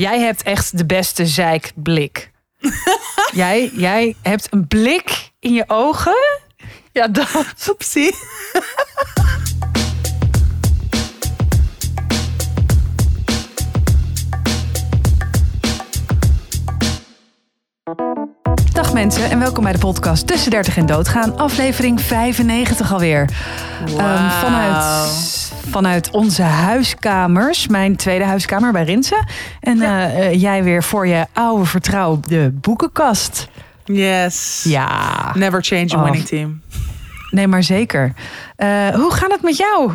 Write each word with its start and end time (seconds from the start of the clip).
Jij 0.00 0.20
hebt 0.20 0.42
echt 0.42 0.78
de 0.78 0.86
beste 0.86 1.26
zeikblik. 1.26 2.30
jij, 3.32 3.70
jij 3.74 4.16
hebt 4.22 4.46
een 4.50 4.66
blik 4.66 5.30
in 5.38 5.52
je 5.52 5.64
ogen. 5.66 6.38
Ja, 6.92 7.08
dat. 7.08 7.68
Oepsie. 7.68 8.14
Mensen 19.00 19.30
en 19.30 19.38
welkom 19.38 19.62
bij 19.64 19.72
de 19.72 19.78
podcast 19.78 20.26
Tussen 20.26 20.50
30 20.50 20.76
en 20.76 20.86
Doodgaan, 20.86 21.38
aflevering 21.38 22.00
95 22.00 22.92
alweer. 22.92 23.28
Ehm, 23.86 24.30
vanuit, 24.30 24.84
vanuit 25.70 26.10
onze 26.10 26.42
huiskamers, 26.42 27.66
mijn 27.68 27.96
tweede 27.96 28.24
huiskamer 28.24 28.72
bij 28.72 28.84
Rinsen. 28.84 29.26
En 29.60 29.80
eh, 29.82 30.26
eh, 30.26 30.40
jij 30.40 30.64
weer 30.64 30.82
voor 30.82 31.06
je 31.06 31.26
oude 31.32 31.64
vertrouwde 31.64 32.50
boekenkast. 32.50 33.48
Yes. 33.84 34.64
Ja. 34.64 35.32
Never 35.34 35.62
change 35.64 35.94
a 35.94 35.96
Oh. 35.96 36.02
winning 36.02 36.24
team. 36.24 36.60
Nee, 37.30 37.46
maar 37.46 37.62
zeker. 37.62 38.12
Eh, 38.56 38.88
hoe 38.88 39.12
gaat 39.12 39.30
het 39.30 39.42
met 39.42 39.56
jou? 39.56 39.92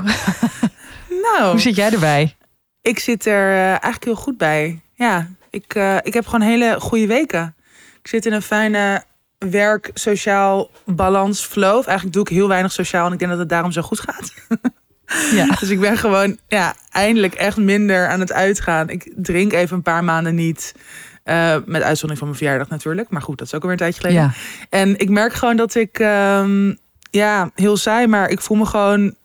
Nou, 1.23 1.51
Hoe 1.51 1.59
zit 1.59 1.75
jij 1.75 1.91
erbij? 1.91 2.35
ik 2.81 2.99
zit 2.99 3.25
er 3.25 3.55
eigenlijk 3.55 4.03
heel 4.03 4.15
goed 4.15 4.37
bij. 4.37 4.81
Ja, 4.93 5.27
ik, 5.49 5.75
ik 6.03 6.13
heb 6.13 6.25
gewoon 6.25 6.47
hele 6.47 6.75
goede 6.79 7.07
weken. 7.07 7.54
Ik 8.05 8.11
zit 8.11 8.25
in 8.25 8.33
een 8.33 8.41
fijne 8.41 9.03
werk, 9.37 9.89
sociaal 9.93 10.71
balans, 10.83 11.45
flow. 11.45 11.83
Eigenlijk 11.83 12.13
doe 12.13 12.21
ik 12.21 12.29
heel 12.29 12.47
weinig 12.47 12.71
sociaal 12.71 13.07
en 13.07 13.13
ik 13.13 13.19
denk 13.19 13.31
dat 13.31 13.39
het 13.39 13.49
daarom 13.49 13.71
zo 13.71 13.81
goed 13.81 13.99
gaat. 13.99 14.33
Ja. 15.31 15.45
Dus 15.59 15.69
ik 15.69 15.79
ben 15.79 15.97
gewoon 15.97 16.37
ja, 16.47 16.75
eindelijk 16.91 17.33
echt 17.33 17.57
minder 17.57 18.07
aan 18.07 18.19
het 18.19 18.31
uitgaan. 18.31 18.89
Ik 18.89 19.11
drink 19.15 19.53
even 19.53 19.75
een 19.75 19.81
paar 19.81 20.03
maanden 20.03 20.35
niet. 20.35 20.75
Eh, 21.23 21.55
met 21.65 21.81
uitzondering 21.81 22.17
van 22.17 22.27
mijn 22.27 22.39
verjaardag 22.39 22.69
natuurlijk. 22.69 23.09
Maar 23.09 23.21
goed, 23.21 23.37
dat 23.37 23.47
is 23.47 23.53
ook 23.53 23.61
alweer 23.61 23.77
een 23.77 23.83
tijdje 23.83 24.01
geleden. 24.01 24.21
Ja. 24.21 24.33
En 24.69 24.99
ik 24.99 25.09
merk 25.09 25.33
gewoon 25.33 25.55
dat 25.55 25.75
ik, 25.75 25.99
ehm, 25.99 26.73
ja, 27.09 27.51
heel 27.55 27.77
saai, 27.77 28.07
maar 28.07 28.29
ik 28.29 28.41
voel 28.41 28.57
me 28.57 28.65
gewoon 28.65 29.15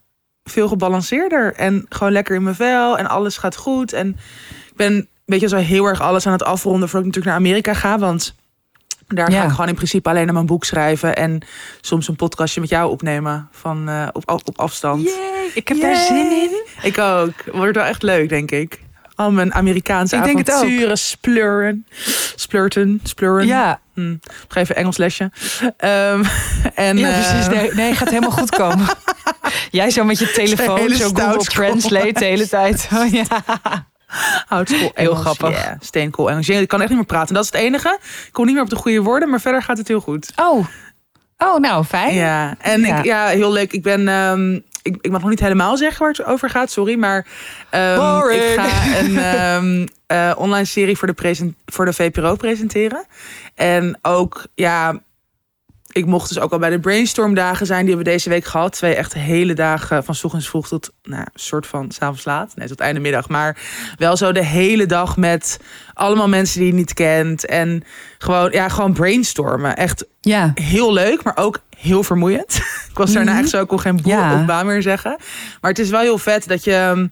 veel 0.45 0.69
gebalanceerder. 0.69 1.55
En 1.55 1.87
gewoon 1.89 2.13
lekker 2.13 2.35
in 2.35 2.43
mijn 2.43 2.55
vel 2.55 2.99
en 2.99 3.07
alles 3.07 3.37
gaat 3.37 3.57
goed. 3.57 3.93
En 3.93 4.09
ik 4.69 4.77
ben, 4.77 5.09
weet 5.25 5.41
je, 5.41 5.49
zo 5.49 5.57
heel 5.57 5.87
erg 5.87 6.01
alles 6.01 6.27
aan 6.27 6.33
het 6.33 6.45
afronden 6.45 6.89
voordat 6.89 7.09
ik 7.09 7.15
natuurlijk 7.15 7.37
naar 7.37 7.47
Amerika 7.47 7.75
ga. 7.75 7.99
Want 7.99 8.39
daar 9.15 9.31
Ja. 9.31 9.39
ga 9.41 9.45
ik 9.45 9.51
gewoon 9.51 9.69
in 9.69 9.75
principe 9.75 10.09
alleen 10.09 10.29
aan 10.29 10.35
mijn 10.35 10.47
boek 10.47 10.65
schrijven. 10.65 11.17
En 11.17 11.41
soms 11.81 12.09
een 12.09 12.17
podcastje 12.17 12.61
met 12.61 12.69
jou 12.69 12.91
opnemen 12.91 13.49
van, 13.53 13.89
eh, 13.89 14.09
op, 14.13 14.31
op 14.45 14.59
afstand. 14.59 15.03
Yay, 15.03 15.51
ik 15.55 15.69
heb 15.69 15.77
Yay. 15.77 15.93
daar 15.93 16.05
zin 16.05 16.31
in. 16.31 16.51
Ik 16.83 16.99
ook. 16.99 17.33
Wordt 17.53 17.77
wel 17.77 17.85
echt 17.85 18.03
leuk, 18.03 18.29
denk 18.29 18.51
ik. 18.51 18.81
Al 19.15 19.31
mijn 19.33 19.55
Amerikaanse 19.55 20.17
Ik 20.17 20.25
denk 20.25 20.39
het 20.39 20.53
ook. 20.53 20.97
splurren. 20.97 21.87
Splurten, 22.35 23.01
splurren. 23.03 23.47
Ja, 23.47 23.81
Hm, 23.95 24.17
even 24.55 24.77
Engels 24.77 24.97
lesje. 24.97 25.31
Ehm, 25.77 26.25
en, 26.75 26.97
ja 26.99 27.09
eh, 27.09 27.31
precies. 27.31 27.49
Nee, 27.55 27.75
nee, 27.75 27.95
gaat 27.95 28.09
helemaal 28.09 28.31
goed 28.31 28.51
komen. 28.51 28.87
Jij 29.71 29.91
zo 29.91 30.05
met 30.05 30.19
je 30.19 30.31
telefoon, 30.31 30.91
zo 30.91 31.09
Google 31.15 31.45
Translate 31.45 32.13
de 32.13 32.25
hele 32.25 32.49
tijd. 32.49 32.89
Oh, 32.95 33.13
ja. 33.13 33.25
Oudschool 34.49 34.91
Heel 34.95 35.15
grappig. 35.15 35.65
Ja, 35.65 35.77
steenkool 35.81 36.31
Engels. 36.31 36.49
Ik 36.49 36.69
kan 36.69 36.81
echt 36.81 36.89
niet 36.89 36.99
meer 36.99 37.07
praten. 37.07 37.35
Dat 37.35 37.45
is 37.45 37.51
het 37.53 37.61
enige. 37.61 37.99
Ik 38.27 38.33
kom 38.33 38.45
niet 38.45 38.55
meer 38.55 38.63
op 38.63 38.71
de 38.71 38.77
goede 38.77 39.03
woorden, 39.03 39.29
maar 39.29 39.41
verder 39.41 39.63
gaat 39.63 39.79
het 39.79 39.89
heel 39.89 40.01
goed. 40.01 40.33
Oh. 40.37 40.67
oh, 41.39 41.59
nou 41.59 41.85
fijn. 41.85 42.15
Ja, 42.15 42.55
en 42.59 42.81
Ja. 42.81 42.99
Ik, 42.99 43.05
ja, 43.05 43.27
heel 43.27 43.53
leuk. 43.53 43.73
Ik 43.73 43.83
ben... 43.83 44.09
ehm, 44.09 44.59
ik, 44.83 44.97
ik 45.01 45.11
mag 45.11 45.21
nog 45.21 45.31
niet 45.31 45.41
helemaal 45.41 45.77
zeggen 45.77 45.99
waar 45.99 46.11
het 46.11 46.25
over 46.25 46.51
gaat, 46.51 46.71
sorry. 46.71 46.99
Maar 46.99 47.27
ehm, 47.71 48.29
ik 48.29 48.43
ga 48.57 48.69
een 49.01 49.19
ehm, 49.19 49.87
eh, 50.07 50.33
online 50.37 50.65
serie 50.65 50.97
voor 50.97 51.09
de, 51.09 51.15
present, 51.15 51.55
voor 51.67 51.85
de 51.85 51.93
VPRO 51.93 52.35
presenteren. 52.35 53.05
En 53.55 53.99
ook, 54.03 54.47
ja, 54.55 55.01
ik 55.93 56.07
mocht 56.07 56.29
dus 56.29 56.39
ook 56.39 56.53
al 56.53 56.59
bij 56.59 56.71
de 56.71 56.81
brainstormdagen 56.81 57.67
zijn. 57.67 57.79
Die 57.81 57.89
hebben 57.89 58.05
we 58.07 58.13
deze 58.13 58.29
week 58.29 58.45
gehad. 58.45 58.73
Twee 58.73 58.95
echt 58.95 59.15
hele 59.15 59.55
dagen 59.55 60.05
van 60.05 60.15
's 60.15 60.25
ochtends 60.25 60.49
vroeg 60.49 60.69
tot, 60.69 60.91
nou, 61.03 61.21
een 61.23 61.29
soort 61.35 61.67
van 61.67 61.91
's 61.93 61.99
avonds 61.99 62.25
laat. 62.25 62.53
Nee, 62.57 62.69
tot 62.69 62.81
einde 62.81 63.01
middag. 63.01 63.29
Maar 63.29 63.57
wel 63.97 64.17
zo 64.17 64.33
de 64.33 64.45
hele 64.45 64.87
dag 64.87 65.17
met 65.17 65.61
allemaal 65.95 66.29
mensen 66.29 66.59
die 66.61 66.69
je 66.69 66.75
niet 66.75 66.95
kent. 66.95 67.47
En 67.47 67.85
gewoon, 68.19 68.51
ja, 68.53 68.69
gewoon 68.69 68.93
brainstormen. 68.93 69.77
Echt 69.77 70.07
Ja. 70.21 70.51
heel 70.55 70.93
leuk, 70.93 71.23
maar 71.23 71.37
ook 71.37 71.59
heel 71.77 72.03
vermoeiend. 72.03 72.55
ik 72.91 72.97
was 72.99 73.13
daarna 73.13 73.31
Mhm. 73.33 73.41
echt 73.41 73.49
zo, 73.51 73.63
ik 73.63 73.69
kon 73.69 73.81
geen 73.81 74.03
boel 74.03 74.13
Ja. 74.13 74.41
op 74.41 74.47
baan 74.47 74.67
meer 74.67 74.83
zeggen. 74.83 75.17
Maar 75.61 75.71
het 75.71 75.81
is 75.81 75.91
wel 75.91 76.01
heel 76.01 76.19
vet 76.19 76.49
dat 76.49 76.65
je... 76.65 76.73
ehm, 76.75 77.07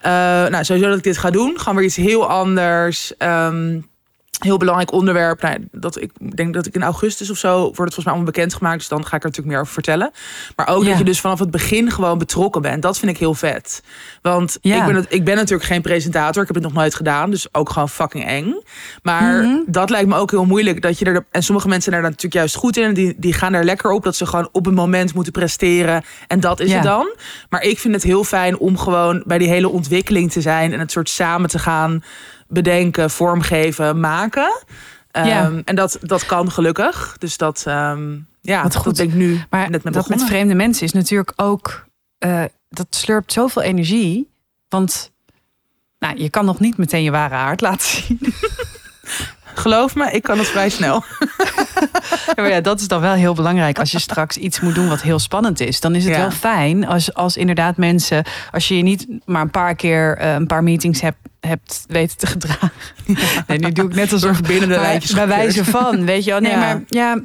eh, 0.00 0.10
nou, 0.50 0.64
sowieso 0.64 0.88
dat 0.88 0.98
ik 0.98 1.04
dit 1.04 1.18
ga 1.18 1.30
doen. 1.30 1.58
Gewoon 1.58 1.76
weer 1.76 1.84
iets 1.84 1.96
heel 1.96 2.28
anders. 2.28 3.16
Ehm, 3.16 3.80
heel 4.38 4.56
belangrijk 4.56 4.92
onderwerp. 4.92 5.42
Nou, 5.42 5.68
dat 5.72 6.00
ik 6.02 6.36
denk 6.36 6.54
dat 6.54 6.66
ik 6.66 6.74
in 6.74 6.82
augustus 6.82 7.30
of 7.30 7.36
zo 7.36 7.50
wordt 7.56 7.66
het 7.68 7.76
volgens 7.76 8.04
mij 8.04 8.14
allemaal 8.14 8.32
bekendgemaakt. 8.32 8.78
Dus 8.78 8.88
dan 8.88 9.06
ga 9.06 9.16
ik 9.16 9.22
er 9.22 9.28
natuurlijk 9.28 9.48
meer 9.54 9.60
over 9.60 9.72
vertellen. 9.72 10.10
Maar 10.56 10.68
ook 10.68 10.82
Ja. 10.82 10.88
dat 10.88 10.98
je 10.98 11.04
dus 11.04 11.20
vanaf 11.20 11.38
het 11.38 11.50
begin 11.50 11.90
gewoon 11.90 12.18
betrokken 12.18 12.62
bent. 12.62 12.82
Dat 12.82 12.98
vind 12.98 13.10
ik 13.10 13.18
heel 13.18 13.34
vet. 13.34 13.82
Want 14.22 14.58
Ja. 14.60 14.76
ik, 14.80 14.86
ben 14.86 14.94
het, 14.94 15.06
ik 15.08 15.24
ben 15.24 15.36
natuurlijk 15.36 15.68
geen 15.68 15.82
presentator. 15.82 16.40
Ik 16.42 16.46
heb 16.46 16.56
het 16.56 16.64
nog 16.64 16.74
nooit 16.74 16.94
gedaan. 16.94 17.30
Dus 17.30 17.54
ook 17.54 17.70
gewoon 17.70 17.88
fucking 17.88 18.26
eng. 18.26 18.54
Maar 19.02 19.42
Mhm. 19.44 19.56
dat 19.66 19.90
lijkt 19.90 20.08
me 20.08 20.16
ook 20.16 20.30
heel 20.30 20.44
moeilijk. 20.44 20.82
Dat 20.82 20.98
je 20.98 21.04
er, 21.04 21.26
en 21.30 21.42
sommige 21.42 21.68
mensen 21.68 21.90
zijn 21.90 22.02
daar 22.02 22.10
natuurlijk 22.10 22.40
juist 22.40 22.54
goed 22.54 22.76
in. 22.76 22.84
En 22.84 22.94
die, 22.94 23.14
die 23.18 23.32
gaan 23.32 23.54
er 23.54 23.64
lekker 23.64 23.90
op. 23.90 24.04
Dat 24.04 24.16
ze 24.16 24.26
gewoon 24.26 24.48
op 24.52 24.66
een 24.66 24.74
moment 24.74 25.14
moeten 25.14 25.32
presteren. 25.32 26.04
En 26.26 26.40
dat 26.40 26.60
is 26.60 26.68
Ja. 26.68 26.74
het 26.74 26.82
dan. 26.84 27.14
Maar 27.48 27.62
ik 27.62 27.78
vind 27.78 27.94
het 27.94 28.02
heel 28.02 28.24
fijn 28.24 28.58
om 28.58 28.78
gewoon 28.78 29.22
bij 29.26 29.38
die 29.38 29.48
hele 29.48 29.68
ontwikkeling 29.68 30.32
te 30.32 30.40
zijn. 30.40 30.72
En 30.72 30.78
het 30.80 30.90
soort 30.90 31.08
samen 31.08 31.48
te 31.48 31.58
gaan 31.58 32.02
bedenken, 32.48 33.10
vormgeven, 33.10 34.00
maken. 34.00 34.62
Ehm. 35.10 35.60
En 35.64 35.74
dat, 35.76 35.98
dat 36.00 36.26
kan 36.26 36.50
gelukkig. 36.50 37.16
Dus 37.18 37.36
dat, 37.36 37.62
ehm, 37.66 38.16
ja, 38.40 38.62
Wat 38.62 38.72
dat 38.72 38.82
goed. 38.82 38.96
ben 38.96 39.06
ik 39.06 39.14
nu 39.14 39.40
Maar 39.50 39.60
net 39.60 39.70
met 39.70 39.82
dat 39.82 39.92
begonnen. 39.92 40.18
met 40.18 40.26
vreemde 40.28 40.54
mensen 40.54 40.86
is 40.86 40.92
natuurlijk 40.92 41.32
ook... 41.36 41.84
eh, 42.18 42.44
dat 42.68 42.86
slurpt 42.90 43.32
zoveel 43.32 43.62
energie. 43.62 44.30
Want 44.68 45.12
nou, 45.98 46.18
je 46.18 46.30
kan 46.30 46.44
nog 46.44 46.60
niet 46.60 46.76
meteen 46.76 47.02
je 47.02 47.10
ware 47.10 47.34
aard 47.34 47.60
laten 47.60 47.88
zien. 47.88 48.20
Geloof 49.54 49.94
me, 49.94 50.10
ik 50.10 50.22
kan 50.22 50.38
het 50.38 50.46
vrij 50.48 50.68
snel. 50.68 51.04
Ja, 52.36 52.42
maar 52.42 52.50
ja, 52.50 52.60
dat 52.60 52.80
is 52.80 52.88
dan 52.88 53.00
wel 53.00 53.12
heel 53.12 53.34
belangrijk. 53.34 53.78
Als 53.78 53.90
je 53.90 53.98
straks 54.00 54.36
iets 54.36 54.60
moet 54.60 54.74
doen 54.74 54.88
wat 54.88 55.02
heel 55.02 55.18
spannend 55.18 55.60
is, 55.60 55.80
dan 55.80 55.94
is 55.94 56.04
het 56.04 56.14
Ja. 56.14 56.20
wel 56.20 56.30
fijn 56.30 56.86
als, 56.86 57.14
als 57.14 57.36
inderdaad 57.36 57.76
mensen, 57.76 58.24
als 58.52 58.68
je 58.68 58.76
je 58.76 58.82
niet 58.82 59.06
maar 59.24 59.42
een 59.42 59.50
paar 59.50 59.74
keer 59.74 60.16
eh, 60.18 60.32
een 60.32 60.46
paar 60.46 60.62
meetings 60.62 61.00
hebt, 61.00 61.18
hebt 61.40 61.84
weten 61.88 62.16
te 62.18 62.26
gedragen. 62.36 62.70
Nee, 63.46 63.58
nu 63.58 63.72
doe 63.72 63.88
ik 63.88 63.94
net 63.94 64.12
alsof 64.12 64.40
binnen 64.40 64.68
de 64.68 64.78
lijntjes 64.88 65.12
bij 65.12 65.26
wijze 65.28 65.64
van, 65.64 66.04
weet 66.04 66.24
je 66.24 66.30
wel. 66.30 66.40
Nee, 66.40 66.50
Ja. 66.52 66.58
maar 66.58 66.82
ja, 66.86 67.18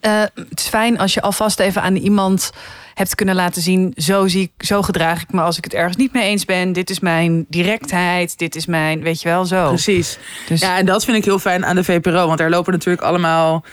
eh, 0.00 0.22
het 0.34 0.60
is 0.60 0.68
fijn 0.68 0.98
als 0.98 1.14
je 1.14 1.20
alvast 1.20 1.60
even 1.60 1.82
aan 1.82 1.96
iemand 1.96 2.50
hebt 2.94 3.14
kunnen 3.14 3.34
laten 3.34 3.62
zien, 3.62 3.92
zo 3.96 4.28
zie 4.28 4.42
ik, 4.42 4.66
zo 4.66 4.82
gedraag 4.82 5.22
ik 5.22 5.32
me 5.32 5.40
als 5.40 5.56
ik 5.56 5.64
het 5.64 5.74
ergens 5.74 5.96
niet 5.96 6.12
mee 6.12 6.28
eens 6.28 6.44
ben. 6.44 6.72
Dit 6.72 6.90
is 6.90 7.00
mijn 7.00 7.46
directheid, 7.48 8.38
dit 8.38 8.56
is 8.56 8.66
mijn, 8.66 9.02
weet 9.02 9.22
je 9.22 9.28
wel, 9.28 9.44
zo. 9.44 9.68
Precies. 9.68 10.18
Dus 10.48 10.60
Ja, 10.60 10.76
en 10.78 10.86
dat 10.86 11.04
vind 11.04 11.16
ik 11.16 11.24
heel 11.24 11.38
fijn 11.38 11.64
aan 11.64 11.76
de 11.76 11.84
VPRO. 11.84 12.26
Want 12.26 12.38
daar 12.38 12.50
lopen 12.50 12.72
natuurlijk 12.72 13.02
allemaal 13.02 13.64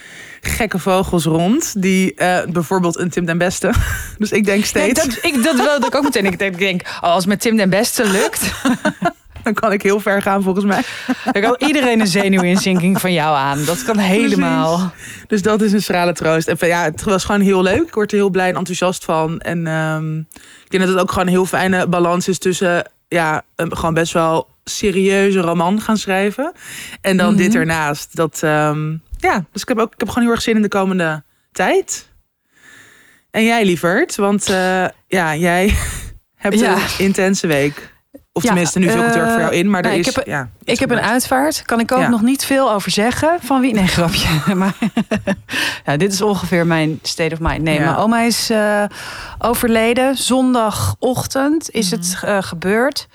gekke 0.41 0.79
vogels 0.79 1.25
rond. 1.25 1.81
Die 1.81 2.13
eh, 2.13 2.45
bijvoorbeeld 2.49 2.97
een 2.97 3.09
Tim 3.09 3.25
den 3.25 3.37
Beste. 3.37 3.71
Dus 4.17 4.31
ik 4.31 4.45
denk 4.45 4.57
Nee, 4.57 4.65
steeds, 4.65 5.05
dat, 5.05 5.17
ik, 5.21 5.43
dat 5.43 5.55
wilde 5.55 5.87
ik 5.87 5.95
ook 5.95 6.03
meteen. 6.03 6.25
Ik 6.25 6.39
denk, 6.39 6.53
ik 6.53 6.59
denk 6.59 6.81
oh, 6.81 7.01
als 7.01 7.15
het 7.15 7.27
met 7.27 7.41
Tim 7.41 7.57
den 7.57 7.69
Beste 7.69 8.09
lukt, 8.09 8.41
dan 9.53 9.53
kan 9.53 9.71
ik 9.71 9.81
heel 9.81 9.99
ver 9.99 10.21
gaan 10.21 10.43
volgens 10.43 10.65
mij. 10.65 10.81
dan 11.31 11.41
kan 11.41 11.55
iedereen 11.67 11.99
een 11.99 12.07
zenuwinzinking 12.07 12.99
van 13.01 13.13
jou 13.13 13.35
aan. 13.37 13.65
Dat 13.65 13.83
kan 13.83 13.97
helemaal. 13.97 14.91
Dus 15.27 15.41
dat 15.41 15.61
is 15.61 15.71
een 15.73 15.81
schrale 15.81 16.13
troost. 16.13 16.47
En 16.47 16.67
ja, 16.67 16.83
het 16.83 17.03
was 17.03 17.25
gewoon 17.25 17.41
heel 17.41 17.61
leuk. 17.61 17.81
Ik 17.87 17.93
word 17.93 18.11
er 18.11 18.17
heel 18.17 18.29
blij 18.29 18.49
en 18.49 18.55
enthousiast 18.55 19.05
van. 19.05 19.39
En 19.39 19.67
ehm, 19.67 20.17
ik 20.63 20.69
denk 20.69 20.83
dat 20.83 20.91
het 20.93 21.01
ook 21.01 21.09
gewoon 21.11 21.25
een 21.27 21.33
heel 21.33 21.45
fijne 21.45 21.87
balans 21.87 22.27
is 22.27 22.37
tussen... 22.37 22.91
ja, 23.07 23.41
een, 23.55 23.77
gewoon 23.77 23.93
best 23.93 24.13
wel 24.13 24.47
serieuze 24.63 25.39
roman 25.39 25.81
gaan 25.81 25.97
schrijven. 25.97 26.51
En 27.01 27.17
dan 27.17 27.27
Mhm. 27.33 27.37
dit 27.37 27.55
ernaast. 27.55 28.15
Dat, 28.15 28.39
ehm, 28.43 28.91
ja, 29.19 29.45
dus 29.51 29.61
ik 29.61 29.67
heb, 29.67 29.77
ook, 29.79 29.93
ik 29.93 29.99
heb 29.99 30.07
gewoon 30.09 30.23
heel 30.23 30.33
erg 30.33 30.41
zin 30.43 30.55
in 30.55 30.61
de 30.61 30.67
komende 30.67 31.23
tijd. 31.51 32.09
En 33.31 33.43
jij, 33.43 33.65
lieverd? 33.65 34.15
Want 34.15 34.49
eh, 34.49 34.85
ja, 35.07 35.35
jij 35.35 35.73
hebt 36.35 36.59
Ja. 36.59 36.73
een 36.75 36.81
intense 36.97 37.47
week. 37.47 37.95
Of 38.37 38.43
Ja, 38.43 38.49
tenminste, 38.49 38.79
nu 38.79 38.89
vul 38.89 38.99
ik 38.99 39.05
het 39.13 39.15
eh, 39.15 39.31
voor 39.31 39.39
jou 39.39 39.53
in. 39.53 39.69
Maar 39.69 39.81
er 39.81 39.87
nou, 39.87 39.99
ik 39.99 40.07
is, 40.07 40.15
heb- 40.15 40.25
ja, 40.25 40.49
Ik 40.63 40.79
heb 40.79 40.91
een 40.91 40.99
uitvaart. 41.01 41.61
Kan 41.65 41.79
ik 41.79 41.91
ook 41.91 41.99
Ja. 41.99 42.07
nog 42.07 42.21
niet 42.21 42.45
veel 42.45 42.71
over 42.71 42.91
zeggen. 42.91 43.37
Van 43.41 43.61
wie? 43.61 43.73
Nee, 43.73 43.87
grapje. 43.97 44.55
Maar 44.55 44.73
ja, 45.85 45.97
dit 45.97 46.13
is 46.13 46.21
ongeveer 46.21 46.67
mijn 46.67 46.99
state 47.01 47.33
of 47.33 47.39
mind. 47.39 47.61
Nee, 47.61 47.79
mijn 47.79 47.95
oma 47.95 48.21
is 48.21 48.49
eh, 48.49 48.83
overleden. 49.39 50.17
Zondagochtend 50.17 51.69
is 51.71 51.91
het 51.91 52.13
Mhm. 52.21 52.25
eh, 52.25 52.37
gebeurd. 52.43 53.07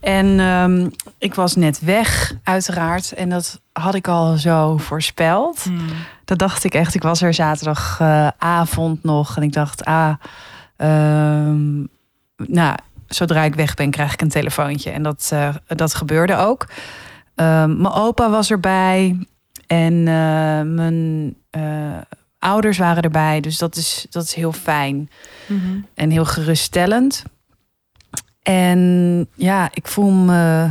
En 0.00 0.40
ehm, 0.40 0.88
ik 1.18 1.34
was 1.34 1.56
net 1.56 1.80
weg, 1.80 2.32
uiteraard. 2.42 3.12
En 3.12 3.28
dat 3.30 3.60
had 3.72 3.94
ik 3.94 4.08
al 4.08 4.36
zo 4.36 4.76
voorspeld. 4.76 5.62
Hmm. 5.62 5.86
Dat 6.24 6.38
dacht 6.38 6.64
ik 6.64 6.74
echt. 6.74 6.94
Ik 6.94 7.02
was 7.02 7.22
er 7.22 7.34
zaterdagavond 7.34 9.02
nog. 9.04 9.36
En 9.36 9.42
ik 9.42 9.52
dacht, 9.52 9.84
ah, 9.84 10.12
ehm, 10.76 11.76
nou, 12.36 12.76
zodra 13.08 13.42
ik 13.42 13.54
weg 13.54 13.74
ben, 13.74 13.90
krijg 13.90 14.12
ik 14.12 14.20
een 14.20 14.28
telefoontje. 14.28 14.90
En 14.90 15.02
dat, 15.02 15.28
eh, 15.32 15.54
dat 15.66 15.94
gebeurde 15.94 16.36
ook. 16.36 16.66
Ehm, 17.34 17.80
mijn 17.80 17.94
opa 17.94 18.30
was 18.30 18.50
erbij. 18.50 19.26
En 19.66 19.92
eh, 19.92 20.62
mijn 20.62 21.34
eh, 21.50 21.98
ouders 22.38 22.78
waren 22.78 23.02
erbij. 23.02 23.40
Dus 23.40 23.58
dat 23.58 23.76
is, 23.76 24.06
dat 24.10 24.24
is 24.24 24.34
heel 24.34 24.52
fijn. 24.52 25.10
Mhm. 25.46 25.80
En 25.94 26.10
heel 26.10 26.24
geruststellend. 26.24 27.22
En 28.42 29.28
ja, 29.34 29.70
ik 29.74 29.86
voel 29.86 30.10
me. 30.10 30.70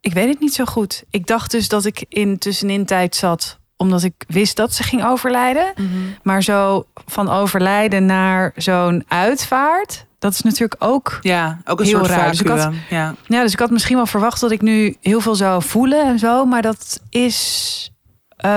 Ik 0.00 0.12
weet 0.12 0.28
het 0.28 0.40
niet 0.40 0.54
zo 0.54 0.64
goed. 0.64 1.04
Ik 1.10 1.26
dacht 1.26 1.50
dus 1.50 1.68
dat 1.68 1.84
ik 1.84 2.04
in 2.08 2.38
tussenin 2.38 2.84
tijd 2.84 3.16
zat, 3.16 3.58
omdat 3.84 4.02
ik 4.02 4.14
wist 4.26 4.56
dat 4.56 4.72
ze 4.74 4.82
ging 4.82 5.04
overlijden. 5.04 5.72
Mhm. 5.76 5.88
Maar 6.22 6.42
zo 6.42 6.86
van 7.06 7.30
overlijden 7.30 8.06
naar 8.06 8.52
zo'n 8.56 9.04
uitvaart, 9.08 10.06
dat 10.18 10.32
is 10.32 10.40
natuurlijk 10.42 10.84
ook. 10.84 11.18
Ja, 11.20 11.60
ook 11.64 11.80
een 11.80 11.86
Heel 11.86 11.98
soort 11.98 12.10
raar. 12.10 12.30
Dus 12.30 12.40
ik 12.40 12.48
had-. 12.48 12.72
Ja. 12.90 13.14
Ja, 13.26 13.42
dus 13.42 13.52
ik 13.52 13.58
had 13.58 13.70
misschien 13.70 13.96
wel 13.96 14.06
verwacht 14.06 14.40
dat 14.40 14.50
ik 14.50 14.60
nu 14.62 14.96
heel 15.00 15.20
veel 15.20 15.34
zou 15.34 15.62
voelen 15.62 16.06
en 16.06 16.18
zo, 16.18 16.44
maar 16.44 16.62
dat 16.62 17.00
is. 17.10 17.92
eh, 18.36 18.50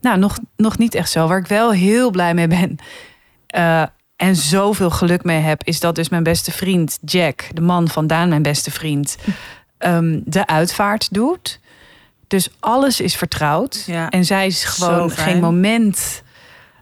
nou, 0.00 0.18
nog, 0.18 0.38
nog 0.56 0.78
niet 0.78 0.94
echt 0.94 1.10
zo. 1.10 1.26
Waar 1.26 1.38
ik 1.38 1.46
wel 1.46 1.72
heel 1.72 2.10
blij 2.10 2.34
mee 2.34 2.48
ben. 2.48 2.76
eh, 3.46 3.82
en 4.16 4.36
zoveel 4.36 4.90
geluk 4.90 5.24
mee 5.24 5.40
heb, 5.40 5.64
is 5.64 5.80
dat 5.80 5.94
dus 5.94 6.08
mijn 6.08 6.22
beste 6.22 6.52
vriend 6.52 6.98
Jack, 7.04 7.44
de 7.52 7.60
man 7.60 7.88
van 7.88 8.06
Daan, 8.06 8.28
mijn 8.28 8.42
beste 8.42 8.70
vriend, 8.70 9.16
ehm, 9.78 10.20
de 10.24 10.46
uitvaart 10.46 11.08
doet. 11.14 11.60
Dus 12.26 12.48
alles 12.60 13.00
is 13.00 13.16
vertrouwd. 13.16 13.82
Ja. 13.86 14.10
En 14.10 14.24
zij 14.24 14.46
is 14.46 14.64
gewoon 14.64 15.10
geen 15.10 15.40
moment 15.40 16.22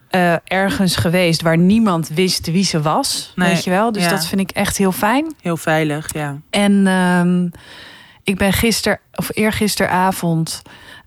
eh, 0.08 0.34
ergens 0.44 0.96
geweest 0.96 1.42
waar 1.42 1.58
niemand 1.58 2.08
wist 2.08 2.50
wie 2.50 2.64
ze 2.64 2.82
was. 2.82 3.32
Nee, 3.34 3.52
Weet 3.52 3.64
je 3.64 3.70
wel? 3.70 3.92
Dus 3.92 4.02
ja. 4.02 4.08
dat 4.08 4.26
vind 4.26 4.40
ik 4.40 4.50
echt 4.50 4.76
heel 4.76 4.92
fijn. 4.92 5.34
Heel 5.40 5.56
veilig, 5.56 6.12
ja. 6.12 6.36
En 6.50 6.86
ehm, 6.86 7.48
ik 8.22 8.36
ben 8.36 8.52
gisteren 8.52 8.98
of 9.12 9.28
eergisteravond 9.32 10.62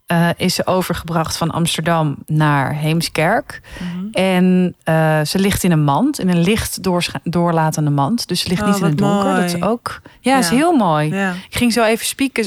eh, 0.06 0.30
is 0.38 0.56
ze 0.56 0.66
overgebracht 0.66 1.38
van 1.38 1.52
Amsterdam 1.52 2.18
naar 2.26 2.76
Heemskerk. 2.76 3.62
Mhm. 3.80 4.08
En 4.12 4.76
eh, 4.84 5.22
ze 5.22 5.40
ligt 5.40 5.64
in 5.64 5.72
een 5.72 5.84
mand, 5.84 6.20
in 6.20 6.30
een 6.30 6.42
licht 6.42 6.80
doorlatende 7.24 7.90
mand. 7.90 8.28
Dus 8.28 8.42
ze 8.42 8.48
ligt 8.48 8.62
Oh, 8.62 8.68
niet 8.68 8.78
in 8.78 8.84
het 8.84 8.98
donker. 8.98 9.36
Dat 9.36 9.44
is 9.44 9.62
ook. 9.62 10.02
Ja, 10.20 10.38
is 10.38 10.50
heel 10.50 10.74
mooi. 10.74 11.14
Ja. 11.14 11.32
Ik 11.32 11.56
ging 11.56 11.74
zo 11.74 11.84
even 11.84 12.06
spieken. 12.06 12.46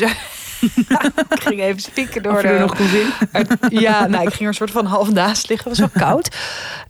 Ik 1.31 1.41
ging 1.41 1.61
even 1.61 1.81
spieken 1.81 2.23
door 2.23 2.43
de. 2.43 2.49
er 2.49 2.61
nog 2.61 2.77
zien. 2.77 3.11
uit- 3.33 3.57
ja, 3.69 4.07
nou, 4.07 4.23
ik 4.23 4.29
ging 4.29 4.41
er 4.41 4.47
een 4.47 4.55
soort 4.55 4.71
van 4.71 4.87
half 4.87 5.11
naast 5.13 5.49
liggen. 5.49 5.71
Het 5.71 5.79
was 5.81 5.91
wel 5.93 6.03
koud. 6.09 6.37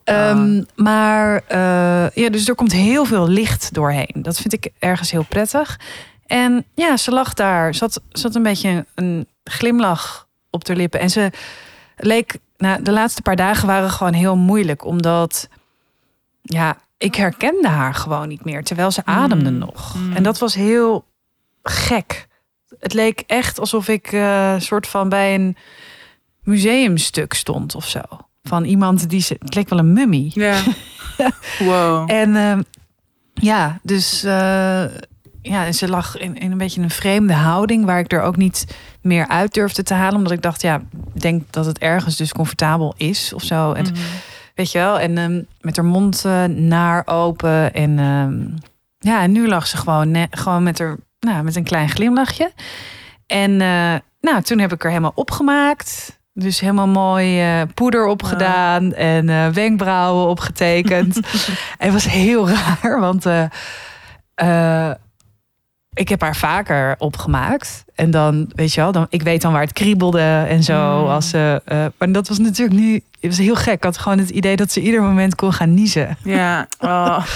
Ehm, 0.04 0.62
maar 0.74 1.42
eh, 1.46 2.10
ja, 2.14 2.28
dus 2.30 2.48
er 2.48 2.54
komt 2.54 2.72
heel 2.72 3.04
veel 3.04 3.28
licht 3.28 3.74
doorheen. 3.74 4.10
Dat 4.14 4.36
vind 4.40 4.52
ik 4.52 4.68
ergens 4.78 5.10
heel 5.10 5.24
prettig. 5.28 5.80
En 6.26 6.64
ja, 6.74 6.96
ze 6.96 7.10
lag 7.10 7.34
daar. 7.34 7.74
Ze 7.74 7.84
had, 7.84 8.00
ze 8.12 8.22
had 8.22 8.34
een 8.34 8.42
beetje 8.42 8.86
een 8.94 9.26
glimlach 9.44 10.26
op 10.50 10.66
haar 10.66 10.76
lippen. 10.76 11.00
En 11.00 11.10
ze 11.10 11.30
leek... 11.96 12.38
Nou, 12.56 12.82
de 12.82 12.92
laatste 12.92 13.22
paar 13.22 13.36
dagen 13.36 13.66
waren 13.66 13.90
gewoon 13.90 14.12
heel 14.12 14.36
moeilijk. 14.36 14.84
Omdat... 14.84 15.48
Ja, 16.42 16.76
ik 16.98 17.14
herkende 17.14 17.68
haar 17.68 17.94
gewoon 17.94 18.28
niet 18.28 18.44
meer. 18.44 18.64
Terwijl 18.64 18.90
ze 18.90 19.02
ademde 19.04 19.50
Mm. 19.50 19.58
nog. 19.58 19.94
Mm. 19.96 20.12
En 20.16 20.22
dat 20.22 20.38
was 20.38 20.54
heel 20.54 21.04
gek. 21.62 22.26
Het 22.80 22.94
leek 22.94 23.22
echt 23.26 23.60
alsof 23.60 23.88
ik 23.88 24.12
eh 24.12 24.54
soort 24.58 24.86
van 24.86 25.08
bij 25.08 25.34
een 25.34 25.56
museumstuk 26.42 27.32
stond 27.34 27.74
of 27.74 27.88
zo. 27.88 28.00
Van 28.42 28.64
iemand 28.64 29.10
die 29.10 29.20
ze. 29.20 29.36
Het 29.38 29.54
leek 29.54 29.68
wel 29.68 29.78
een 29.78 29.92
mummie. 29.92 30.30
Ja. 30.34 30.60
Wow. 31.58 32.10
En 32.10 32.36
ehm, 32.36 32.62
ja, 33.34 33.78
dus 33.82 34.24
eh, 34.24 34.84
ja, 35.42 35.64
en 35.66 35.74
ze 35.74 35.88
lag 35.88 36.16
in, 36.16 36.36
in 36.36 36.52
een 36.52 36.58
beetje 36.58 36.80
een 36.82 36.90
vreemde 36.90 37.32
houding 37.32 37.84
waar 37.84 37.98
ik 37.98 38.12
er 38.12 38.22
ook 38.22 38.36
niet 38.36 38.66
meer 39.02 39.28
uit 39.28 39.54
durfde 39.54 39.82
te 39.82 39.94
halen, 39.94 40.16
omdat 40.16 40.32
ik 40.32 40.42
dacht, 40.42 40.62
ja, 40.62 40.82
ik 41.14 41.20
denk 41.20 41.42
dat 41.52 41.66
het 41.66 41.78
ergens 41.78 42.16
dus 42.16 42.32
comfortabel 42.32 42.94
is 42.96 43.32
of 43.32 43.42
zo. 43.42 43.72
En 43.72 43.84
Mhm. 43.84 43.94
weet 44.54 44.72
je 44.72 44.78
wel, 44.78 44.98
en 44.98 45.18
ehm, 45.18 45.42
met 45.60 45.76
haar 45.76 45.84
mond 45.84 46.24
eh, 46.24 46.44
naar 46.44 47.02
open 47.06 47.74
en 47.74 47.98
ehm, 47.98 48.46
ja, 48.98 49.22
en 49.22 49.32
nu 49.32 49.48
lag 49.48 49.66
ze 49.66 49.76
gewoon, 49.76 50.26
gewoon 50.30 50.62
met 50.62 50.78
haar, 50.78 50.96
nou, 51.20 51.42
met 51.42 51.56
een 51.56 51.64
klein 51.64 51.88
glimlachje. 51.88 52.52
En 53.26 53.60
eh, 53.60 53.94
nou, 54.20 54.42
toen 54.42 54.58
heb 54.58 54.72
ik 54.72 54.82
er 54.84 54.88
helemaal 54.88 55.12
opgemaakt. 55.14 56.20
Dus 56.32 56.60
helemaal 56.60 56.88
mooi 56.88 57.40
eh, 57.40 57.62
poeder 57.74 58.06
opgedaan 58.06 58.94
en 58.94 59.28
eh, 59.28 59.48
wenkbrauwen 59.48 60.26
opgetekend. 60.26 61.16
en 61.16 61.22
het 61.84 61.92
was 61.92 62.08
heel 62.08 62.48
raar, 62.48 63.00
want 63.00 63.26
ik 65.92 66.08
heb 66.08 66.20
haar 66.20 66.36
vaker 66.36 66.94
opgemaakt. 66.98 67.84
En 67.94 68.10
dan, 68.10 68.50
weet 68.54 68.74
je 68.74 68.80
wel, 68.80 68.92
dan, 68.92 69.06
ik 69.10 69.22
weet 69.22 69.42
dan 69.42 69.52
waar 69.52 69.62
het 69.62 69.72
kriebelde 69.72 70.44
en 70.48 70.62
zo. 70.62 71.02
Mm. 71.02 71.10
Als 71.10 71.28
ze, 71.28 71.62
maar 71.98 72.12
dat 72.12 72.28
was 72.28 72.38
natuurlijk 72.38 72.80
nu, 72.80 72.94
het 72.94 73.30
was 73.30 73.38
heel 73.38 73.56
gek. 73.56 73.74
Ik 73.74 73.84
had 73.84 73.98
gewoon 73.98 74.18
het 74.18 74.30
idee 74.30 74.56
dat 74.56 74.72
ze 74.72 74.80
ieder 74.80 75.02
moment 75.02 75.34
kon 75.34 75.52
gaan 75.52 75.74
niezen. 75.74 76.16
Ja. 76.24 76.68
Oh. 76.80 77.24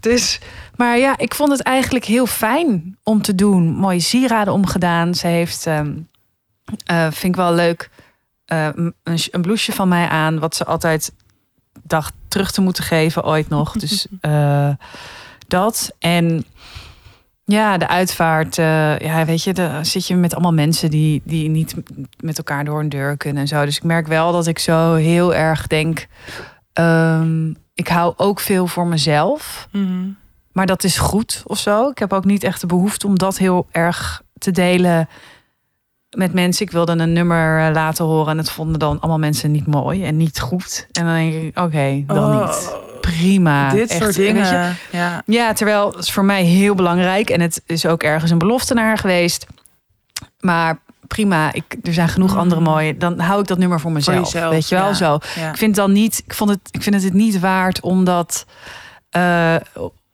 Dus, 0.00 0.40
maar 0.76 0.98
ja, 0.98 1.18
ik 1.18 1.34
vond 1.34 1.50
het 1.50 1.60
eigenlijk 1.62 2.04
heel 2.04 2.26
fijn 2.26 2.98
om 3.02 3.22
te 3.22 3.34
doen. 3.34 3.74
Mooie 3.74 4.00
sieraden 4.00 4.52
omgedaan. 4.52 5.14
Ze 5.14 5.26
heeft, 5.26 5.66
ehm, 5.66 5.92
eh, 6.86 7.02
vind 7.02 7.24
ik 7.24 7.36
wel 7.36 7.54
leuk, 7.54 7.90
eh, 8.44 8.68
een, 8.74 8.94
een 9.30 9.42
blouseje 9.42 9.76
van 9.76 9.88
mij 9.88 10.08
aan. 10.08 10.38
Wat 10.38 10.56
ze 10.56 10.64
altijd 10.64 11.12
dacht 11.82 12.14
terug 12.28 12.50
te 12.50 12.60
moeten 12.60 12.84
geven 12.84 13.24
ooit 13.24 13.48
nog. 13.48 13.72
Dus 13.82 14.06
eh, 14.20 14.70
dat. 15.48 15.92
En 15.98 16.44
ja, 17.44 17.78
de 17.78 17.88
uitvaart. 17.88 18.56
ja, 18.56 19.24
weet 19.24 19.42
je, 19.42 19.52
dan 19.52 19.84
zit 19.86 20.06
je 20.06 20.16
met 20.16 20.32
allemaal 20.32 20.52
mensen 20.52 20.90
die, 20.90 21.22
die 21.24 21.48
niet 21.48 21.74
met 22.20 22.38
elkaar 22.38 22.64
door 22.64 22.80
een 22.80 22.88
deur 22.88 23.16
kunnen 23.16 23.42
en 23.42 23.48
zo. 23.48 23.64
Dus 23.64 23.76
ik 23.76 23.82
merk 23.82 24.06
wel 24.06 24.32
dat 24.32 24.46
ik 24.46 24.58
zo 24.58 24.94
heel 24.94 25.34
erg 25.34 25.66
denk. 25.66 26.06
ehm, 26.72 27.50
ik 27.74 27.88
hou 27.88 28.14
ook 28.16 28.40
veel 28.40 28.66
voor 28.66 28.86
mezelf. 28.86 29.68
Mhm. 29.72 30.08
Maar 30.56 30.66
dat 30.66 30.84
is 30.84 30.98
goed 30.98 31.42
of 31.46 31.58
zo. 31.58 31.88
Ik 31.88 31.98
heb 31.98 32.12
ook 32.12 32.24
niet 32.24 32.42
echt 32.44 32.60
de 32.60 32.66
behoefte 32.66 33.06
om 33.06 33.18
dat 33.18 33.38
heel 33.38 33.66
erg 33.70 34.22
te 34.38 34.50
delen 34.50 35.08
met 36.10 36.32
mensen. 36.32 36.66
Ik 36.66 36.72
wilde 36.72 36.92
een 36.92 37.12
nummer 37.12 37.66
eh, 37.66 37.74
laten 37.74 38.04
horen 38.04 38.30
en 38.32 38.38
het 38.38 38.50
vonden 38.50 38.78
dan 38.78 39.00
allemaal 39.00 39.18
mensen 39.18 39.50
niet 39.50 39.66
mooi 39.66 40.04
en 40.04 40.16
niet 40.16 40.40
goed. 40.40 40.86
En 40.92 41.04
dan 41.04 41.14
denk 41.14 41.34
ik, 41.34 41.58
oké, 41.58 42.02
dan 42.06 42.18
Oh, 42.18 42.46
niet. 42.46 42.74
Prima. 43.00 43.70
Dit 43.70 43.90
Echt, 43.90 44.02
soort 44.02 44.14
dingen. 44.14 44.76
Ja. 44.92 45.22
Ja, 45.26 45.52
terwijl 45.52 45.90
het 45.90 45.98
is 45.98 46.12
voor 46.12 46.24
mij 46.24 46.42
heel 46.42 46.74
belangrijk 46.74 47.30
en 47.30 47.40
het 47.40 47.62
is 47.66 47.86
ook 47.86 48.02
ergens 48.02 48.30
een 48.30 48.38
belofte 48.38 48.74
naar 48.74 48.98
geweest. 48.98 49.46
Maar 50.40 50.78
prima, 51.06 51.52
ik, 51.52 51.76
er 51.82 51.92
zijn 51.92 52.08
genoeg 52.08 52.32
Mm. 52.32 52.38
andere 52.38 52.60
mooie. 52.60 52.96
Dan 52.96 53.18
hou 53.20 53.40
ik 53.40 53.46
dat 53.46 53.58
nummer 53.58 53.80
voor 53.80 53.92
mezelf. 53.92 54.32
jezelf, 54.32 54.52
weet 54.52 54.68
je 54.68 54.74
wel 54.74 54.86
ja. 54.88 54.94
zo. 54.94 55.18
Ja. 55.34 55.50
Ik 55.50 55.56
vind 55.56 55.74
dan 55.74 55.92
niet, 55.92 56.22
ik 56.24 56.34
vond 56.34 56.50
het, 56.50 56.60
ik 56.70 56.82
vind 56.82 56.94
het 56.94 57.04
het 57.04 57.14
niet 57.14 57.40
waard 57.40 57.80
om 57.80 58.04
dat, 58.04 58.46
eh, 59.10 59.56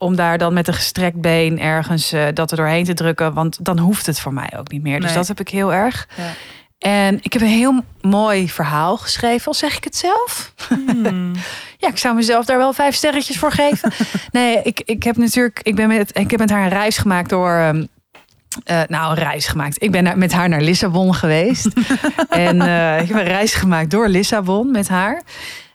om 0.03 0.17
daar 0.17 0.39
dan 0.39 0.53
met 0.55 0.69
een 0.69 0.75
gestrekt 0.75 1.21
been 1.21 1.61
ergens 1.61 2.13
eh, 2.13 2.25
dat 2.35 2.51
er 2.51 2.57
doorheen 2.57 2.85
te 2.85 2.95
drukken, 2.95 3.33
want 3.35 3.59
dan 3.65 3.79
hoeft 3.79 4.07
het 4.07 4.21
voor 4.21 4.33
mij 4.33 4.53
ook 4.59 4.71
niet 4.71 4.83
meer. 4.83 4.97
Dus 5.01 5.07
Nee. 5.09 5.15
dat 5.19 5.29
heb 5.29 5.41
ik 5.41 5.49
heel 5.49 5.73
erg. 5.73 6.09
Ja. 6.17 6.23
En 6.79 7.19
ik 7.23 7.33
heb 7.33 7.43
een 7.43 7.49
heel 7.49 7.81
mooi 8.01 8.51
verhaal 8.51 8.97
geschreven, 8.97 9.47
al 9.47 9.55
zeg 9.55 9.77
ik 9.77 9.85
het 9.85 9.97
zelf. 9.97 10.53
Hmm. 10.69 11.33
Ja, 11.79 11.89
ik 11.89 11.99
zou 11.99 12.15
mezelf 12.15 12.45
daar 12.45 12.59
wel 12.59 12.73
vijf 12.73 12.95
sterretjes 12.95 13.39
voor 13.39 13.53
geven. 13.53 13.93
nee, 14.31 14.61
ik, 14.63 14.83
ik 14.85 15.03
heb 15.03 15.17
natuurlijk, 15.17 15.61
ik 15.63 15.75
ben 15.75 15.89
met, 15.89 16.19
ik 16.19 16.31
heb 16.31 16.41
met 16.41 16.51
haar 16.51 16.63
een 16.63 16.69
reis 16.69 16.99
gemaakt 16.99 17.29
door. 17.31 17.51
eh, 18.65 18.81
nou, 18.89 19.11
een 19.11 19.23
reis 19.23 19.47
gemaakt. 19.47 19.83
Ik 19.83 19.91
ben 19.91 20.03
naar- 20.03 20.19
met 20.19 20.33
haar 20.33 20.49
naar 20.49 20.61
Lissabon 20.61 21.15
geweest. 21.15 21.67
en 22.29 22.61
eh, 22.61 23.01
ik 23.01 23.09
heb 23.09 23.17
een 23.17 23.25
reis 23.25 23.55
gemaakt 23.55 23.91
door 23.91 24.09
Lissabon 24.09 24.71
met 24.71 24.89
haar. 24.89 25.23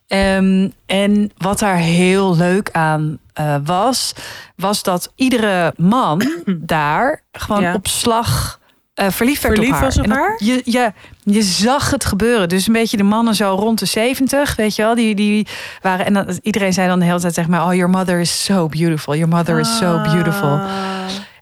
Ehm, 0.07 0.69
en 0.85 1.31
wat 1.37 1.59
daar 1.59 1.75
heel 1.77 2.35
leuk 2.37 2.69
aan 2.71 3.17
eh, 3.33 3.55
was, 3.63 4.13
was 4.55 4.83
dat 4.83 5.11
iedere 5.15 5.73
man 5.77 6.21
daar 6.45 7.21
gewoon 7.31 7.61
Ja. 7.61 7.73
op 7.73 7.87
slag 7.87 8.59
eh, 8.93 9.09
verliefd 9.09 9.41
werd 9.43 9.55
Verliefd 9.55 9.75
op 9.75 9.81
haar. 9.83 9.93
was 9.95 10.05
op 10.05 10.11
haar? 10.11 10.35
Je, 10.43 10.61
je, 10.65 10.93
je 11.23 11.41
zag 11.41 11.91
het 11.91 12.05
gebeuren. 12.05 12.49
Dus 12.49 12.67
een 12.67 12.73
beetje 12.73 12.97
de 12.97 13.03
mannen 13.03 13.35
zo 13.35 13.55
rond 13.59 13.79
de 13.79 13.85
70, 13.85 14.55
weet 14.55 14.75
je 14.75 14.81
wel, 14.81 14.95
die, 14.95 15.15
die 15.15 15.47
waren. 15.81 16.05
En 16.05 16.13
dan, 16.13 16.39
iedereen 16.41 16.73
zei 16.73 16.87
dan 16.87 16.99
de 16.99 17.05
hele 17.05 17.19
tijd 17.19 17.33
tegen 17.33 17.49
mij: 17.51 17.59
Oh, 17.59 17.73
your 17.73 17.89
mother 17.89 18.19
is 18.19 18.43
so 18.45 18.67
beautiful. 18.67 19.15
Your 19.15 19.35
mother 19.35 19.59
is 19.59 19.77
so 19.77 20.01
beautiful. 20.01 20.49
Ah. 20.49 20.65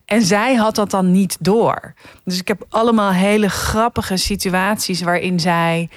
En 0.06 0.22
zij 0.22 0.56
had 0.56 0.76
dat 0.76 0.90
dan 0.92 1.12
niet 1.12 1.38
door. 1.40 1.94
Dus 2.24 2.40
ik 2.40 2.48
heb 2.48 2.66
allemaal 2.70 3.12
hele 3.12 3.50
grappige 3.50 4.18
situaties 4.18 5.02
waarin 5.02 5.40
zij 5.40 5.90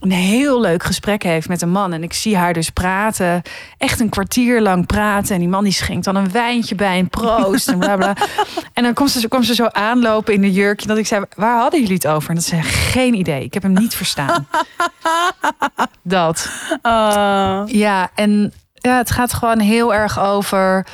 een 0.00 0.12
heel 0.12 0.60
leuk 0.60 0.82
gesprek 0.82 1.22
heeft 1.22 1.48
met 1.48 1.62
een 1.62 1.70
man. 1.70 1.92
En 1.92 2.02
ik 2.02 2.12
zie 2.12 2.36
haar 2.36 2.52
dus 2.52 2.70
praten, 2.70 3.42
echt 3.78 4.00
een 4.00 4.08
kwartier 4.08 4.60
lang 4.60 4.86
praten. 4.86 5.34
En 5.34 5.40
die 5.40 5.48
man 5.48 5.64
die 5.64 5.72
schenkt 5.72 6.04
dan 6.04 6.16
een 6.16 6.30
wijntje 6.30 6.74
bij 6.74 6.98
en 6.98 7.08
proost 7.08 7.68
en 7.68 7.78
bla 7.78 7.96
bla. 7.96 8.16
En 8.72 8.82
dan 8.82 8.94
komt 8.94 9.10
ze, 9.10 9.28
kwam 9.28 9.42
ze 9.42 9.54
zo 9.54 9.66
aanlopen 9.66 10.34
in 10.34 10.40
de 10.40 10.52
jurkje. 10.52 10.86
Dat 10.86 10.98
ik 10.98 11.06
zei, 11.06 11.24
waar 11.36 11.58
hadden 11.58 11.80
jullie 11.80 11.94
het 11.94 12.06
over? 12.06 12.28
En 12.28 12.34
dat 12.34 12.44
ze 12.44 12.62
geen 12.62 13.14
idee. 13.14 13.44
Ik 13.44 13.54
heb 13.54 13.62
hem 13.62 13.72
niet 13.72 13.94
verstaan. 13.94 14.48
dat. 16.02 16.50
Ah. 16.82 17.62
Ja, 17.66 18.10
en 18.14 18.52
ja, 18.74 18.96
het 18.96 19.10
gaat 19.10 19.32
gewoon 19.32 19.58
heel 19.58 19.94
erg 19.94 20.20
over 20.20 20.86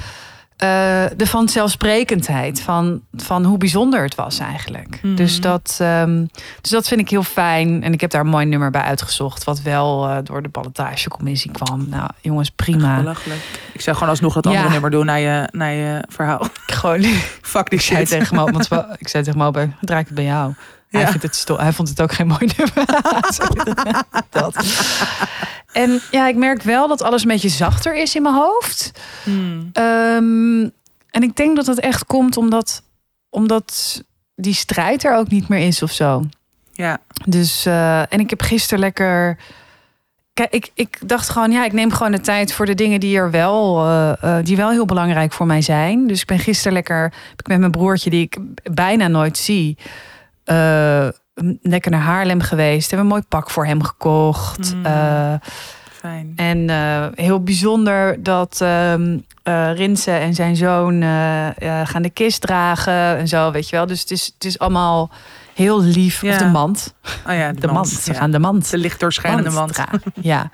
eh, 0.62 1.04
de 1.16 1.26
vanzelfsprekendheid 1.26 2.61
van, 2.61 3.00
van 3.16 3.45
hoe 3.45 3.59
bijzonder 3.59 4.02
het 4.02 4.14
was 4.14 4.38
eigenlijk. 4.38 4.99
Mhm. 5.02 5.14
Dus, 5.14 5.40
dat, 5.40 5.76
ehm, 5.81 6.25
dus 6.61 6.71
dat 6.71 6.88
vind 6.88 7.00
ik 7.00 7.09
heel 7.09 7.23
fijn. 7.23 7.83
En 7.83 7.92
ik 7.92 8.00
heb 8.00 8.11
daar 8.11 8.21
een 8.21 8.26
mooi 8.26 8.47
nummer 8.47 8.71
bij 8.71 8.81
uitgezocht, 8.83 9.45
wat 9.45 9.62
wel 9.62 10.09
eh, 10.09 10.16
door 10.23 10.42
de 10.42 10.49
ballotagecommissie 10.49 11.50
kwam. 11.50 11.87
Nou, 11.88 12.09
jongens, 12.21 12.50
prima. 12.50 12.97
Belachelijk. 12.97 13.40
Ik 13.73 13.81
zou 13.81 13.97
gewoon 13.97 14.11
alsnog 14.11 14.35
dat 14.35 14.47
andere 14.47 14.64
Ja. 14.66 14.73
nummer 14.73 14.90
doen 14.90 15.07
naar 15.07 15.21
je, 15.21 15.49
naar 15.52 15.73
je 15.73 16.04
verhaal. 16.09 16.47
Gewoon, 16.66 17.02
Fuck 17.52 17.71
die 17.71 17.78
ik 17.78 17.85
zei 17.85 17.99
shit. 17.99 18.09
tegen 18.09 18.37
Mo, 18.37 18.45
want 18.45 18.69
ik 18.99 19.09
zei 19.09 19.25
tegen 19.25 19.38
Mo, 19.38 19.50
draai 19.81 20.00
ik 20.00 20.07
het 20.07 20.14
bij 20.14 20.25
jou. 20.25 20.52
Hij, 20.93 21.01
Ja. 21.01 21.11
vindt 21.11 21.23
het 21.23 21.59
hij 21.59 21.73
vond 21.73 21.89
het 21.89 22.01
ook 22.03 22.13
geen 22.13 22.27
mooi 22.27 22.49
nummer. 22.57 22.87
dat. 24.31 24.65
En 25.73 26.01
ja, 26.11 26.29
ik 26.29 26.37
merk 26.37 26.63
wel 26.63 26.89
dat 26.89 27.03
alles 27.03 27.23
een 27.23 27.29
beetje 27.29 27.49
zachter 27.49 27.97
is 27.97 28.15
in 28.15 28.23
mijn 28.23 28.35
hoofd. 28.35 28.91
Hmm. 29.23 29.71
Ehm, 29.73 30.61
en 31.11 31.23
ik 31.23 31.37
denk 31.37 31.57
dat 31.57 31.65
dat 31.65 31.79
echt 31.79 32.05
komt 32.05 32.37
omdat, 32.37 32.83
omdat 33.31 34.03
die 34.35 34.55
strijd 34.55 35.05
er 35.05 35.17
ook 35.17 35.29
niet 35.29 35.49
meer 35.49 35.67
is 35.67 35.83
of 35.83 35.91
zo. 35.93 36.25
Ja. 36.73 36.99
Dus, 37.27 37.67
eh, 37.67 38.13
en 38.13 38.21
ik 38.21 38.31
heb 38.31 38.43
gisteren 38.43 38.79
lekker. 38.79 39.39
Kijk, 40.35 40.53
ik, 40.53 40.71
ik 40.75 40.99
dacht 41.09 41.29
gewoon, 41.29 41.51
ja, 41.51 41.65
ik 41.65 41.73
neem 41.73 41.93
gewoon 41.93 42.13
de 42.13 42.21
tijd 42.21 42.53
voor 42.53 42.67
de 42.67 42.75
dingen 42.75 43.01
die 43.01 43.17
er 43.17 43.31
wel, 43.31 43.85
eh, 43.87 44.13
eh, 44.39 44.45
die 44.45 44.57
wel 44.57 44.71
heel 44.71 44.85
belangrijk 44.85 45.33
voor 45.33 45.47
mij 45.47 45.63
zijn. 45.63 46.07
Dus 46.07 46.21
ik 46.21 46.27
ben 46.27 46.39
gisteren 46.39 46.73
lekker, 46.73 47.03
heb 47.03 47.41
ik 47.41 47.47
met 47.47 47.59
mijn 47.59 47.71
broertje, 47.71 48.11
die 48.11 48.23
ik 48.23 48.39
bijna 48.75 49.09
nooit 49.09 49.39
zie, 49.39 49.79
eh, 50.45 51.09
lekker 51.63 51.91
naar 51.91 52.01
Haarlem 52.01 52.41
geweest. 52.41 52.91
Hebben 52.91 53.07
een 53.07 53.13
mooi 53.13 53.25
pak 53.29 53.51
voor 53.51 53.67
hem 53.67 53.83
gekocht. 53.83 54.75
Mm. 54.75 54.85
Eh, 54.85 55.35
Fijn. 55.91 56.33
en 56.37 56.71
eh, 56.71 57.07
heel 57.15 57.43
bijzonder 57.43 58.23
dat 58.23 58.61
eh, 58.61 58.95
Rinse 59.75 60.11
en 60.11 60.35
zijn 60.35 60.57
zoon 60.57 61.03
gaan 61.85 62.03
de 62.03 62.11
kist 62.13 62.41
dragen 62.41 63.17
en 63.17 63.29
zo, 63.29 63.51
weet 63.51 63.69
je 63.69 63.77
wel. 63.77 63.87
Dus 63.87 64.01
het 64.01 64.11
is, 64.11 64.31
het 64.35 64.45
is 64.45 64.59
allemaal 64.59 65.11
heel 65.55 65.83
lief. 65.83 66.23
Ja. 66.23 66.31
Of 66.31 66.37
de 66.37 66.45
mand. 66.45 66.95
Oh 67.27 67.35
ja, 67.35 67.53
De 67.53 67.67
mand. 67.67 67.89
Ze 67.89 68.13
ja. 68.13 68.19
gaan 68.19 68.31
de 68.31 68.39
mand. 68.39 68.71
De 68.71 68.79
licht 68.79 69.01
doorschijnende 69.01 69.51
mand 69.51 69.77
mand. 69.77 70.03
Ja. 70.21 70.51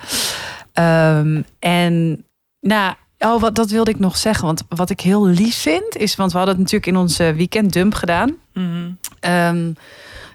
Ehm, 0.72 1.42
en 1.58 2.24
nou, 2.60 2.94
oh, 3.18 3.40
wat, 3.40 3.54
dat 3.54 3.70
wilde 3.70 3.90
ik 3.90 3.98
nog 3.98 4.16
zeggen. 4.16 4.46
Want 4.46 4.62
wat 4.68 4.90
ik 4.90 5.00
heel 5.00 5.26
lief 5.26 5.56
vind, 5.56 5.96
is, 5.96 6.16
want 6.16 6.32
we 6.32 6.36
hadden 6.36 6.56
het 6.56 6.64
natuurlijk 6.64 6.92
in 6.92 7.02
onze 7.02 7.34
weekenddump 7.34 7.94
gedaan. 7.94 8.36
Mhm. 8.52 8.90
Ehm, 9.20 9.70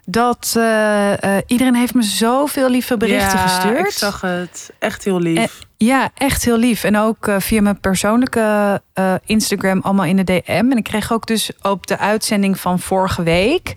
dat 0.06 0.54
eh, 0.58 1.38
eh, 1.38 1.44
iedereen 1.48 1.76
heeft 1.76 1.94
me 1.94 2.04
zoveel 2.04 2.70
lieve 2.70 2.98
berichten 2.98 3.40
ja, 3.40 3.48
gestuurd. 3.48 3.88
ik 3.88 3.92
zag 3.92 4.22
het. 4.22 4.72
Echt 4.80 5.04
heel 5.04 5.20
lief. 5.20 5.60
Ja, 5.78 6.10
echt 6.14 6.44
heel 6.44 6.58
lief. 6.58 6.84
En 6.84 6.98
ook 6.98 7.28
eh, 7.28 7.40
via 7.40 7.62
mijn 7.62 7.80
persoonlijke 7.80 8.82
Instagram 9.26 9.82
allemaal 9.82 10.06
in 10.06 10.16
de 10.16 10.24
DM. 10.24 10.68
En 10.70 10.78
ik 10.78 10.84
kreeg 10.84 11.14
ook 11.14 11.28
dus 11.28 11.52
op 11.62 11.88
de 11.88 11.98
uitzending 11.98 12.60
van 12.60 12.80
vorige 12.80 13.24
week... 13.24 13.76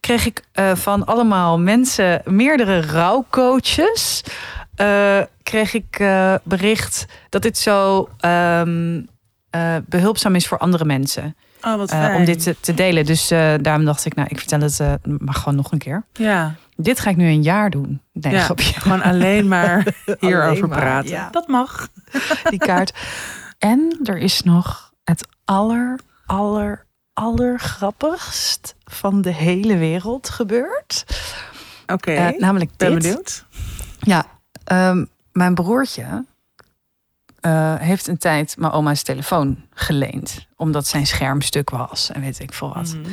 kreeg 0.00 0.26
ik 0.26 0.42
van 0.74 1.04
allemaal 1.04 1.58
mensen, 1.58 2.22
meerdere 2.24 2.80
rouwcoaches... 2.80 4.22
eh, 4.76 5.20
kreeg 5.42 5.74
ik 5.74 5.98
eh, 5.98 6.34
bericht 6.42 7.06
dat 7.28 7.42
dit 7.42 7.58
zo 7.58 8.08
ehm, 8.18 9.00
eh, 9.50 9.76
behulpzaam 9.86 10.34
is 10.34 10.46
voor 10.46 10.58
andere 10.58 10.84
mensen. 10.84 11.36
oh, 11.62 11.76
wat 11.76 11.90
fijn. 11.90 12.16
om 12.16 12.24
dit 12.24 12.42
te, 12.42 12.56
te 12.60 12.74
delen. 12.74 13.04
Dus 13.04 13.28
daarom 13.60 13.84
dacht 13.84 14.04
ik, 14.04 14.14
nou, 14.14 14.28
ik 14.30 14.38
vertel 14.38 14.60
het 14.60 14.78
maar 15.20 15.34
gewoon 15.34 15.54
nog 15.56 15.72
een 15.72 15.78
keer. 15.78 16.04
Ja, 16.12 16.54
Dit 16.76 17.00
ga 17.00 17.10
ik 17.10 17.16
nu 17.16 17.26
een 17.28 17.42
jaar 17.42 17.70
doen. 17.70 18.00
Nee, 18.12 18.32
Ja. 18.32 18.40
grapje. 18.40 18.80
gewoon 18.80 19.02
alleen 19.02 19.48
maar 19.48 19.86
hierover 20.20 20.46
Alleen 20.48 20.68
maar, 20.68 20.78
praten. 20.78 21.10
ja. 21.10 21.28
Dat 21.30 21.48
mag. 21.48 21.88
die 22.50 22.58
kaart. 22.58 22.92
En 23.58 23.98
er 24.04 24.18
is 24.18 24.42
nog 24.42 24.92
het 25.04 25.28
aller, 25.44 25.98
aller, 26.26 26.86
allergrappigst 27.12 28.74
van 28.84 29.22
de 29.22 29.32
hele 29.32 29.76
wereld 29.76 30.28
gebeurd. 30.28 31.04
Oké, 31.86 32.32
namelijk 32.38 32.70
ben 32.76 32.90
dit. 32.92 33.02
benieuwd. 33.02 33.44
Ja, 34.00 34.26
ehm, 34.66 35.04
mijn 35.32 35.54
broertje 35.54 36.24
eh, 37.40 37.74
heeft 37.78 38.06
een 38.06 38.18
tijd 38.18 38.56
mijn 38.58 38.72
oma's 38.72 39.02
telefoon 39.02 39.64
geleend. 39.74 40.46
Omdat 40.56 40.86
zijn 40.86 41.06
scherm 41.06 41.40
stuk 41.40 41.70
was 41.70 42.10
en 42.10 42.20
weet 42.20 42.40
ik 42.40 42.52
veel 42.52 42.74
wat. 42.74 42.94
Mhm. 42.94 43.10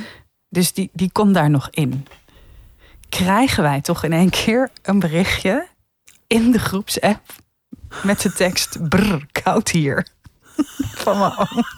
Dus 0.50 0.74
die, 0.74 0.90
die 0.94 1.12
kon 1.12 1.34
daar 1.34 1.50
nog 1.50 1.70
in. 1.70 2.08
Krijgen 3.10 3.64
wij 3.64 3.82
toch 3.82 4.04
in 4.04 4.14
één 4.14 4.30
keer 4.30 4.72
een 4.82 5.00
berichtje 5.00 5.68
in 6.28 6.52
de 6.52 6.60
groepsapp 6.60 7.22
met 8.04 8.22
de 8.22 8.34
tekst 8.34 8.90
brr, 8.90 9.26
koud 9.32 9.70
hier. 9.70 10.08
Van 11.04 11.18
mijn 11.18 11.38
oom. 11.38 11.64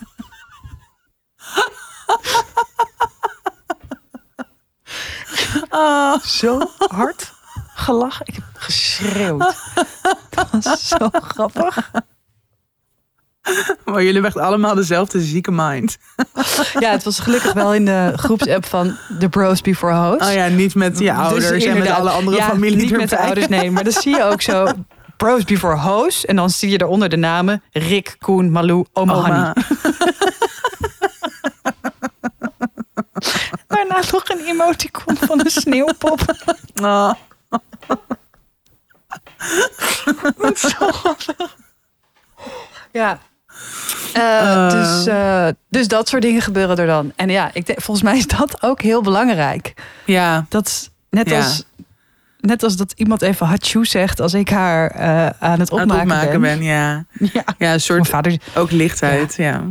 Oh, 5.70 6.20
Zo 6.20 6.60
hard 6.78 7.34
gelachen. 7.76 8.26
Ik 8.26 8.34
heb 8.34 8.44
geschreeuwd. 8.54 9.56
Dat 10.36 10.48
was 10.52 10.88
zo 10.88 11.10
grappig. 11.12 11.92
maar 13.86 13.96
jullie 14.04 14.14
hebben 14.14 14.32
echt 14.32 14.38
allemaal 14.38 14.76
dezelfde 14.76 15.22
zieke 15.22 15.52
mind. 15.52 15.98
Ja, 16.80 16.92
het 16.92 17.04
was 17.04 17.20
gelukkig 17.20 17.54
wel 17.54 17.74
in 17.74 17.86
de 17.86 18.14
groepsapp 18.16 18.66
van 18.66 18.98
The 19.20 19.30
Bros 19.30 19.62
Before 19.62 19.94
Host. 19.94 20.22
Oh 20.22 20.34
ja, 20.34 20.48
niet 20.48 20.76
met 20.76 21.00
je 21.00 21.14
ouders 21.14 21.64
en 21.66 21.74
met 21.74 21.84
Dus 21.84 21.92
alle 21.94 22.10
andere 22.10 22.38
ja, 22.38 22.48
familie 22.50 22.78
Niet 22.78 22.92
met 22.98 23.10
de 23.10 23.16
erbij. 23.16 23.26
ouders, 23.26 23.48
nee. 23.48 23.72
Maar 23.72 23.84
dan 23.84 23.94
zie 23.94 24.16
je 24.16 24.24
ook 24.24 24.42
zo 24.42 24.68
Bros 25.18 25.44
Before 25.44 25.78
Host. 25.78 26.24
En 26.24 26.36
dan 26.36 26.50
zie 26.50 26.70
je 26.70 26.82
eronder 26.82 27.10
de 27.10 27.18
namen 27.18 27.64
Rick, 27.72 28.16
Koen, 28.20 28.52
Malou, 28.52 28.86
Oma. 28.94 29.14
Oma. 29.14 29.54
Daarna 33.68 34.00
nog 34.12 34.30
een 34.30 34.46
emoticon 34.46 35.16
van 35.18 35.40
een 35.40 35.52
sneeuwpop. 35.52 36.20
Oh. 36.82 37.14
Ja. 42.92 43.20
Eh. 44.14 44.70
dus, 44.70 45.06
eh, 45.06 45.48
dus 45.70 45.88
dat 45.88 46.08
soort 46.08 46.22
dingen 46.22 46.42
gebeuren 46.42 46.78
er 46.78 46.88
dan. 46.88 47.12
En 47.16 47.30
ja, 47.30 47.50
ik 47.54 47.66
denk, 47.66 47.82
volgens 47.82 48.06
mij 48.06 48.18
is 48.18 48.28
dat 48.28 48.64
ook 48.64 48.82
heel 48.82 49.02
belangrijk. 49.02 49.74
Ja, 50.06 50.46
Dat 50.50 50.68
is 50.68 50.90
net, 51.10 51.30
Ja. 51.30 51.38
als, 51.38 51.64
net 52.40 52.64
als 52.64 52.76
dat 52.76 52.94
iemand 52.96 53.22
even 53.22 53.46
hatsjoe 53.48 53.86
zegt 53.86 54.20
als 54.20 54.34
ik 54.34 54.50
haar 54.50 54.94
aan 54.94 55.26
het 55.26 55.36
aan 55.40 55.60
het 55.60 55.72
opmaken, 55.72 56.42
ben. 56.42 56.60
ben. 56.60 56.64
Ja. 56.64 57.06
Ja. 57.34 57.44
ja, 57.58 57.74
een 57.74 57.82
soort 57.82 58.08
vader, 58.08 58.40
ook 58.56 58.72
lichtheid. 58.72 59.36
Ja. 59.36 59.64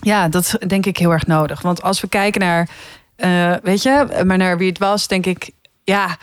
ja, 0.00 0.28
dat 0.28 0.42
is 0.44 0.68
denk 0.68 0.86
ik 0.86 0.96
heel 0.96 1.12
erg 1.12 1.26
nodig. 1.26 1.62
Want 1.62 1.82
als 1.82 2.00
we 2.00 2.08
kijken 2.08 2.40
naar, 2.40 2.68
weet 3.62 3.82
je, 3.82 4.22
maar 4.26 4.38
naar 4.38 4.58
wie 4.58 4.68
het 4.68 4.78
was, 4.78 5.06
denk 5.08 5.26
ik, 5.26 5.50
ja, 5.84 6.16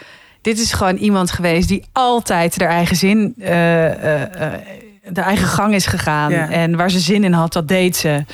dit 0.46 0.60
is 0.60 0.74
gewoon 0.74 0.96
iemand 0.96 1.32
geweest 1.32 1.68
die 1.68 1.86
altijd 1.92 2.60
haar 2.60 2.70
eigen 2.70 2.96
zin, 2.96 3.34
eh, 3.38 3.86
eh, 3.86 4.54
eh, 4.54 4.62
de 5.10 5.22
eigen 5.22 5.48
gang 5.48 5.74
is 5.74 5.86
gegaan. 5.86 6.32
Ja. 6.32 6.50
En 6.50 6.76
waar 6.76 6.92
ze 6.92 7.00
zin 7.00 7.24
in 7.24 7.34
had, 7.34 7.54
dat 7.54 7.68
deed 7.68 7.96
ze. 7.96 8.26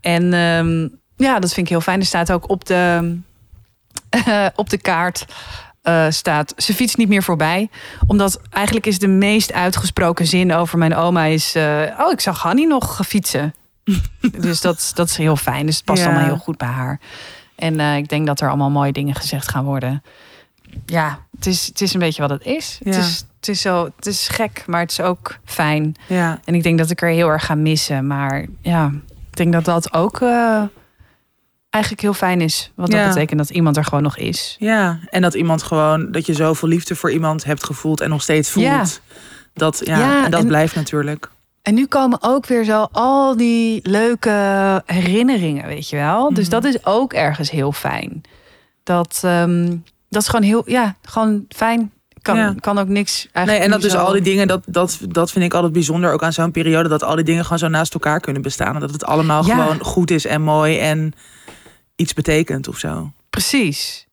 En 0.00 0.32
ehm, 0.32 0.88
ja, 1.16 1.38
dat 1.38 1.52
vind 1.52 1.66
ik 1.66 1.68
heel 1.68 1.80
fijn. 1.80 2.00
Er 2.00 2.06
staat 2.06 2.32
ook 2.32 2.48
op 2.48 2.64
de, 2.64 3.16
op 4.54 4.70
de 4.70 4.78
kaart. 4.78 5.24
staat, 6.08 6.54
ze 6.56 6.74
fietst 6.74 6.96
niet 6.96 7.08
meer 7.08 7.22
voorbij. 7.22 7.70
Omdat 8.06 8.40
eigenlijk 8.50 8.86
is 8.86 8.98
de 8.98 9.08
meest 9.08 9.52
uitgesproken 9.52 10.26
zin 10.26 10.52
over 10.52 10.78
mijn 10.78 10.94
oma 10.94 11.24
is... 11.24 11.56
oh, 11.98 12.12
ik 12.12 12.20
zag 12.20 12.42
Hanny 12.42 12.64
nog 12.64 13.00
fietsen. 13.06 13.54
dus 14.40 14.60
dat, 14.60 14.92
dat 14.94 15.08
is 15.08 15.16
heel 15.16 15.36
fijn. 15.36 15.66
Dus 15.66 15.76
het 15.76 15.84
past 15.84 16.02
Ja. 16.02 16.06
allemaal 16.06 16.24
heel 16.24 16.36
goed 16.36 16.56
bij 16.58 16.68
haar. 16.68 17.00
En 17.56 17.80
ik 17.80 18.08
denk 18.08 18.26
dat 18.26 18.40
er 18.40 18.48
allemaal 18.48 18.70
mooie 18.70 18.92
dingen 18.92 19.14
gezegd 19.14 19.48
gaan 19.48 19.64
worden. 19.64 20.02
Ja, 20.86 21.18
het 21.36 21.46
is, 21.46 21.66
het 21.66 21.80
is 21.80 21.94
een 21.94 22.00
beetje 22.00 22.22
wat 22.22 22.30
het 22.30 22.44
is. 22.44 22.80
Het, 22.84 22.96
is 22.96 23.24
het 23.40 23.48
is 23.48 23.60
zo, 23.60 23.84
het 23.96 24.06
is 24.06 24.28
gek, 24.28 24.62
maar 24.66 24.80
het 24.80 24.90
is 24.90 25.00
ook 25.00 25.38
fijn. 25.44 25.94
Ja. 26.06 26.40
En 26.44 26.54
ik 26.54 26.62
denk 26.62 26.78
dat 26.78 26.90
ik 26.90 27.02
er 27.02 27.08
heel 27.08 27.28
erg 27.28 27.44
ga 27.44 27.54
missen. 27.54 28.06
Maar 28.06 28.46
ja, 28.62 28.92
ik 29.30 29.36
denk 29.36 29.52
dat 29.52 29.64
dat 29.64 29.92
ook 29.92 30.20
eh, 30.20 30.62
eigenlijk 31.70 32.02
heel 32.02 32.14
fijn 32.14 32.40
is. 32.40 32.72
Want 32.74 32.90
dat 32.90 33.00
Ja. 33.00 33.08
betekent 33.08 33.38
dat 33.38 33.50
iemand 33.50 33.76
er 33.76 33.84
gewoon 33.84 34.02
nog 34.02 34.16
is. 34.16 34.56
ja, 34.58 34.98
en 35.10 35.22
dat 35.22 35.34
iemand 35.34 35.62
gewoon, 35.62 36.12
dat 36.12 36.26
je 36.26 36.32
zoveel 36.34 36.68
liefde 36.68 36.96
voor 36.96 37.12
iemand 37.12 37.44
hebt 37.44 37.64
gevoeld 37.64 38.00
en 38.00 38.08
nog 38.10 38.22
steeds 38.22 38.50
voelt. 38.50 38.66
Ja. 38.66 38.84
Dat, 39.54 39.80
ja, 39.84 39.98
Ja, 39.98 40.24
en 40.24 40.30
dat 40.30 40.40
en- 40.40 40.46
blijft 40.46 40.74
natuurlijk. 40.74 41.30
En 41.62 41.74
nu 41.74 41.86
komen 41.86 42.18
ook 42.22 42.46
weer 42.46 42.64
zo 42.64 42.86
al 42.92 43.36
die 43.36 43.80
leuke 43.82 44.82
herinneringen, 44.86 45.66
weet 45.66 45.88
je 45.88 45.96
wel. 45.96 46.34
Dus 46.34 46.42
Mhm. 46.48 46.50
dat 46.60 46.64
is 46.64 46.84
ook 46.86 47.12
ergens 47.12 47.50
heel 47.50 47.72
fijn. 47.72 48.22
Dat, 48.82 49.20
ehm, 49.24 49.76
dat 50.10 50.22
is 50.22 50.28
gewoon 50.28 50.44
heel, 50.44 50.62
ja, 50.70 50.96
gewoon 51.02 51.44
fijn. 51.48 51.92
Kan, 52.22 52.36
Ja. 52.36 52.54
kan 52.60 52.78
ook 52.78 52.88
niks 52.88 53.28
eigenlijk. 53.32 53.46
Nee, 53.46 53.58
en 53.58 53.70
dat 53.70 53.80
dus 53.80 53.92
zo- 53.92 53.98
al 54.06 54.12
die 54.12 54.22
dingen, 54.22 54.46
dat, 54.48 54.62
dat, 54.66 54.98
dat 55.08 55.30
vind 55.30 55.44
ik 55.44 55.54
altijd 55.54 55.72
bijzonder 55.72 56.12
ook 56.12 56.22
aan 56.22 56.32
zo'n 56.32 56.50
periode. 56.50 56.88
Dat 56.88 57.02
al 57.04 57.14
die 57.14 57.24
dingen 57.24 57.42
gewoon 57.42 57.58
zo 57.58 57.68
naast 57.68 57.94
elkaar 57.94 58.20
kunnen 58.20 58.42
bestaan. 58.42 58.74
En 58.74 58.80
dat 58.80 58.90
het 58.90 59.04
allemaal 59.04 59.46
Ja. 59.46 59.54
gewoon 59.64 59.80
goed 59.84 60.10
is 60.10 60.26
en 60.26 60.42
mooi 60.42 60.78
en 60.78 61.12
iets 61.96 62.12
betekent 62.12 62.68
of 62.68 62.78
zo. 62.78 63.12
Precies. 63.30 64.06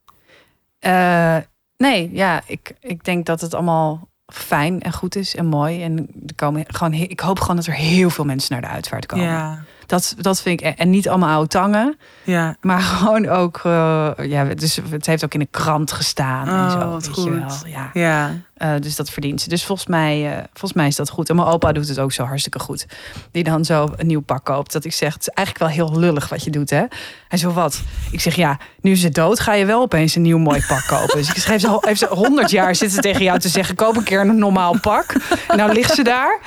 Eh, 0.79 1.37
nee, 1.77 2.09
ja, 2.13 2.41
ik, 2.45 2.73
ik 2.79 3.03
denk 3.03 3.25
dat 3.25 3.41
het 3.41 3.53
allemaal 3.53 4.07
fijn 4.33 4.81
en 4.81 4.93
goed 4.93 5.15
is 5.15 5.35
en 5.35 5.45
mooi. 5.45 5.83
En 5.83 5.97
er 6.27 6.35
komen 6.35 6.63
gewoon, 6.67 6.93
ik 6.93 7.19
hoop 7.19 7.39
gewoon 7.39 7.55
dat 7.55 7.65
er 7.65 7.73
heel 7.73 8.09
veel 8.09 8.25
mensen 8.25 8.51
naar 8.51 8.61
de 8.61 8.67
uitvaart 8.75 9.05
komen. 9.05 9.25
Ja, 9.25 9.63
Dat, 9.87 10.15
dat 10.17 10.41
vind 10.41 10.61
ik. 10.61 10.73
En 10.77 10.89
niet 10.89 11.09
allemaal 11.09 11.29
oude 11.33 11.47
tangen. 11.47 11.97
Ja. 12.23 12.55
Maar 12.61 12.79
gewoon 12.81 13.27
ook. 13.29 13.61
eh, 13.63 14.09
ja, 14.17 14.43
dus 14.43 14.79
het 14.89 15.05
heeft 15.05 15.23
ook 15.23 15.33
in 15.33 15.39
de 15.39 15.47
krant 15.51 15.91
gestaan. 15.91 16.47
en 16.47 16.53
Oh, 16.53 16.71
zo, 16.81 16.89
wat 16.89 17.05
weet 17.05 17.15
goed. 17.15 17.23
je 17.23 17.31
wel. 17.39 17.49
Ja. 17.65 17.89
Ja. 17.93 18.31
Eh, 18.53 18.71
dus 18.81 18.95
dat 18.95 19.09
verdient 19.09 19.41
ze. 19.41 19.49
Dus 19.49 19.65
volgens 19.65 19.87
mij, 19.87 20.31
eh, 20.31 20.37
volgens 20.37 20.73
mij 20.73 20.87
is 20.87 20.95
dat 20.95 21.09
goed. 21.09 21.29
En 21.29 21.35
mijn 21.35 21.47
opa 21.47 21.71
doet 21.71 21.87
het 21.87 21.99
ook 21.99 22.11
zo 22.11 22.23
hartstikke 22.23 22.59
goed. 22.59 22.85
Die 23.31 23.43
dan 23.43 23.65
zo 23.65 23.89
een 23.95 24.07
nieuw 24.07 24.21
pak 24.21 24.43
koopt. 24.45 24.71
Dat 24.73 24.85
ik 24.85 24.93
zeg, 24.93 25.13
het 25.13 25.21
is 25.21 25.27
eigenlijk 25.33 25.75
wel 25.75 25.85
heel 25.87 25.99
lullig 25.99 26.29
wat 26.29 26.43
je 26.43 26.49
doet, 26.49 26.69
hè? 26.69 26.83
Hij 27.27 27.39
zo, 27.39 27.51
wat? 27.53 27.81
Ik 28.11 28.21
zeg, 28.21 28.35
ja, 28.35 28.57
nu 28.81 28.91
is 28.91 29.01
ze 29.01 29.09
dood, 29.09 29.39
ga 29.39 29.53
je 29.53 29.65
wel 29.65 29.81
opeens 29.81 30.15
een 30.15 30.21
nieuw 30.21 30.37
mooi 30.37 30.63
pak 30.67 30.83
kopen. 30.87 31.17
Dus 31.17 31.29
ik 31.29 31.35
schreef 31.37 31.61
ze, 31.61 31.77
heeft 31.81 31.99
ze 31.99 32.07
honderd 32.07 32.49
jaar 32.49 32.75
zitten 32.75 33.01
tegen 33.01 33.23
jou 33.23 33.39
te 33.39 33.49
zeggen, 33.49 33.75
koop 33.75 33.95
een 33.97 34.03
keer 34.03 34.19
een 34.19 34.37
normaal 34.39 34.79
pak. 34.79 35.15
En 35.47 35.57
nou 35.57 35.73
ligt 35.73 35.93
ze 35.93 36.03
daar. 36.03 36.39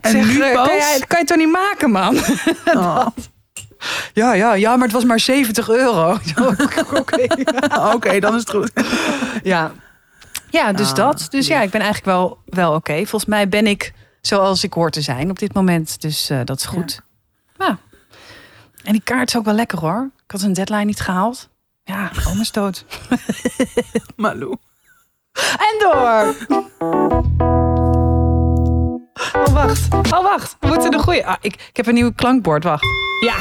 En 0.00 0.10
Zeg, 0.10 0.26
nu 0.26 0.38
pas? 0.38 0.66
kan, 0.66 0.76
jij, 0.76 0.98
kan 0.98 1.06
je 1.08 1.16
het 1.16 1.26
toch 1.26 1.36
niet 1.36 1.52
maken, 1.52 1.90
man? 1.90 2.16
Oh. 2.64 3.06
Ja, 4.12 4.32
ja, 4.34 4.54
ja, 4.54 4.76
maar 4.76 4.84
het 4.84 4.92
was 4.92 5.04
maar 5.04 5.20
70 5.20 5.68
euro. 5.68 6.18
Oké. 7.94 8.20
Dan 8.20 8.34
is 8.34 8.40
het 8.40 8.50
goed. 8.50 8.70
Ja, 9.42 9.72
ja 10.50 10.72
dus 10.72 10.88
Ah, 10.88 10.94
dat. 10.94 11.26
Dus 11.30 11.46
ja, 11.46 11.62
ik 11.62 11.70
ben 11.70 11.80
eigenlijk 11.80 12.16
wel, 12.16 12.38
wel 12.44 12.74
oké. 12.74 12.94
Volgens 12.96 13.24
mij 13.24 13.48
ben 13.48 13.66
ik 13.66 13.92
zoals 14.20 14.64
ik 14.64 14.72
hoor 14.72 14.90
te 14.90 15.00
zijn 15.00 15.30
op 15.30 15.38
dit 15.38 15.54
moment. 15.54 16.00
Dus 16.00 16.30
eh, 16.30 16.40
dat 16.44 16.58
is 16.58 16.64
goed. 16.64 17.00
Ja. 17.58 17.78
En 18.84 18.92
die 18.92 19.02
kaart 19.04 19.28
is 19.28 19.36
ook 19.36 19.44
wel 19.44 19.54
lekker 19.54 19.78
hoor. 19.78 20.10
Ik 20.24 20.30
had 20.30 20.42
een 20.42 20.52
deadline 20.52 20.84
niet 20.84 21.00
gehaald. 21.00 21.48
Ja, 21.84 22.10
oma 22.28 22.40
is 22.40 22.52
dood. 22.52 22.84
Malou. 24.16 24.56
En 25.58 25.78
door! 25.78 26.34
Oh, 29.34 29.52
wacht. 29.54 29.94
Oh, 29.94 30.22
wacht. 30.22 30.56
We 30.60 30.66
moeten 30.66 30.90
de 30.90 30.98
goeie... 30.98 31.26
Ah, 31.26 31.34
ik, 31.40 31.52
ik 31.54 31.76
heb 31.76 31.86
een 31.86 31.94
nieuw 31.94 32.12
klankbord. 32.12 32.64
Wacht. 32.64 32.82
Ja. 33.20 33.34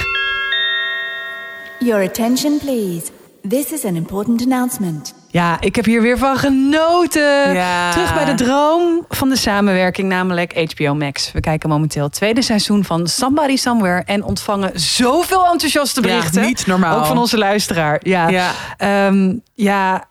Your 1.80 2.04
attention, 2.08 2.58
please. 2.60 3.06
This 3.50 3.72
is 3.72 3.86
an 3.86 3.96
important 3.96 4.42
announcement. 4.44 5.14
Ja, 5.28 5.58
ik 5.62 5.76
heb 5.76 5.86
hier 5.86 6.02
weer 6.02 6.18
van 6.18 6.38
genoten. 6.38 7.54
Ja. 7.54 7.92
Terug 7.92 8.14
bij 8.14 8.26
de 8.26 8.44
droom 8.44 9.06
van 9.10 9.30
de 9.30 9.36
samenwerking, 9.36 10.08
namelijk 10.10 10.72
HBO 10.74 10.94
Max. 10.96 11.32
We 11.32 11.40
kijken 11.40 11.70
momenteel 11.70 12.04
het 12.04 12.14
tweede 12.14 12.42
seizoen 12.42 12.84
van 12.84 13.08
Somebody 13.08 13.56
Somewhere 13.56 14.04
en 14.06 14.24
ontvangen 14.24 14.80
zoveel 14.80 15.46
enthousiaste 15.52 16.02
Ja, 16.02 16.08
berichten. 16.08 16.42
niet 16.42 16.66
normaal. 16.68 16.98
Ook 16.98 17.06
van 17.06 17.18
onze 17.18 17.38
luisteraar. 17.38 18.00
Ja, 18.04 18.30
Ja. 18.30 18.52
Ehm, 18.78 19.34
ja 19.54 20.04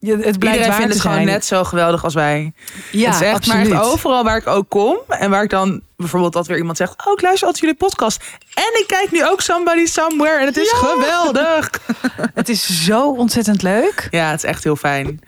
ja, 0.00 0.16
het 0.16 0.38
blijkt 0.38 0.58
Iedereen 0.58 0.72
vindt 0.78 0.92
het 0.92 1.00
gewoon 1.02 1.16
zijn. 1.16 1.26
net 1.28 1.44
zo 1.44 1.64
geweldig 1.64 2.04
als 2.04 2.14
wij. 2.14 2.52
Ja, 2.90 3.10
het 3.12 3.22
echt, 3.22 3.46
maar 3.46 3.56
absoluut. 3.56 3.72
echt 3.72 3.82
overal 3.92 4.24
waar 4.24 4.36
ik 4.36 4.46
ook 4.46 4.68
kom. 4.68 4.98
En 5.08 5.30
waar 5.30 5.42
ik 5.42 5.50
dan 5.50 5.80
bijvoorbeeld 5.96 6.32
dat 6.32 6.46
weer 6.46 6.58
iemand 6.58 6.76
zegt... 6.76 7.06
Oh, 7.06 7.12
ik 7.12 7.22
luister 7.22 7.46
altijd 7.46 7.64
jullie 7.64 7.76
podcast. 7.78 8.22
En 8.54 8.80
ik 8.80 8.84
kijk 8.86 9.08
nu 9.10 9.26
ook 9.26 9.40
Somebody 9.40 9.86
Somewhere. 9.86 10.38
En 10.40 10.46
het 10.46 10.56
is 10.56 10.70
Ja. 10.70 10.76
geweldig. 10.88 11.70
Het 12.34 12.48
is 12.48 12.84
zo 12.84 13.10
ontzettend 13.10 13.62
leuk. 13.62 14.08
Ja, 14.10 14.30
het 14.30 14.36
is 14.44 14.50
echt 14.50 14.64
heel 14.64 14.76
fijn. 14.76 15.20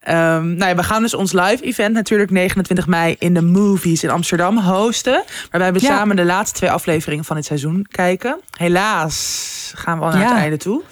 Ehm, 0.00 0.54
nou 0.54 0.64
ja, 0.70 0.74
we 0.74 0.82
gaan 0.82 1.02
dus 1.02 1.14
ons 1.14 1.32
live 1.32 1.62
event 1.64 1.94
natuurlijk 1.94 2.30
29 2.30 2.86
mei 2.86 3.16
in 3.18 3.34
de 3.34 3.42
Movies 3.42 4.02
in 4.02 4.10
Amsterdam 4.10 4.58
hosten. 4.58 5.24
Waarbij 5.50 5.72
we 5.72 5.80
Ja. 5.80 5.86
samen 5.96 6.16
de 6.16 6.24
laatste 6.24 6.56
twee 6.58 6.70
afleveringen 6.70 7.24
van 7.24 7.36
dit 7.36 7.44
seizoen 7.44 7.86
kijken. 7.90 8.40
Helaas 8.58 9.72
gaan 9.76 9.98
we 9.98 10.04
al 10.04 10.10
naar 10.10 10.20
Ja. 10.20 10.28
het 10.28 10.36
einde 10.36 10.56
toe. 10.56 10.82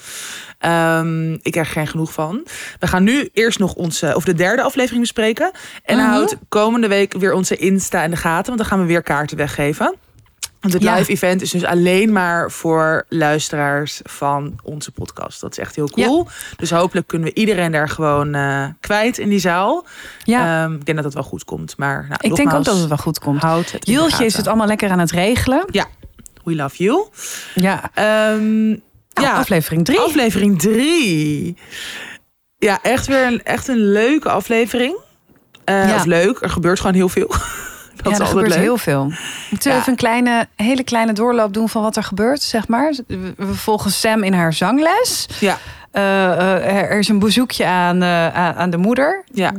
Ehm, 0.59 1.33
ik 1.33 1.51
krijg 1.51 1.67
er 1.67 1.73
geen 1.73 1.87
genoeg 1.87 2.13
van. 2.13 2.43
We 2.79 2.87
gaan 2.87 3.03
nu 3.03 3.29
eerst 3.33 3.59
nog 3.59 3.73
onze, 3.73 4.15
of 4.15 4.23
de 4.23 4.33
derde 4.33 4.61
aflevering 4.61 5.01
bespreken. 5.01 5.51
En 5.83 5.97
Mhm. 5.97 6.07
houd 6.07 6.35
komende 6.49 6.87
week 6.87 7.13
weer 7.13 7.33
onze 7.33 7.55
Insta 7.57 8.03
in 8.03 8.09
de 8.09 8.15
gaten. 8.17 8.45
Want 8.45 8.57
dan 8.57 8.65
gaan 8.67 8.79
we 8.79 8.85
weer 8.85 9.03
kaarten 9.03 9.37
weggeven. 9.37 9.95
Want 10.59 10.73
het 10.77 10.83
Ja. 10.83 10.95
live 10.95 11.11
event 11.11 11.41
is 11.41 11.49
dus 11.51 11.63
alleen 11.63 12.11
maar 12.11 12.51
voor 12.51 13.05
luisteraars 13.09 13.99
van 14.03 14.55
onze 14.63 14.91
podcast. 14.91 15.41
Dat 15.41 15.51
is 15.51 15.57
echt 15.57 15.75
heel 15.75 15.89
cool. 15.89 16.27
Dus 16.55 16.71
hopelijk 16.71 17.07
kunnen 17.07 17.27
we 17.27 17.33
iedereen 17.33 17.71
daar 17.71 17.89
gewoon 17.89 18.33
eh, 18.33 18.65
kwijt 18.79 19.17
in 19.17 19.29
die 19.29 19.39
zaal. 19.39 19.85
Ja, 20.23 20.63
Ehm, 20.63 20.73
ik 20.73 20.85
denk 20.85 20.95
dat 20.97 21.05
het 21.05 21.13
wel 21.13 21.23
goed 21.23 21.43
komt. 21.45 21.77
Maar 21.77 22.05
nou, 22.09 22.19
ik 22.21 22.35
denk 22.35 22.53
ook 22.53 22.63
dat 22.63 22.77
het 22.77 22.87
wel 22.87 22.97
goed 22.97 23.19
komt. 23.19 23.41
Houd 23.41 23.71
het 23.71 23.87
Jultje 23.87 24.25
is 24.25 24.37
het 24.37 24.47
allemaal 24.47 24.67
lekker 24.67 24.89
aan 24.89 24.99
het 24.99 25.11
regelen. 25.11 25.65
We 26.43 26.55
love 26.55 26.83
you. 26.83 27.07
Ja, 27.55 27.89
Ehm, 27.93 28.75
ja. 29.21 29.23
ja, 29.23 29.33
aflevering 29.33 29.85
drie. 29.85 29.99
aflevering 29.99 30.59
drie. 30.59 31.57
Ja, 32.57 32.79
echt 32.81 33.07
weer 33.07 33.25
een, 33.25 33.43
echt 33.43 33.67
een 33.67 33.91
leuke 33.91 34.29
aflevering. 34.29 34.97
Ja. 35.65 35.95
Of 35.95 36.05
leuk, 36.05 36.41
er 36.41 36.49
gebeurt 36.49 36.79
gewoon 36.79 36.95
heel 36.95 37.09
veel. 37.09 37.27
dat 37.95 38.05
ja, 38.05 38.11
is 38.11 38.19
er 38.19 38.25
gebeurt 38.25 38.47
leuk. 38.49 38.57
heel 38.57 38.77
veel. 38.77 39.03
Moeten 39.49 39.69
we 39.69 39.75
Ja. 39.75 39.79
even 39.79 39.91
een 39.91 39.97
kleine, 39.97 40.47
hele 40.55 40.83
kleine 40.83 41.13
doorloop 41.13 41.53
doen 41.53 41.69
van 41.69 41.81
wat 41.81 41.95
er 41.95 42.03
gebeurt, 42.03 42.41
zeg 42.41 42.67
maar? 42.67 42.93
We 43.07 43.53
volgen 43.53 43.91
Sam 43.91 44.23
in 44.23 44.33
haar 44.33 44.53
zangles. 44.53 45.25
Ja, 45.39 45.57
Eh, 45.91 46.31
eh, 46.31 46.91
er 46.91 46.99
is 46.99 47.07
een 47.07 47.19
bezoekje 47.19 47.65
aan, 47.65 48.03
aan 48.33 48.69
de 48.69 48.77
moeder, 48.77 49.23
ja. 49.33 49.51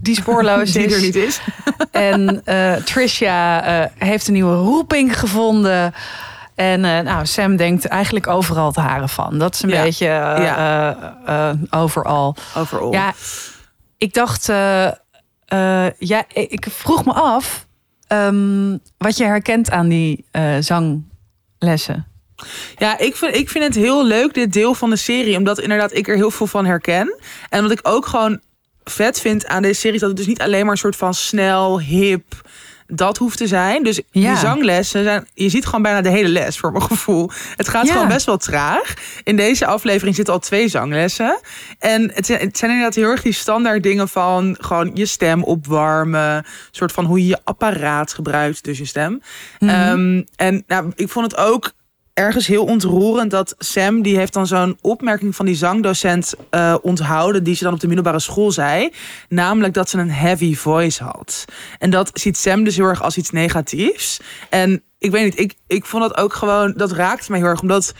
die 0.00 0.14
spoorloos 0.14 0.72
die 0.72 0.84
is. 0.86 0.94
er 0.94 1.00
niet 1.00 1.14
is. 1.14 1.40
En 1.90 2.42
Tricia 2.84 3.62
heeft 3.98 4.26
een 4.26 4.32
nieuwe 4.32 4.54
roeping 4.56 5.18
gevonden. 5.18 5.94
En 6.58 6.84
eh, 6.84 7.00
nou, 7.00 7.26
Sam 7.26 7.56
denkt 7.56 7.84
eigenlijk 7.86 8.26
overal 8.26 8.72
te 8.72 8.80
haren 8.80 9.08
van. 9.08 9.38
Dat 9.38 9.54
is 9.54 9.62
een 9.62 9.68
Ja. 9.68 9.82
beetje 9.82 10.06
eh, 10.06 10.44
Ja. 10.44 10.96
eh, 11.26 11.80
overal. 11.80 12.36
Overal. 12.56 12.92
Ja, 12.92 13.12
ik 13.96 14.14
dacht, 14.14 14.46
ja, 15.98 16.24
ik 16.28 16.66
vroeg 16.70 17.04
me 17.04 17.12
af 17.12 17.66
ehm, 18.06 18.76
wat 18.96 19.16
je 19.16 19.24
herkent 19.24 19.70
aan 19.70 19.88
die 19.88 20.24
zanglessen. 20.60 22.06
Ja, 22.76 22.98
ik 22.98 23.16
vind, 23.16 23.34
ik 23.34 23.48
vind 23.48 23.64
het 23.64 23.74
heel 23.74 24.06
leuk, 24.06 24.34
dit 24.34 24.52
deel 24.52 24.74
van 24.74 24.90
de 24.90 24.96
serie. 24.96 25.36
Omdat 25.36 25.58
inderdaad 25.60 25.94
ik 25.94 26.08
er 26.08 26.16
heel 26.16 26.30
veel 26.30 26.46
van 26.46 26.66
herken. 26.66 27.18
En 27.48 27.60
omdat 27.62 27.78
ik 27.78 27.88
ook 27.88 28.06
gewoon 28.06 28.40
vet 28.84 29.20
vind 29.20 29.46
aan 29.46 29.62
deze 29.62 29.80
serie... 29.80 29.98
dat 29.98 30.08
het 30.08 30.18
dus 30.18 30.26
niet 30.26 30.40
alleen 30.40 30.62
maar 30.62 30.72
een 30.72 30.78
soort 30.78 30.96
van 30.96 31.14
snel, 31.14 31.80
hip... 31.80 32.46
Dat 32.92 33.16
hoeft 33.16 33.38
te 33.38 33.46
zijn. 33.46 33.82
Dus 33.82 34.00
Ja. 34.10 34.28
die 34.30 34.38
zanglessen 34.40 35.02
zijn. 35.04 35.26
Je 35.34 35.48
ziet 35.48 35.64
gewoon 35.64 35.82
bijna 35.82 36.00
de 36.00 36.08
hele 36.08 36.28
les 36.28 36.58
voor 36.58 36.72
mijn 36.72 36.84
gevoel. 36.84 37.30
Het 37.56 37.68
gaat 37.68 37.86
Ja. 37.86 37.92
gewoon 37.92 38.08
best 38.08 38.26
wel 38.26 38.36
traag. 38.36 38.94
In 39.24 39.36
deze 39.36 39.66
aflevering 39.66 40.16
zitten 40.16 40.34
al 40.34 40.40
twee 40.40 40.68
zanglessen. 40.68 41.40
En 41.78 42.10
het 42.14 42.26
zijn, 42.26 42.40
het 42.40 42.58
zijn 42.58 42.70
inderdaad 42.70 42.94
heel 42.94 43.10
erg 43.10 43.22
die 43.22 43.32
standaard 43.32 43.82
dingen 43.82 44.08
van 44.08 44.56
gewoon 44.60 44.90
je 44.94 45.06
stem 45.06 45.42
opwarmen. 45.44 46.44
soort 46.70 46.92
van 46.92 47.04
hoe 47.04 47.18
je 47.20 47.26
je 47.26 47.38
apparaat 47.44 48.12
gebruikt, 48.12 48.64
dus 48.64 48.78
je 48.78 48.84
stem. 48.84 49.22
Mhm. 49.58 49.70
Ehm, 49.70 50.22
en 50.36 50.64
nou, 50.66 50.92
ik 50.94 51.08
vond 51.08 51.30
het 51.32 51.40
ook 51.40 51.72
ergens 52.18 52.46
heel 52.46 52.64
ontroerend 52.64 53.30
dat 53.30 53.54
Sam, 53.58 54.02
die 54.02 54.16
heeft 54.16 54.32
dan 54.32 54.46
zo'n 54.46 54.78
opmerking 54.80 55.36
van 55.36 55.46
die 55.46 55.54
zangdocent 55.54 56.34
eh, 56.50 56.74
onthouden, 56.82 57.44
die 57.44 57.54
ze 57.54 57.64
dan 57.64 57.72
op 57.72 57.80
de 57.80 57.86
middelbare 57.86 58.20
school 58.20 58.50
zei. 58.50 58.90
Namelijk 59.28 59.74
dat 59.74 59.88
ze 59.88 59.98
een 59.98 60.10
heavy 60.10 60.54
voice 60.54 61.04
had. 61.04 61.44
En 61.78 61.90
dat 61.90 62.10
ziet 62.12 62.36
Sam 62.36 62.64
dus 62.64 62.76
heel 62.76 62.84
erg 62.84 63.02
als 63.02 63.16
iets 63.16 63.30
negatiefs. 63.30 64.20
En 64.50 64.82
ik 64.98 65.10
weet 65.10 65.24
niet, 65.24 65.38
ik, 65.38 65.54
ik 65.66 65.84
vond 65.84 66.02
dat 66.02 66.16
ook 66.16 66.34
gewoon, 66.34 66.72
dat 66.76 66.92
raakte 66.92 67.30
mij 67.30 67.40
heel 67.40 67.48
erg, 67.48 67.62
omdat 67.62 67.94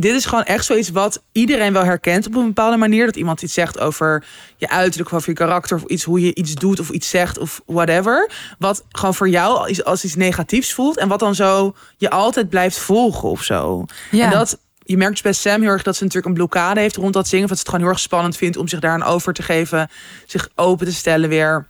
dit 0.00 0.14
is 0.14 0.26
gewoon 0.26 0.44
echt 0.44 0.64
zoiets 0.64 0.90
wat 0.90 1.22
iedereen 1.32 1.72
wel 1.72 1.84
herkent 1.84 2.26
op 2.26 2.34
een 2.34 2.46
bepaalde 2.46 2.76
manier. 2.76 3.06
Dat 3.06 3.16
iemand 3.16 3.42
iets 3.42 3.54
zegt 3.54 3.78
over 3.78 4.24
je 4.56 4.68
uiterlijk, 4.68 5.10
of 5.10 5.16
over 5.16 5.28
je 5.28 5.36
karakter, 5.36 5.76
of 5.76 5.84
iets 5.84 6.04
hoe 6.04 6.20
je 6.20 6.34
iets 6.34 6.54
doet 6.54 6.80
of 6.80 6.90
iets 6.90 7.08
zegt 7.08 7.38
of 7.38 7.60
whatever. 7.66 8.30
Wat 8.58 8.84
gewoon 8.92 9.14
voor 9.14 9.28
jou 9.28 9.68
als, 9.68 9.84
als 9.84 10.04
iets 10.04 10.14
negatiefs 10.14 10.72
voelt 10.72 10.98
en 10.98 11.08
wat 11.08 11.18
dan 11.18 11.34
zo 11.34 11.74
je 11.96 12.10
altijd 12.10 12.48
blijft 12.48 12.78
volgen 12.78 13.28
of 13.28 13.42
zo. 13.42 13.84
Ja. 14.10 14.24
En 14.24 14.30
dat 14.30 14.58
je 14.82 14.96
merkt 14.96 15.12
dus 15.12 15.22
bij 15.22 15.32
Sam 15.32 15.60
heel 15.60 15.70
erg 15.70 15.82
dat 15.82 15.96
ze 15.96 16.02
natuurlijk 16.02 16.28
een 16.28 16.38
blokkade 16.38 16.80
heeft 16.80 16.96
rond 16.96 17.12
dat 17.12 17.28
zingen. 17.28 17.44
Of 17.44 17.50
dat 17.50 17.58
ze 17.58 17.64
het 17.64 17.72
gewoon 17.72 17.86
heel 17.86 17.94
erg 17.96 18.04
spannend 18.04 18.36
vindt 18.36 18.56
om 18.56 18.68
zich 18.68 18.80
daaraan 18.80 19.02
over 19.02 19.32
te 19.32 19.42
geven, 19.42 19.90
zich 20.26 20.48
open 20.54 20.86
te 20.86 20.94
stellen 20.94 21.28
weer. 21.28 21.66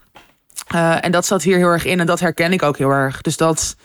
Eh, 0.67 1.05
en 1.05 1.13
dat 1.13 1.27
zat 1.27 1.43
hier 1.43 1.57
heel 1.57 1.69
erg 1.69 1.85
in 1.85 2.01
en 2.01 2.07
dat 2.07 2.21
herken 2.21 2.53
ik 2.53 2.63
ook 2.63 2.79
heel 2.79 2.91
erg. 2.91 3.21
Dus 3.21 3.37
dat. 3.37 3.77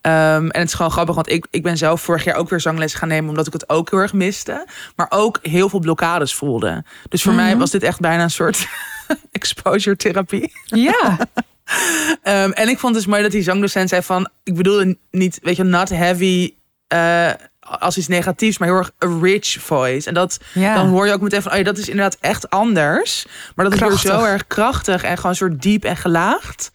Ehm, 0.00 0.48
en 0.48 0.60
het 0.60 0.68
is 0.68 0.74
gewoon 0.74 0.90
grappig, 0.92 1.14
want 1.14 1.30
ik, 1.30 1.46
ik 1.50 1.62
ben 1.62 1.76
zelf 1.76 2.00
vorig 2.00 2.24
jaar 2.24 2.36
ook 2.36 2.48
weer 2.48 2.60
zangles 2.60 2.94
gaan 2.94 3.08
nemen, 3.08 3.28
omdat 3.30 3.46
ik 3.46 3.52
het 3.52 3.68
ook 3.68 3.90
heel 3.90 3.98
erg 3.98 4.12
miste. 4.12 4.66
Maar 4.96 5.06
ook 5.08 5.38
heel 5.42 5.68
veel 5.68 5.78
blokkades 5.80 6.34
voelde. 6.34 6.84
Dus 7.08 7.22
voor 7.22 7.32
mij 7.32 7.56
was 7.56 7.70
dit 7.70 7.82
echt 7.82 8.00
bijna 8.00 8.22
een 8.22 8.30
soort 8.30 8.66
exposure 9.32 9.96
therapie. 9.96 10.52
Ja, 10.64 11.18
Ehm, 12.22 12.50
en 12.50 12.68
ik 12.68 12.78
vond 12.78 12.94
het 12.94 13.02
dus 13.04 13.06
mooi 13.12 13.22
dat 13.22 13.30
die 13.32 13.42
zangdocent 13.42 13.88
zei 13.88 14.02
van... 14.02 14.28
Ik 14.42 14.54
bedoel 14.54 14.94
niet, 15.10 15.38
weet 15.42 15.56
je, 15.56 15.62
not 15.64 15.88
heavy 15.88 16.54
eh, 16.86 17.30
als 17.60 17.98
iets 17.98 18.08
negatiefs... 18.08 18.58
maar 18.58 18.68
heel 18.68 18.76
erg 18.76 18.90
a 19.04 19.18
rich 19.22 19.56
voice. 19.60 20.08
En 20.08 20.14
dat, 20.14 20.38
Ja. 20.54 20.74
dan 20.74 20.88
hoor 20.88 21.06
je 21.06 21.12
ook 21.12 21.20
meteen 21.20 21.42
van... 21.42 21.52
Oh 21.52 21.58
ja, 21.58 21.64
dat 21.64 21.78
is 21.78 21.88
inderdaad 21.88 22.16
echt 22.20 22.50
anders. 22.50 23.26
Maar 23.54 23.64
dat 23.64 23.74
is 23.74 23.80
weer 23.80 23.98
zo 23.98 24.24
erg 24.24 24.46
krachtig 24.46 25.02
en 25.02 25.16
gewoon 25.16 25.30
een 25.30 25.36
soort 25.36 25.62
diep 25.62 25.84
en 25.84 25.96
gelaagd. 25.96 26.70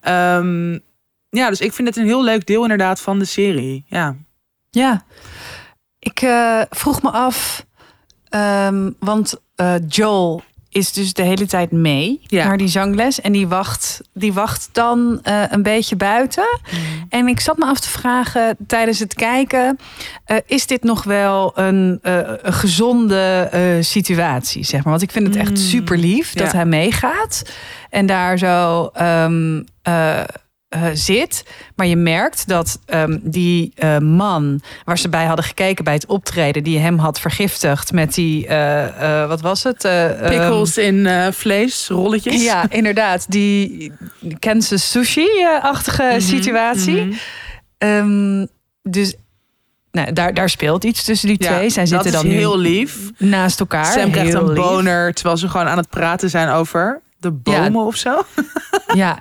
Ehm, 0.00 0.78
ja, 1.38 1.48
dus 1.48 1.60
ik 1.60 1.72
vind 1.72 1.88
het 1.88 1.96
een 1.96 2.04
heel 2.04 2.24
leuk 2.24 2.46
deel 2.46 2.62
inderdaad 2.62 3.00
van 3.00 3.18
de 3.18 3.24
serie. 3.24 3.84
Ja, 3.86 4.16
ja. 4.70 5.04
Ik 5.98 6.20
eh, 6.22 6.60
vroeg 6.70 7.02
me 7.02 7.10
af, 7.10 7.66
ehm, 8.28 8.90
want 8.98 9.34
eh, 9.54 9.74
Joel 9.88 10.42
is 10.70 10.92
dus 10.92 11.12
de 11.12 11.22
hele 11.22 11.46
tijd 11.46 11.70
mee 11.72 12.20
Ja. 12.26 12.44
naar 12.46 12.56
die 12.56 12.68
zangles. 12.68 13.20
En 13.20 13.32
die 13.32 13.48
wacht, 13.48 14.00
die 14.12 14.32
wacht 14.32 14.68
dan 14.72 15.18
eh, 15.22 15.42
een 15.48 15.62
beetje 15.62 15.96
buiten. 15.96 16.58
Mm. 16.72 17.06
En 17.08 17.28
ik 17.28 17.40
zat 17.40 17.58
me 17.58 17.64
af 17.64 17.80
te 17.80 17.88
vragen 17.88 18.56
tijdens 18.66 18.98
het 18.98 19.14
kijken... 19.14 19.78
is 20.46 20.66
dit 20.66 20.82
nog 20.82 21.04
wel 21.04 21.52
een, 21.58 21.98
een 22.02 22.52
gezonde 22.52 23.48
situatie, 23.80 24.64
zeg 24.64 24.80
maar? 24.82 24.90
Want 24.90 25.02
ik 25.02 25.10
vind 25.10 25.26
het 25.26 25.36
echt 25.36 25.50
Mm. 25.50 25.56
super 25.56 25.98
lief 25.98 26.32
dat 26.32 26.46
Ja. 26.50 26.56
hij 26.56 26.66
meegaat. 26.66 27.42
En 27.90 28.06
daar 28.06 28.38
zo... 28.38 28.86
ehm, 28.94 29.62
eh, 30.68 30.82
zit. 30.92 31.44
Maar 31.76 31.86
je 31.86 31.96
merkt 31.96 32.48
dat 32.48 32.78
ehm, 32.86 33.18
die 33.22 33.72
eh, 33.74 33.98
man 33.98 34.60
waar 34.84 34.98
ze 34.98 35.08
bij 35.08 35.24
hadden 35.24 35.44
gekeken 35.44 35.84
bij 35.84 35.94
het 35.94 36.06
optreden, 36.06 36.62
die 36.62 36.78
hem 36.78 36.98
had 36.98 37.20
vergiftigd 37.20 37.92
met 37.92 38.14
die, 38.14 38.46
eh, 38.46 39.28
wat 39.28 39.40
was 39.40 39.62
het? 39.62 39.84
Eh, 39.84 40.20
ehm, 40.20 40.28
Pickles 40.28 40.78
in 40.78 41.08
vlees, 41.32 41.88
rolletjes. 41.88 42.42
ja, 42.44 42.64
inderdaad. 42.80 43.30
Die 43.30 43.92
Kansas 44.38 44.90
sushi-achtige 44.90 46.02
Mhm, 46.02 46.20
situatie. 46.20 47.04
mhm. 47.04 47.12
Ehm, 47.78 48.46
dus 48.82 49.14
nou, 49.92 50.12
daar, 50.12 50.34
daar 50.34 50.48
speelt 50.50 50.84
iets 50.84 51.04
tussen 51.04 51.28
die 51.28 51.42
Ja, 51.42 51.56
twee. 51.56 51.70
Zij 51.70 51.82
dat 51.84 51.92
zitten 51.92 52.10
is 52.12 52.16
dan 52.20 52.26
nu 52.28 52.36
heel 52.36 52.58
lief. 52.58 52.96
naast 53.18 53.60
elkaar. 53.60 53.84
Sam 53.98 54.10
krijgt 54.10 54.34
een 54.34 54.46
lief. 54.52 54.56
boner 54.56 55.14
terwijl 55.14 55.36
ze 55.36 55.48
gewoon 55.48 55.66
aan 55.68 55.76
het 55.78 55.88
praten 55.88 56.30
zijn 56.30 56.48
over 56.48 57.00
de 57.18 57.30
bomen 57.30 57.84
of 57.86 57.96
zo. 57.96 58.22
Ja, 58.94 59.18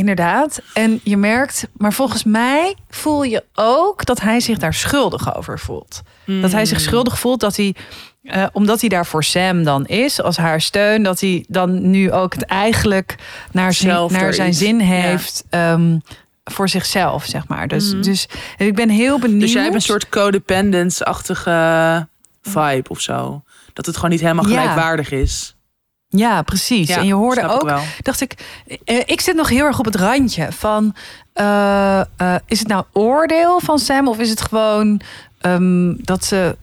inderdaad. 0.00 0.60
En 0.74 1.00
je 1.04 1.16
merkt, 1.16 1.66
maar 1.76 1.92
volgens 1.92 2.24
mij 2.24 2.74
voel 2.90 3.22
je 3.22 3.44
ook 3.54 4.04
dat 4.04 4.20
hij 4.20 4.40
zich 4.40 4.58
daar 4.58 4.74
schuldig 4.74 5.36
over 5.36 5.58
voelt. 5.58 6.02
Dat 6.26 6.50
hij 6.50 6.60
Hmm. 6.60 6.68
zich 6.68 6.80
schuldig 6.80 7.18
voelt 7.18 7.40
dat 7.40 7.56
hij, 7.56 7.74
eh, 8.22 8.46
omdat 8.52 8.80
hij 8.80 8.88
daar 8.88 9.06
voor 9.06 9.24
Sam 9.24 9.64
dan 9.64 9.86
is, 9.86 10.22
als 10.22 10.36
haar 10.36 10.60
steun, 10.60 11.02
dat 11.02 11.20
hij 11.20 11.44
dan 11.48 11.90
nu 11.90 12.12
ook 12.12 12.34
het 12.34 12.44
eigenlijk 12.44 13.14
naar 13.52 13.72
Zelf 13.72 14.12
naar 14.12 14.34
zijn 14.34 14.48
iets. 14.48 14.58
zin 14.58 14.78
Ja. 14.78 14.84
heeft. 14.84 15.44
ehm, 15.50 15.98
voor 16.44 16.68
zichzelf, 16.68 17.24
zeg 17.24 17.48
maar. 17.48 17.68
Dus, 17.68 17.92
Mhm. 17.92 18.02
dus 18.02 18.28
ik 18.56 18.74
ben 18.74 18.88
heel 18.88 19.18
benieuwd. 19.18 19.40
Dus 19.40 19.52
jij 19.52 19.62
hebt 19.62 19.74
een 19.74 19.80
soort 19.80 20.08
codependence-achtige 20.08 22.08
vibe 22.42 22.88
of 22.88 23.00
zo. 23.00 23.42
Dat 23.72 23.86
het 23.86 23.94
gewoon 23.94 24.10
niet 24.10 24.20
helemaal 24.20 24.48
Ja. 24.48 24.60
gelijkwaardig 24.60 25.10
is. 25.10 25.54
Ja, 26.12 26.42
precies. 26.42 26.88
Ja, 26.88 26.96
en 26.96 27.06
je 27.06 27.14
hoorde 27.14 27.40
ik 27.40 27.50
ook, 27.50 27.72
dacht 28.02 28.20
ik, 28.20 28.34
eh, 28.84 28.98
ik 29.06 29.20
zit 29.20 29.36
nog 29.36 29.48
heel 29.48 29.64
erg 29.64 29.78
op 29.78 29.84
het 29.84 29.94
randje 29.96 30.52
van, 30.52 30.94
eh, 31.32 32.00
eh, 32.00 32.04
is 32.46 32.58
het 32.58 32.68
nou 32.68 32.84
oordeel 32.92 33.60
van 33.60 33.78
Sam 33.78 34.08
of 34.08 34.18
is 34.18 34.30
het 34.30 34.40
gewoon 34.40 35.00
ehm, 35.40 35.92
dat 35.96 36.24
ze, 36.24 36.56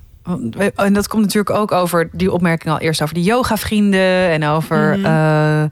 en 0.75 0.93
dat 0.93 1.07
komt 1.07 1.23
natuurlijk 1.23 1.55
ook 1.55 1.71
over 1.71 2.10
die 2.12 2.31
opmerking 2.31 2.73
al 2.73 2.79
eerst 2.79 3.01
over 3.01 3.13
die 3.15 3.23
yoga 3.23 3.57
vrienden 3.57 4.29
en 4.29 4.43
over 4.45 4.97
Mhm. 4.99 5.67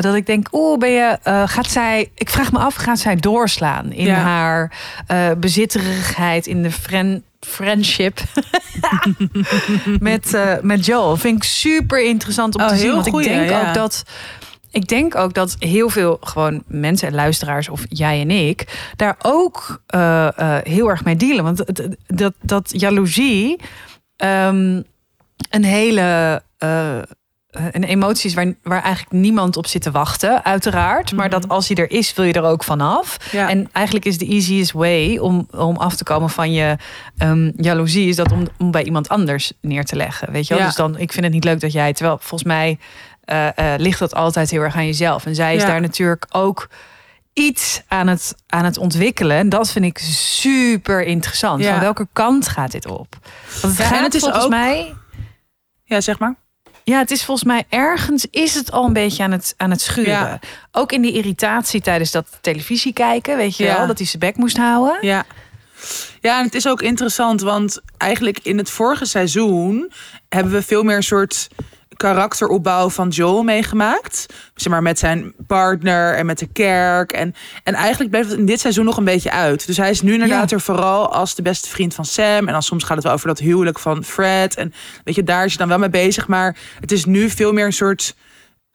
dat 0.00 0.14
ik 0.14 0.26
denk, 0.26 0.48
oeh, 0.52 0.78
ben 0.78 0.90
je, 0.90 1.18
gaat 1.46 1.66
zij, 1.70 2.10
ik 2.14 2.30
vraag 2.30 2.52
me 2.52 2.58
af, 2.58 2.74
gaat 2.74 2.98
zij 2.98 3.16
doorslaan 3.16 3.92
in 3.92 4.06
Ja. 4.06 4.14
haar 4.14 4.72
bezitterigheid 5.38 6.46
in 6.46 6.62
de 6.62 6.70
friend 6.70 7.22
friendship 7.46 8.20
met, 10.00 10.34
eh, 10.34 10.52
met 10.62 10.86
Joel. 10.86 11.16
Vind 11.16 11.36
ik 11.36 11.42
super 11.44 12.04
interessant 12.04 12.54
om 12.54 12.62
Oh, 12.62 12.68
te 12.68 12.76
zien. 12.76 12.92
Want 12.92 13.08
goeie, 13.08 13.28
ik 13.28 13.34
denk 13.34 13.50
ja. 13.50 13.68
ook 13.68 13.74
dat. 13.74 14.02
Ik 14.70 14.86
denk 14.88 15.14
ook 15.14 15.34
dat 15.34 15.56
heel 15.58 15.88
veel 15.90 16.18
gewoon 16.20 16.62
mensen 16.66 17.08
en 17.08 17.14
luisteraars, 17.14 17.68
of 17.68 17.84
jij 17.88 18.20
en 18.20 18.30
ik, 18.30 18.90
daar 18.96 19.16
ook 19.22 19.80
eh, 19.86 20.26
eh, 20.38 20.64
heel 20.64 20.88
erg 20.88 21.04
mee 21.04 21.16
dealen. 21.16 21.44
Want 21.44 21.58
het- 21.58 21.96
dat, 22.06 22.32
dat 22.40 22.70
jaloezie 22.80 23.60
ehm, 24.16 24.82
een 25.50 25.64
hele. 25.64 26.42
Eh, 27.56 27.64
een 27.70 27.84
emotie 27.84 28.28
is 28.28 28.34
waar, 28.34 28.54
waar 28.62 28.82
eigenlijk 28.82 29.12
niemand 29.12 29.56
op 29.56 29.66
zit 29.66 29.82
te 29.82 29.90
wachten, 29.90 30.44
uiteraard. 30.44 31.12
Maar 31.12 31.30
dat 31.30 31.48
als 31.48 31.68
hij 31.68 31.76
er 31.76 31.90
is, 31.90 32.14
wil 32.14 32.24
je 32.24 32.32
er 32.32 32.42
ook 32.42 32.64
vanaf. 32.64 33.18
Mhm. 33.26 33.36
Ja. 33.36 33.48
En 33.48 33.68
eigenlijk 33.72 34.06
is 34.06 34.18
de 34.18 34.26
easiest 34.26 34.72
way 34.72 35.16
om, 35.18 35.48
om 35.50 35.76
af 35.76 35.96
te 35.96 36.04
komen 36.04 36.30
van 36.30 36.52
je 36.52 36.76
ehm, 37.16 37.50
jaloezie, 37.56 38.08
is 38.08 38.16
dat 38.16 38.32
om, 38.32 38.46
om 38.58 38.70
bij 38.70 38.82
iemand 38.84 39.08
anders 39.08 39.52
neer 39.60 39.84
te 39.84 39.96
leggen. 39.96 40.32
Weet 40.32 40.46
je 40.46 40.52
wel? 40.54 40.62
Ja. 40.62 40.68
Dus 40.68 40.76
dan, 40.76 40.98
ik 40.98 41.12
vind 41.12 41.24
het 41.24 41.34
niet 41.34 41.44
leuk 41.44 41.60
dat 41.60 41.72
jij, 41.72 41.92
terwijl 41.92 42.16
volgens 42.18 42.44
mij 42.44 42.78
eh, 43.24 43.46
eh, 43.74 43.80
ligt 43.80 43.98
dat 43.98 44.14
altijd 44.14 44.50
heel 44.50 44.62
erg 44.62 44.74
aan 44.76 44.86
jezelf. 44.86 45.26
En 45.26 45.34
zij 45.34 45.54
is 45.54 45.62
Ja. 45.62 45.68
daar 45.68 45.80
natuurlijk 45.80 46.26
ook 46.30 46.68
iets 47.32 47.82
aan 47.88 48.06
het, 48.06 48.34
aan 48.46 48.64
het 48.64 48.78
ontwikkelen. 48.78 49.36
En 49.36 49.48
dat 49.48 49.70
vind 49.70 49.84
ik 49.84 49.98
super 49.98 51.02
interessant. 51.04 51.62
Ja. 51.62 51.70
Van 51.70 51.80
welke 51.80 52.08
kant 52.12 52.48
gaat 52.48 52.70
dit 52.72 52.86
op? 52.86 53.16
Want 53.62 53.78
het 53.78 53.86
gaat 53.86 54.14
is 54.14 54.20
volgens 54.20 54.44
ook- 54.44 54.50
mij. 54.50 54.94
Ja, 55.84 56.00
zeg 56.00 56.18
maar. 56.18 56.34
Ja, 56.88 56.98
het 56.98 57.10
is 57.10 57.24
volgens 57.24 57.46
mij 57.46 57.64
ergens 57.68 58.26
is 58.30 58.54
het 58.54 58.72
al 58.72 58.84
een 58.84 58.92
beetje 58.92 59.22
aan 59.22 59.30
het, 59.32 59.54
aan 59.56 59.70
het 59.70 59.80
schuren. 59.80 60.12
Ja. 60.12 60.38
Ook 60.72 60.92
in 60.92 61.02
die 61.02 61.12
irritatie 61.12 61.80
tijdens 61.80 62.10
dat 62.10 62.26
televisie 62.40 62.92
kijken, 62.92 63.36
weet 63.36 63.56
je 63.56 63.64
Ja. 63.64 63.76
wel, 63.76 63.86
dat 63.86 63.98
hij 63.98 64.06
zijn 64.06 64.18
bek 64.18 64.36
moest 64.36 64.56
houden. 64.56 64.96
Ja. 65.00 65.24
Ja, 66.20 66.38
en 66.38 66.44
het 66.44 66.54
is 66.54 66.68
ook 66.68 66.82
interessant, 66.82 67.40
want 67.40 67.80
eigenlijk 67.96 68.38
in 68.42 68.58
het 68.58 68.70
vorige 68.70 69.04
seizoen 69.04 69.92
hebben 70.28 70.52
we 70.52 70.62
veel 70.62 70.82
meer 70.82 70.96
een 70.96 71.02
soort 71.02 71.48
karakteropbouw 71.96 72.88
van 72.90 73.08
Joel 73.08 73.42
meegemaakt. 73.42 74.26
Zeg 74.54 74.72
maar 74.72 74.82
met 74.82 74.98
zijn 74.98 75.32
partner 75.46 76.14
en 76.14 76.26
met 76.26 76.38
de 76.38 76.46
kerk. 76.46 77.12
En, 77.12 77.34
en 77.64 77.74
eigenlijk 77.74 78.10
bleef 78.10 78.28
het 78.28 78.38
in 78.38 78.46
dit 78.46 78.60
seizoen 78.60 78.84
nog 78.84 78.96
een 78.96 79.04
beetje 79.04 79.30
uit. 79.30 79.66
Dus 79.66 79.76
hij 79.76 79.90
is 79.90 80.02
nu 80.02 80.12
inderdaad 80.12 80.50
Ja. 80.50 80.56
er 80.56 80.62
vooral 80.62 81.12
als 81.12 81.34
de 81.34 81.42
beste 81.42 81.68
vriend 81.68 81.94
van 81.94 82.04
Sam. 82.04 82.46
En 82.46 82.52
dan 82.52 82.62
soms 82.62 82.84
gaat 82.84 82.96
het 82.96 83.04
wel 83.04 83.12
over 83.14 83.26
dat 83.28 83.38
huwelijk 83.38 83.78
van 83.78 84.04
Fred. 84.04 84.54
En 84.56 84.72
weet 85.04 85.14
je, 85.14 85.22
daar 85.22 85.44
is 85.44 85.48
hij 85.48 85.58
dan 85.58 85.68
wel 85.68 85.78
mee 85.78 86.02
bezig. 86.02 86.26
Maar 86.28 86.56
het 86.80 86.92
is 86.92 87.04
nu 87.04 87.30
veel 87.30 87.52
meer 87.52 87.66
een 87.66 87.72
soort. 87.72 88.14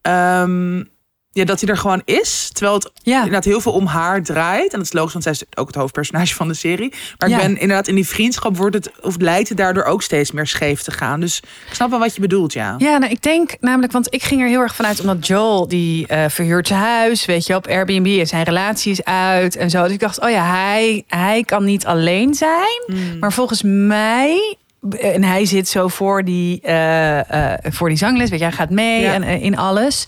ehm, 0.02 0.84
ja, 1.34 1.46
dat 1.46 1.60
hij 1.62 1.70
er 1.70 1.78
gewoon 1.78 2.02
is. 2.06 2.50
Terwijl 2.54 2.76
het 2.78 2.92
Ja. 3.04 3.16
inderdaad 3.18 3.46
heel 3.46 3.62
veel 3.62 3.72
om 3.72 3.86
haar 3.86 4.24
draait. 4.24 4.72
En 4.72 4.78
dat 4.78 4.86
is 4.88 4.94
logisch, 4.94 5.12
want 5.12 5.24
zij 5.24 5.34
is 5.34 5.44
ook 5.56 5.68
het 5.68 5.76
hoofdpersonage 5.76 6.36
van 6.36 6.48
de 6.48 6.54
serie. 6.54 6.94
Maar 7.18 7.30
Ja. 7.30 7.36
ik 7.36 7.42
ben 7.42 7.58
inderdaad 7.60 7.88
in 7.88 7.96
die 7.96 8.08
vriendschap 8.08 8.58
wordt 8.58 8.76
het, 8.76 8.92
of 9.02 9.16
lijkt 9.18 9.50
het 9.50 9.58
daardoor 9.58 9.84
ook 9.84 10.02
steeds 10.02 10.32
meer 10.32 10.48
scheef 10.48 10.82
te 10.82 10.92
gaan. 10.92 11.20
Dus 11.20 11.38
ik 11.68 11.74
snap 11.74 11.90
wel 11.90 12.00
wat 12.00 12.16
je 12.16 12.22
bedoelt, 12.22 12.54
ja. 12.54 12.76
Ja, 12.78 12.98
nou, 12.98 13.12
ik 13.12 13.22
denk 13.22 13.56
namelijk, 13.60 13.92
want 13.94 14.14
ik 14.14 14.24
ging 14.24 14.42
er 14.42 14.48
heel 14.48 14.60
erg 14.62 14.76
vanuit, 14.76 15.00
omdat 15.00 15.28
Joel 15.28 15.68
die 15.68 16.08
eh, 16.08 16.26
verhuurt 16.30 16.68
zijn 16.68 16.80
huis, 16.80 17.26
weet 17.26 17.46
je, 17.46 17.56
op 17.56 17.68
Airbnb 17.68 18.20
en 18.20 18.28
zijn 18.28 18.44
relatie 18.44 18.92
is 18.92 19.04
uit 19.04 19.56
en 19.56 19.70
zo. 19.70 19.84
Dus 19.84 19.92
ik 19.92 20.00
dacht, 20.00 20.22
oh 20.22 20.30
ja, 20.30 20.44
hij, 20.46 21.04
hij 21.08 21.44
kan 21.44 21.64
niet 21.64 21.86
alleen 21.86 22.34
zijn. 22.34 22.84
Hmm. 22.86 23.20
Maar 23.20 23.34
volgens 23.34 23.62
mij, 23.66 24.58
en 25.00 25.24
hij 25.24 25.46
zit 25.46 25.68
zo 25.70 25.88
voor 25.88 26.24
die, 26.24 26.62
eh, 26.62 27.54
eh, 27.54 27.60
voor 27.72 27.88
die 27.90 27.98
zangles, 27.98 28.30
weet 28.30 28.40
je, 28.40 28.46
hij 28.46 28.54
gaat 28.56 28.70
mee 28.70 29.02
Ja. 29.02 29.14
en, 29.14 29.24
eh, 29.24 29.44
in 29.44 29.58
alles. 29.58 30.08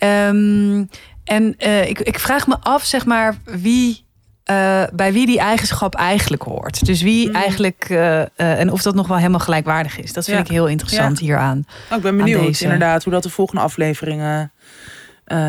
Ehm, 0.00 0.84
en 1.24 1.54
eh, 1.58 1.88
ik, 1.88 2.00
ik 2.00 2.18
vraag 2.18 2.46
me 2.46 2.56
af, 2.60 2.84
zeg 2.84 3.06
maar, 3.06 3.36
wie. 3.44 4.08
eh, 4.44 4.82
bij 4.92 5.12
wie 5.12 5.26
die 5.26 5.38
eigenschap 5.38 5.94
eigenlijk 5.94 6.42
hoort. 6.42 6.86
Dus 6.86 7.02
wie 7.02 7.26
Hmm. 7.26 7.34
eigenlijk. 7.34 7.84
eh, 7.88 8.20
en 8.36 8.70
of 8.72 8.82
dat 8.82 8.94
nog 8.94 9.08
wel 9.08 9.16
helemaal 9.16 9.40
gelijkwaardig 9.40 9.98
is. 9.98 10.12
Dat 10.12 10.24
vind 10.24 10.36
Ja. 10.36 10.42
ik 10.44 10.50
heel 10.50 10.66
interessant 10.68 11.18
Ja. 11.18 11.24
hieraan. 11.24 11.64
Oh, 11.90 11.96
ik 11.96 12.02
ben 12.02 12.16
benieuwd 12.16 12.42
deze. 12.46 12.62
inderdaad 12.64 13.04
hoe 13.04 13.12
dat 13.12 13.22
de 13.22 13.30
volgende 13.30 13.62
afleveringen 13.62 14.52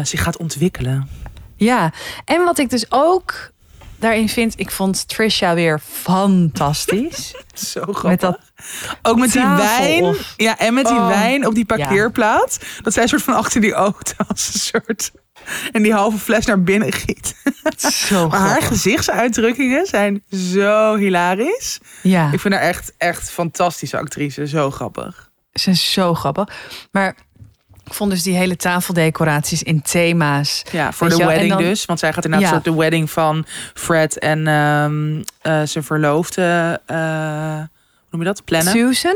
zich 0.04 0.22
gaat 0.24 0.38
ontwikkelen. 0.38 1.10
Ja, 1.56 1.92
en 2.26 2.44
wat 2.44 2.58
ik 2.60 2.70
dus 2.70 2.86
ook 2.90 3.52
daarin 4.00 4.30
vind, 4.30 4.60
ik 4.60 4.72
vond 4.72 5.08
Trisha 5.08 5.54
weer 5.54 5.80
fantastisch. 5.80 7.36
Zo 7.72 7.82
grappig. 7.82 8.04
Met 8.04 8.20
dat 8.20 8.40
ook 9.02 9.20
met 9.20 9.32
die 9.32 9.48
wijn. 9.48 10.04
of- 10.04 10.34
Ja, 10.38 10.58
en 10.58 10.74
met 10.74 10.86
die 10.86 10.96
Oh. 10.98 11.08
wijn 11.08 11.48
op 11.48 11.56
die 11.56 11.66
parkeerplaats. 11.66 12.58
Dat 12.82 12.94
zij 12.94 13.04
een 13.04 13.10
soort 13.10 13.22
van 13.24 13.34
achter 13.34 13.62
die 13.62 13.74
auto 13.74 14.14
als 14.28 14.54
een 14.54 14.60
soort... 14.60 15.12
En 15.72 15.82
die 15.84 15.94
halve 15.94 16.18
fles 16.18 16.46
naar 16.46 16.64
binnen 16.64 16.94
giet. 16.94 17.36
zo 17.80 18.28
Maar 18.28 18.40
haar 18.40 18.62
gezichtsuitdrukkingen 18.62 19.86
zijn 19.86 20.24
zo 20.54 20.96
hilarisch. 20.96 21.80
Ja, 22.02 22.30
Ik 22.32 22.40
vind 22.40 22.54
haar 22.54 22.64
echt, 22.64 22.94
echt 22.98 23.32
fantastische 23.32 23.98
actrice. 23.98 24.48
Zo 24.48 24.72
grappig. 24.72 25.30
ze 25.54 25.70
is 25.70 25.92
zo 25.94 26.14
grappig. 26.14 26.48
Maar 26.92 27.16
ik 27.86 27.94
vond 27.94 28.12
dus 28.12 28.24
die 28.24 28.36
hele 28.36 28.56
tafeldecoraties 28.56 29.64
in 29.64 29.82
thema's. 29.82 30.64
Ja, 30.72 30.92
voor 30.94 31.10
de 31.10 31.18
wedding 31.26 31.50
dan- 31.50 31.62
dus. 31.62 31.86
Want 31.86 32.00
zij 32.00 32.14
gaat 32.14 32.26
inderdaad 32.26 32.50
Ja. 32.50 32.54
soort 32.56 32.66
de 32.68 32.76
wedding 32.76 33.12
van 33.12 33.46
Fred 33.74 34.20
en 34.20 34.48
ehm, 34.48 35.22
eh, 35.42 35.62
zijn 35.68 35.84
verloofde... 35.84 36.82
eh, 36.86 37.60
noem 38.12 38.22
je 38.22 38.28
dat? 38.28 38.44
Plannen. 38.46 38.74
Susan? 38.74 39.16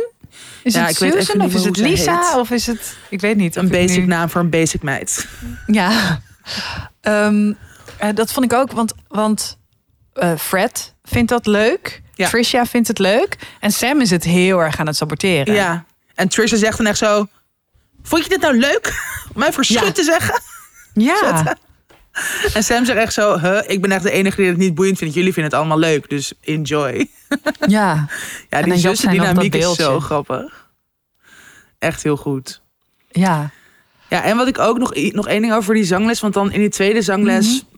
Is 0.64 0.74
Ja, 0.74 0.86
het 0.86 0.96
Susan 0.96 1.42
of 1.42 1.54
is 1.54 1.64
het 1.66 1.78
Lisa? 1.78 2.22
heet. 2.30 2.36
Of 2.40 2.52
is 2.52 2.68
het... 2.68 2.98
Ik 3.10 3.22
weet 3.22 3.36
niet. 3.36 3.56
Een 3.56 3.68
basic 3.70 4.00
nu- 4.00 4.06
naam 4.06 4.30
voor 4.30 4.42
een 4.42 4.50
basic 4.50 4.82
meid. 4.82 5.28
Ja, 5.68 6.22
Ehm, 7.02 7.54
eh, 7.98 8.10
dat 8.14 8.32
vond 8.32 8.46
ik 8.52 8.54
ook, 8.60 8.72
want, 8.72 8.94
want 9.08 9.58
eh, 10.14 10.36
Fred 10.38 10.94
vindt 11.04 11.30
dat 11.30 11.46
leuk. 11.46 12.02
Ja. 12.14 12.30
Trisha 12.30 12.66
vindt 12.66 12.88
het 12.88 13.00
leuk. 13.00 13.38
En 13.60 13.72
Sam 13.72 14.02
is 14.02 14.10
het 14.10 14.24
heel 14.24 14.60
erg 14.60 14.80
aan 14.80 14.88
het 14.88 14.96
saboteren. 14.96 15.54
Ja. 15.54 15.86
En 16.16 16.28
Trisha 16.28 16.56
zegt 16.58 16.78
dan 16.78 16.86
echt 16.86 16.98
zo... 16.98 17.28
Vond 18.04 18.24
je 18.24 18.30
dit 18.30 18.42
nou 18.42 18.58
leuk? 18.58 18.86
Om 19.34 19.40
mij 19.40 19.54
voor 19.54 19.64
Ja. 19.68 19.92
te 19.92 20.04
zeggen? 20.04 20.42
Ja, 20.94 21.44
En 22.54 22.64
Sam 22.64 22.86
zegt 22.86 23.00
echt 23.00 23.14
zo... 23.14 23.40
Huh, 23.40 23.62
ik 23.68 23.82
ben 23.82 23.92
echt 23.92 24.04
de 24.04 24.12
enige 24.12 24.36
die 24.36 24.46
het 24.46 24.58
niet 24.58 24.76
boeiend 24.76 24.98
vindt. 24.98 25.14
Jullie 25.14 25.34
vinden 25.34 25.52
het 25.52 25.60
allemaal 25.62 25.80
leuk. 25.80 26.10
Dus 26.10 26.34
enjoy. 26.42 27.08
ja. 27.68 28.08
Ja, 28.50 28.62
die 28.62 28.78
zussendynamiek 28.78 29.56
is 29.56 29.74
zo 29.74 30.00
grappig. 30.00 30.70
Echt 31.80 32.04
heel 32.04 32.18
goed. 32.18 32.62
ja. 33.12 33.22
Ja, 33.22 33.52
Ja, 34.10 34.24
en 34.24 34.38
wat 34.38 34.48
ik 34.48 34.60
ook 34.60 34.78
nog, 34.78 34.94
nog 35.12 35.28
één 35.28 35.42
ding 35.42 35.54
over 35.54 35.74
die 35.74 35.84
zangles. 35.84 36.20
Want 36.20 36.34
dan 36.34 36.52
in 36.52 36.60
die 36.60 36.70
tweede 36.70 37.02
zangles. 37.02 37.48
Mhm. 37.48 37.75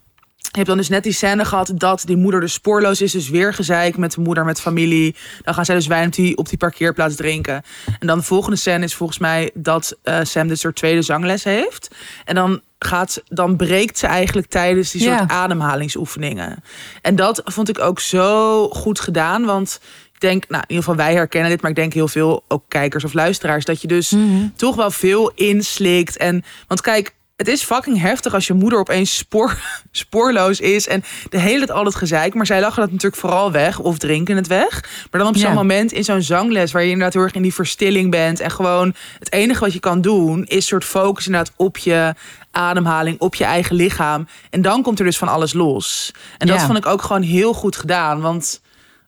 Je 0.52 0.64
hebt 0.64 0.68
dan 0.68 0.78
dus 0.78 0.90
net 0.90 1.04
die 1.04 1.14
scène 1.14 1.46
gehad 1.46 1.72
dat 1.76 2.04
die 2.06 2.18
moeder 2.18 2.40
dus 2.40 2.54
spoorloos 2.54 3.02
is. 3.02 3.12
Dus 3.12 3.30
weer 3.30 3.54
gezeik 3.54 3.98
met 3.98 4.12
de 4.14 4.22
moeder, 4.22 4.46
met 4.46 4.62
familie. 4.62 5.16
Dan 5.42 5.54
gaan 5.54 5.66
zij 5.66 5.76
dus 5.76 5.88
wijn 5.88 6.08
op 6.08 6.14
die, 6.14 6.38
op 6.38 6.50
die 6.50 6.58
parkeerplaats 6.58 7.16
drinken. 7.16 7.62
En 8.00 8.08
dan 8.08 8.18
de 8.18 8.24
volgende 8.24 8.58
scène 8.58 8.84
is 8.84 8.96
volgens 8.96 9.20
mij 9.20 9.52
dat 9.54 9.98
eh, 10.04 10.20
Sam 10.24 10.48
dus 10.48 10.64
haar 10.64 10.74
tweede 10.74 11.02
zangles 11.02 11.44
heeft. 11.44 11.96
En 12.26 12.36
dan, 12.36 12.62
gaat, 12.80 13.22
dan 13.28 13.56
breekt 13.56 13.98
ze 13.98 14.08
eigenlijk 14.08 14.48
tijdens 14.48 14.92
die 14.92 15.02
soort 15.02 15.14
Ja. 15.14 15.28
ademhalingsoefeningen. 15.28 16.64
En 17.02 17.16
dat 17.16 17.42
vond 17.46 17.70
ik 17.70 17.80
ook 17.80 18.00
zo 18.00 18.68
goed 18.70 19.00
gedaan. 19.00 19.46
Want 19.46 19.80
ik 20.14 20.20
denk, 20.20 20.48
nou 20.48 20.62
in 20.68 20.70
ieder 20.70 20.84
geval 20.84 21.06
wij 21.06 21.14
herkennen 21.14 21.50
dit. 21.50 21.62
Maar 21.62 21.70
ik 21.70 21.76
denk 21.76 21.94
heel 21.94 22.08
veel, 22.08 22.44
ook 22.48 22.64
kijkers 22.68 23.04
of 23.04 23.14
luisteraars. 23.14 23.66
Dat 23.66 23.82
je 23.82 23.88
dus 23.88 24.14
toch 24.56 24.76
wel 24.76 24.92
veel 24.92 25.32
inslikt. 25.36 26.18
En, 26.18 26.44
want 26.68 26.82
kijk, 26.82 27.16
het 27.38 27.48
is 27.48 27.64
fucking 27.64 28.00
heftig 28.02 28.34
als 28.34 28.48
je 28.48 28.54
moeder 28.54 28.80
opeens 28.80 29.18
spoor, 29.18 29.58
spoorloos 29.92 30.60
is. 30.60 30.88
En 30.88 31.04
de 31.30 31.40
hele 31.40 31.58
tijd 31.66 31.72
al 31.72 31.86
het 31.86 31.96
gezeik. 31.96 32.34
Maar 32.34 32.46
zij 32.46 32.60
lachen 32.60 32.82
dat 32.82 32.92
natuurlijk 32.92 33.22
vooral 33.22 33.52
weg. 33.52 33.80
Of 33.80 33.98
drinken 33.98 34.36
het 34.36 34.48
weg. 34.48 34.82
Maar 35.12 35.22
dan 35.22 35.30
op 35.30 35.38
zo'n 35.38 35.50
Ja. 35.50 35.56
moment 35.56 35.92
in 35.92 36.04
zo'n 36.04 36.22
zangles... 36.22 36.72
waar 36.72 36.82
je 36.82 36.88
inderdaad 36.90 37.14
heel 37.14 37.22
erg 37.24 37.34
in 37.34 37.42
die 37.42 37.54
verstilling 37.54 38.12
bent. 38.12 38.40
En 38.40 38.52
gewoon 38.52 38.94
het 39.20 39.32
enige 39.32 39.60
wat 39.60 39.74
je 39.74 39.80
kan 39.80 40.02
doen... 40.02 40.44
is 40.46 40.66
soort 40.68 40.84
focus 40.86 41.26
inderdaad 41.26 41.54
op 41.56 41.78
je 41.78 42.14
ademhaling. 42.52 43.20
Op 43.20 43.36
je 43.36 43.44
eigen 43.44 43.76
lichaam. 43.76 44.28
En 44.50 44.62
dan 44.62 44.82
komt 44.82 45.00
er 45.00 45.06
dus 45.06 45.18
van 45.18 45.28
alles 45.28 45.54
los. 45.54 46.12
En 46.38 46.48
dat 46.48 46.60
Ja. 46.60 46.66
vond 46.66 46.78
ik 46.78 46.86
ook 46.86 47.02
gewoon 47.02 47.22
heel 47.22 47.54
goed 47.54 47.76
gedaan. 47.76 48.22
Want 48.22 48.62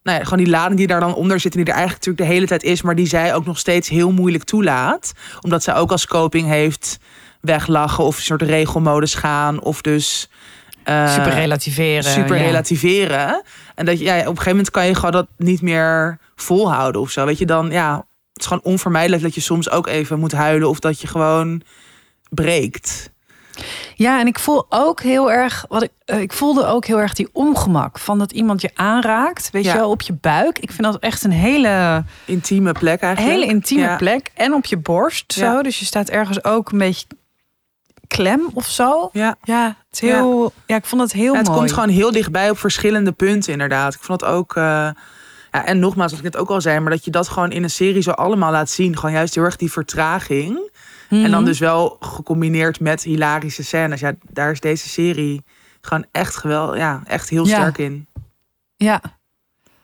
nou 0.03 0.17
ja, 0.17 0.23
gewoon 0.23 0.43
die 0.43 0.53
lading 0.53 0.77
die 0.77 0.87
daar 0.87 0.99
dan 0.99 1.13
onder 1.15 1.39
zit... 1.39 1.51
en 1.55 1.57
die 1.63 1.67
er 1.67 1.75
eigenlijk 1.79 2.05
natuurlijk 2.05 2.29
de 2.29 2.35
hele 2.35 2.47
tijd 2.47 2.63
is... 2.63 2.81
maar 2.81 2.95
die 2.95 3.07
zij 3.07 3.35
ook 3.35 3.45
nog 3.45 3.59
steeds 3.59 3.89
heel 3.89 4.11
moeilijk 4.11 4.43
toelaat. 4.43 5.11
Omdat 5.41 5.63
zij 5.63 5.75
ook 5.75 5.91
als 5.91 6.07
coping 6.07 6.47
heeft 6.47 6.97
weglachen... 7.41 8.03
of 8.03 8.17
een 8.17 8.23
soort 8.23 8.41
regelmodus 8.41 9.13
gaan. 9.13 9.61
Of 9.61 9.81
dus... 9.81 10.29
eh, 10.83 11.13
Super 11.13 11.33
relativeren. 11.33 12.03
super 12.11 12.35
ja. 12.37 12.43
relativeren. 12.43 13.41
En 13.75 13.85
dat 13.85 13.99
je, 13.99 14.05
ja, 14.05 14.13
op 14.13 14.19
een 14.19 14.27
gegeven 14.27 14.49
moment 14.51 14.71
kan 14.71 14.85
je 14.85 14.95
gewoon 14.95 15.11
dat 15.11 15.27
niet 15.37 15.61
meer 15.61 16.17
volhouden 16.35 17.01
of 17.01 17.09
zo. 17.11 17.25
Weet 17.25 17.37
je 17.37 17.45
dan, 17.45 17.71
ja, 17.71 17.95
het 18.33 18.41
is 18.41 18.45
gewoon 18.45 18.63
onvermijdelijk 18.63 19.21
dat 19.23 19.35
je 19.35 19.41
soms 19.41 19.69
ook 19.69 19.87
even 19.87 20.19
moet 20.19 20.31
huilen 20.31 20.69
of 20.69 20.79
dat 20.79 21.01
je 21.01 21.07
gewoon 21.07 21.61
breekt. 22.29 23.11
Ja, 23.95 24.19
en 24.19 24.27
ik 24.27 24.39
voel 24.39 24.65
ook 24.69 25.01
heel 25.01 25.31
erg, 25.31 25.65
wat 25.69 25.83
ik, 25.83 25.89
eh, 26.05 26.19
ik 26.21 26.33
voelde 26.33 26.65
ook 26.65 26.85
heel 26.85 26.99
erg 26.99 27.13
die 27.13 27.29
ongemak 27.31 27.99
van 27.99 28.19
dat 28.19 28.31
iemand 28.31 28.61
je 28.61 28.69
aanraakt, 28.73 29.49
weet 29.51 29.63
Ja. 29.63 29.71
je 29.71 29.77
wel, 29.77 29.89
op 29.89 30.01
je 30.01 30.13
buik. 30.13 30.59
Ik 30.59 30.71
vind 30.71 30.83
dat 30.83 30.99
echt 30.99 31.23
een 31.23 31.31
hele, 31.31 32.03
Intieme 32.25 32.71
plek 32.71 33.01
eigenlijk. 33.01 33.35
hele 33.39 33.51
intieme 33.51 33.83
Ja. 33.83 33.95
plek 33.95 34.31
en 34.33 34.53
op 34.53 34.65
je 34.65 34.77
borst. 34.77 35.33
Zo. 35.33 35.61
Dus 35.61 35.79
je 35.79 35.85
staat 35.85 36.09
ergens 36.09 36.43
ook 36.43 36.71
een 36.71 36.77
beetje 36.77 37.05
klem 38.15 38.49
of 38.53 38.65
zo. 38.67 39.09
Ja. 39.13 39.35
Ja, 39.43 39.65
het 39.89 40.01
is 40.03 40.09
heel, 40.09 40.53
ja. 40.65 40.75
ik 40.75 40.85
vond 40.85 41.01
het 41.01 41.11
heel 41.11 41.31
Ja, 41.33 41.37
het 41.37 41.47
mooi. 41.47 41.59
komt 41.59 41.71
gewoon 41.71 41.89
heel 41.89 42.11
dichtbij 42.11 42.49
op 42.49 42.57
verschillende 42.57 43.11
punten, 43.11 43.51
inderdaad. 43.51 43.93
Ik 43.93 44.03
vond 44.03 44.21
het 44.21 44.29
ook. 44.29 44.55
eh, 44.55 44.63
ja, 45.51 45.65
en 45.65 45.79
nogmaals, 45.79 46.11
wat 46.11 46.19
ik 46.19 46.25
net 46.31 46.37
ook 46.41 46.49
al 46.49 46.61
zei, 46.61 46.79
maar 46.79 46.91
dat 46.91 47.05
je 47.05 47.11
dat 47.11 47.27
gewoon 47.29 47.51
in 47.51 47.63
een 47.63 47.69
serie 47.69 48.01
zo 48.01 48.11
allemaal 48.11 48.51
laat 48.51 48.69
zien. 48.69 48.95
Gewoon 48.97 49.15
juist 49.15 49.35
heel 49.35 49.43
erg 49.43 49.55
die 49.55 49.71
vertraging. 49.71 50.71
En 51.09 51.21
dan 51.21 51.29
Mhm. 51.31 51.43
dus 51.45 51.59
wel 51.59 51.97
gecombineerd 51.99 52.79
met 52.79 53.03
hilarische 53.03 53.63
scènes. 53.63 53.99
Ja, 53.99 54.13
daar 54.29 54.51
is 54.51 54.59
deze 54.59 54.89
serie 54.89 55.43
gewoon 55.81 56.05
echt 56.11 56.35
geweldig. 56.35 56.77
Ja, 56.77 57.01
echt 57.05 57.29
heel 57.29 57.45
Ja. 57.47 57.55
sterk 57.55 57.77
in. 57.77 58.07
Ja. 58.75 59.01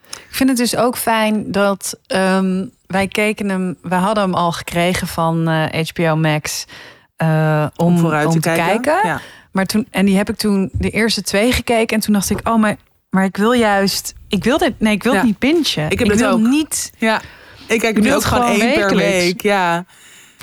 Ik 0.09 0.27
vind 0.41 0.49
het 0.49 0.57
dus 0.57 0.75
ook 0.75 0.97
fijn 0.97 1.51
dat 1.51 1.99
ehm, 2.07 2.65
wij 2.87 3.07
keken 3.07 3.49
hem, 3.49 3.77
we 3.81 3.95
hadden 3.95 4.23
hem 4.23 4.33
al 4.33 4.51
gekregen 4.51 5.07
van 5.07 5.47
eh, 5.47 5.85
HBO 5.87 6.15
Max 6.15 6.65
eh, 7.15 7.65
om, 7.75 7.87
Om 7.87 7.97
vooruit 7.97 8.25
om 8.25 8.31
te 8.33 8.39
te 8.39 8.49
kijken. 8.49 8.81
kijken. 8.81 9.09
Ja. 9.09 9.21
Maar 9.51 9.65
toen, 9.65 9.87
en 9.91 10.05
die 10.05 10.17
heb 10.17 10.29
ik 10.29 10.35
toen 10.35 10.69
de 10.73 10.89
eerste 10.89 11.21
twee 11.21 11.51
gekeken. 11.51 11.95
En 11.95 12.03
toen 12.03 12.13
dacht 12.13 12.29
ik, 12.29 12.39
oh, 12.47 12.55
maar, 12.59 12.75
maar 13.09 13.23
ik 13.23 13.37
wil 13.37 13.51
juist. 13.51 14.13
Ik 14.27 14.43
wil 14.43 14.57
dit. 14.57 14.79
Nee, 14.79 14.93
ik 14.93 15.03
wil 15.03 15.11
Ja. 15.11 15.17
het 15.17 15.27
niet 15.27 15.39
pinchen. 15.39 15.89
Ik 15.89 15.99
heb 15.99 16.07
dit 16.07 16.19
wil 16.19 16.29
ook. 16.31 16.39
niet. 16.39 16.91
Ja, 16.97 17.21
ik 17.67 17.79
kijk 17.79 17.97
Ik 17.97 18.03
nu 18.03 18.13
ook 18.13 18.23
gewoon 18.23 18.59
één 18.59 18.73
per 18.73 18.95
week. 18.95 19.41
Ja, 19.41 19.85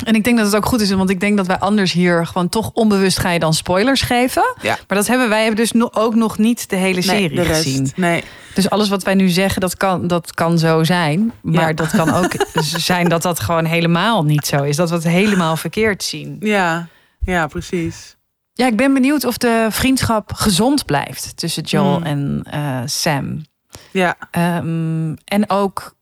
En 0.05 0.15
ik 0.15 0.25
denk 0.25 0.37
dat 0.37 0.47
het 0.47 0.57
ook 0.57 0.67
goed 0.67 0.81
is, 0.81 0.91
want 0.91 1.11
ik 1.11 1.21
denk 1.21 1.37
dat 1.37 1.47
wij 1.47 1.59
anders 1.59 1.93
hier 1.93 2.27
gewoon 2.27 2.49
toch 2.49 2.71
onbewust 2.73 3.19
ga 3.19 3.31
je 3.31 3.39
dan 3.39 3.55
spoilers 3.55 4.03
geven. 4.03 4.55
Ja. 4.63 4.79
Maar 4.89 4.97
dat 4.99 5.07
hebben 5.07 5.29
wij 5.29 5.45
hebben 5.45 5.57
dus 5.71 5.73
ook 5.93 6.15
nog 6.15 6.39
niet 6.39 6.71
de 6.71 6.77
hele 6.77 6.93
nee, 6.95 7.03
serie 7.03 7.37
de 7.37 7.45
gezien. 7.45 7.93
Nee, 7.97 8.25
Dus 8.55 8.71
alles 8.71 8.89
wat 8.89 9.03
wij 9.03 9.15
nu 9.15 9.29
zeggen, 9.29 9.61
dat 9.61 9.77
kan, 9.77 10.07
dat 10.07 10.35
kan 10.35 10.59
zo 10.59 10.85
zijn. 10.85 11.33
Maar 11.43 11.69
Ja. 11.69 11.73
dat 11.73 11.91
kan 11.91 12.15
ook 12.15 12.33
zijn 12.91 13.09
dat 13.09 13.23
dat 13.23 13.41
gewoon 13.41 13.65
helemaal 13.65 14.25
niet 14.25 14.47
zo 14.47 14.63
is. 14.63 14.77
Dat 14.77 14.89
we 14.89 14.95
het 14.95 15.05
helemaal 15.05 15.57
verkeerd 15.57 16.03
zien. 16.03 16.37
ja, 16.41 16.87
ja, 17.25 17.47
precies. 17.47 18.17
Ja, 18.55 18.67
ik 18.67 18.77
ben 18.77 18.95
benieuwd 18.95 19.25
of 19.25 19.37
de 19.37 19.67
vriendschap 19.71 20.33
gezond 20.33 20.85
blijft 20.85 21.37
tussen 21.37 21.63
Joel 21.63 21.95
Hmm. 21.97 22.03
en 22.05 22.43
eh, 22.51 22.81
Sam. 22.85 23.45
Ja, 23.91 24.17
Ehm, 24.31 25.15
en 25.25 25.45
ook, 25.51 25.95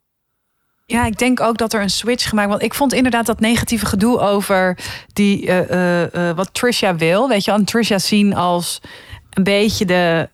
ja, 0.91 1.05
ik 1.07 1.19
denk 1.19 1.41
ook 1.41 1.59
dat 1.59 1.73
er 1.73 1.81
een 1.81 1.91
switch 1.91 2.29
gemaakt 2.29 2.49
wordt. 2.49 2.63
Ik 2.65 2.75
vond 2.75 2.93
inderdaad 2.93 3.27
dat 3.27 3.41
negatieve 3.41 3.87
gedoe 3.87 4.19
over 4.19 4.77
die, 5.13 5.47
eh, 5.47 5.71
eh, 6.03 6.29
eh, 6.31 6.37
wat 6.37 6.49
Trisha 6.55 6.97
wil. 6.97 7.29
Weet 7.29 7.45
je, 7.45 7.51
en 7.53 7.65
Trisha 7.65 7.99
zien 7.99 8.35
als 8.35 8.81
een 9.31 9.43
beetje 9.45 9.85
de, 9.85 10.29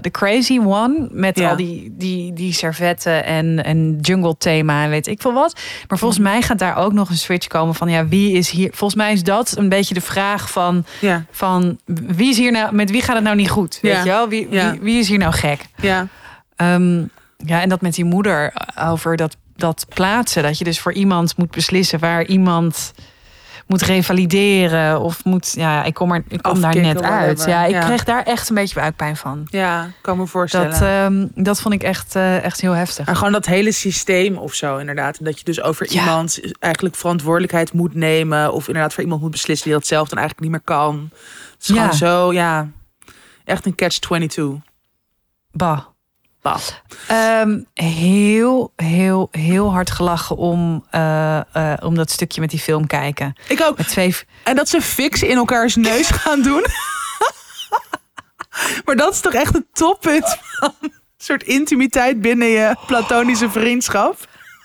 de 0.00 0.10
crazy 0.10 0.58
one. 0.64 1.08
Met 1.10 1.38
Ja. 1.38 1.50
al 1.50 1.56
die, 1.56 1.94
die, 1.98 2.32
die 2.32 2.52
servetten 2.52 3.24
en, 3.24 3.64
en 3.64 3.98
jungle 4.00 4.36
thema 4.38 4.84
en 4.84 4.90
weet 4.90 5.06
ik 5.06 5.20
veel 5.20 5.32
wat. 5.32 5.60
Maar 5.88 5.98
volgens 5.98 6.20
Mhm. 6.20 6.30
mij 6.30 6.42
gaat 6.42 6.58
daar 6.58 6.76
ook 6.76 6.92
nog 6.92 7.08
een 7.08 7.16
switch 7.16 7.46
komen 7.46 7.74
van 7.74 7.88
ja, 7.90 8.06
wie 8.06 8.32
is 8.32 8.50
hier? 8.50 8.68
Volgens 8.72 8.94
mij 9.00 9.12
is 9.12 9.22
dat 9.22 9.56
een 9.56 9.68
beetje 9.68 9.94
de 9.94 10.00
vraag 10.00 10.50
van, 10.50 10.84
ja, 11.00 11.24
van 11.30 11.78
wie 11.86 12.30
is 12.30 12.36
hier 12.38 12.52
nou, 12.52 12.74
met 12.74 12.90
wie 12.90 13.02
gaat 13.02 13.14
het 13.14 13.24
nou 13.24 13.36
niet 13.36 13.50
goed? 13.50 13.78
Weet 13.82 13.92
Ja. 13.92 13.98
je 13.98 14.04
wel? 14.10 14.28
Wie, 14.28 14.46
wie, 14.50 14.80
wie 14.80 14.98
is 14.98 15.08
hier 15.08 15.18
nou 15.18 15.32
gek? 15.32 15.60
ja. 15.76 16.06
Ehm, 16.56 16.98
ja, 17.36 17.60
en 17.60 17.68
dat 17.68 17.80
met 17.80 17.94
die 17.94 18.04
moeder 18.04 18.52
over 18.80 19.16
dat, 19.16 19.36
dat 19.62 19.86
plaatsen. 19.88 20.42
Dat 20.42 20.58
je 20.58 20.64
dus 20.64 20.80
voor 20.80 20.92
iemand 20.92 21.36
moet 21.36 21.50
beslissen 21.50 21.98
waar 21.98 22.24
iemand 22.24 22.92
moet 23.66 23.82
revalideren. 23.82 25.00
Of 25.00 25.24
moet, 25.24 25.52
ja, 25.56 25.84
ik 25.84 25.94
kom, 25.94 26.12
er, 26.12 26.24
ik 26.28 26.42
kom 26.42 26.60
daar 26.60 26.76
net 26.76 27.02
uit. 27.02 27.44
Ja, 27.46 27.64
ik 27.64 27.70
Ja. 27.72 27.84
kreeg 27.84 28.04
daar 28.04 28.22
echt 28.22 28.48
een 28.48 28.54
beetje 28.54 28.74
buikpijn 28.74 29.16
van. 29.16 29.46
Ja, 29.50 29.90
kan 30.00 30.16
me 30.16 30.26
voorstellen. 30.26 30.70
Dat, 30.70 30.80
ehm, 30.82 31.26
dat 31.34 31.60
vond 31.60 31.74
ik 31.74 31.82
echt, 31.82 32.14
eh, 32.14 32.42
echt 32.44 32.60
heel 32.60 32.72
heftig. 32.72 33.06
En 33.06 33.16
gewoon 33.16 33.32
dat 33.32 33.46
hele 33.46 33.72
systeem 33.72 34.36
of 34.36 34.54
zo, 34.54 34.76
inderdaad. 34.78 35.18
En 35.18 35.24
dat 35.24 35.38
je 35.38 35.44
dus 35.44 35.62
over 35.62 35.92
Ja. 35.92 36.00
iemand 36.00 36.40
eigenlijk 36.58 36.94
verantwoordelijkheid 36.94 37.72
moet 37.72 37.94
nemen. 37.94 38.52
Of 38.52 38.66
inderdaad 38.66 38.92
voor 38.94 39.02
iemand 39.02 39.20
moet 39.20 39.30
beslissen 39.30 39.66
die 39.68 39.78
dat 39.78 39.86
zelf 39.86 40.08
dan 40.08 40.18
eigenlijk 40.18 40.48
niet 40.50 40.56
meer 40.66 40.76
kan. 40.76 41.08
Het 41.52 41.62
is 41.62 41.66
Ja. 41.68 41.74
gewoon 41.74 41.94
zo, 41.94 42.32
ja. 42.32 42.68
Echt 43.44 43.66
een 43.66 43.74
catch-22. 43.74 44.62
Bah. 45.50 45.78
Bah. 46.42 46.60
Ehm, 47.08 47.60
heel, 47.74 48.72
heel, 48.76 49.28
heel 49.30 49.72
hard 49.72 49.90
gelachen 49.90 50.36
om, 50.36 50.86
eh, 50.90 51.36
eh, 51.52 51.78
om 51.82 51.94
dat 51.94 52.10
stukje 52.10 52.40
met 52.40 52.50
die 52.50 52.58
film 52.58 52.86
kijken. 52.86 53.34
Ik 53.48 53.62
ook. 53.62 53.76
Met 53.76 53.88
twee, 53.88 54.16
En 54.44 54.56
dat 54.56 54.68
ze 54.68 54.80
fix 54.82 55.22
in 55.22 55.36
elkaars 55.36 55.76
neus 55.76 56.08
gaan 56.20 56.42
doen. 56.42 56.66
maar 58.84 58.96
dat 58.96 59.12
is 59.12 59.20
toch 59.20 59.32
echt 59.32 59.52
het 59.54 59.66
toppunt 59.72 60.38
van 60.58 60.74
een 60.80 60.92
soort 61.16 61.42
intimiteit 61.42 62.20
binnen 62.20 62.48
je 62.48 62.76
platonische 62.86 63.50
vriendschap. 63.50 64.16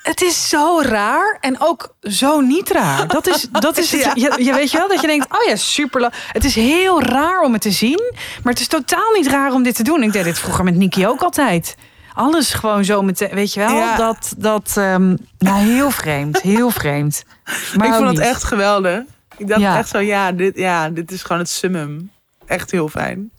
Het 0.07 0.21
is 0.21 0.49
zo 0.49 0.79
raar 0.81 1.37
en 1.41 1.59
ook 1.59 1.95
zo 2.01 2.39
niet 2.39 2.69
raar. 2.69 3.07
Dat 3.07 3.27
is, 3.27 3.47
dat 3.51 3.77
is 3.77 3.91
het. 3.91 4.11
Je, 4.21 4.43
je 4.43 4.53
weet 4.53 4.71
je 4.71 4.77
wel 4.77 4.87
dat 4.87 5.01
je 5.01 5.07
denkt: 5.07 5.25
oh 5.33 5.43
ja, 5.47 5.55
super. 5.55 6.13
Het 6.31 6.43
is 6.43 6.55
heel 6.55 7.01
raar 7.01 7.41
om 7.41 7.53
het 7.53 7.61
te 7.61 7.71
zien, 7.71 8.13
maar 8.43 8.53
het 8.53 8.61
is 8.61 8.67
totaal 8.67 9.11
niet 9.13 9.27
raar 9.27 9.53
om 9.53 9.63
dit 9.63 9.75
te 9.75 9.83
doen. 9.83 10.03
Ik 10.03 10.11
deed 10.13 10.23
dit 10.23 10.39
vroeger 10.39 10.63
met 10.63 10.75
Niki 10.75 11.07
ook 11.07 11.21
altijd. 11.21 11.75
Alles 12.13 12.53
gewoon 12.53 12.85
zo 12.85 13.01
meteen, 13.01 13.29
weet 13.33 13.53
je 13.53 13.59
wel? 13.59 13.75
Ja. 13.75 13.95
Dat, 13.97 14.33
dat, 14.37 14.71
nou 14.75 15.59
heel 15.59 15.91
vreemd, 15.91 16.41
heel 16.41 16.69
vreemd. 16.69 17.23
Maar 17.77 17.87
ik 17.87 17.93
vond 17.93 18.07
het 18.07 18.19
echt 18.19 18.43
geweldig. 18.43 19.01
Ik 19.37 19.47
dacht 19.47 19.61
Ja. 19.61 19.77
echt 19.77 19.89
zo, 19.89 19.99
ja 19.99 20.31
dit, 20.31 20.57
ja, 20.57 20.89
dit 20.89 21.11
is 21.11 21.21
gewoon 21.23 21.41
het 21.41 21.49
summum. 21.49 22.11
Echt 22.45 22.71
heel 22.71 22.87
fijn. 22.89 23.31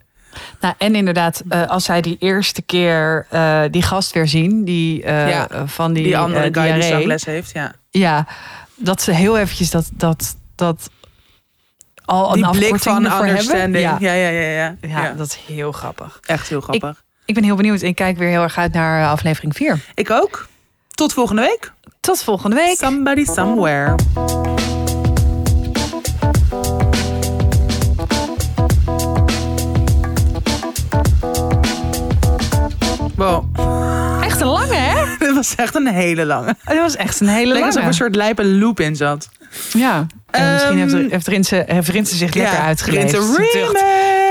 Nou, 0.61 0.75
en 0.79 0.95
inderdaad, 0.95 1.43
eh, 1.49 1.67
als 1.67 1.85
zij 1.85 2.01
die 2.01 2.17
eerste 2.21 2.63
keer 2.63 3.27
eh, 3.31 3.63
die 3.71 3.83
gast 3.83 4.13
weer 4.13 4.29
zien, 4.29 4.65
die 4.65 5.03
eh, 5.03 5.29
Ja. 5.29 5.49
van 5.67 5.93
die, 5.93 6.03
Die 6.03 6.19
andere 6.19 6.49
guy 6.53 6.73
die 6.73 6.83
zangles 6.83 7.25
heeft, 7.25 7.51
ja. 7.53 7.73
Ja, 7.91 8.27
dat 8.75 9.03
ze 9.03 9.13
heel 9.13 9.39
eventjes 9.39 9.71
dat, 9.71 9.91
dat, 9.93 10.37
dat 10.55 10.91
al 12.05 12.33
Die 12.33 12.45
een 12.45 12.51
blik 12.51 12.79
van 12.79 13.23
understanding. 13.23 13.85
Ja. 13.85 13.97
Ja. 14.01 14.13
Ja, 14.13 14.29
ja, 14.29 14.77
ja, 14.81 15.13
dat 15.13 15.27
is 15.27 15.39
heel 15.47 15.73
grappig. 15.73 16.19
Echt 16.27 16.49
heel 16.49 16.61
grappig. 16.61 17.05
Ik 17.25 17.35
ben 17.35 17.45
heel 17.45 17.57
benieuwd. 17.57 17.83
Ik 17.83 17.95
kijk 17.95 18.19
weer 18.19 18.29
heel 18.29 18.43
erg 18.43 18.59
uit 18.59 18.73
naar 18.73 19.09
aflevering 19.09 19.57
4. 19.57 19.81
Ik 19.95 20.11
ook. 20.11 20.49
Tot 20.91 21.13
volgende 21.13 21.43
week. 21.43 21.73
Tot 22.01 22.23
volgende 22.23 22.57
week. 22.57 22.77
Somebody 22.77 23.25
somewhere. 23.25 23.95
Wow. 33.19 33.45
Echt 34.25 34.41
een 34.41 34.47
lange, 34.47 34.75
hè? 34.75 35.05
Dit 35.27 35.35
was 35.35 35.55
echt 35.55 35.75
een 35.75 35.87
hele 35.87 36.25
lange. 36.25 36.57
Dat 36.65 36.77
was 36.77 36.97
echt 36.97 37.21
een 37.21 37.29
hele 37.29 37.53
Lekker 37.53 37.55
lange. 37.55 37.67
alsof 37.67 37.83
er 37.83 37.89
een 37.89 37.95
soort 37.95 38.15
lijpe 38.17 38.45
loop 38.47 38.81
in 38.81 38.97
zat. 38.97 39.29
Ja, 39.73 40.07
en 40.31 40.53
misschien 40.53 40.79
heeft, 40.79 40.93
Ehm, 40.95 41.09
heeft, 41.11 41.27
Rinse, 41.27 41.65
heeft 41.67 41.89
Rinse 41.89 42.17
zich 42.17 42.35
lekker 42.35 42.55
Ja, 42.55 42.65
uitgeleefd. 42.65 43.13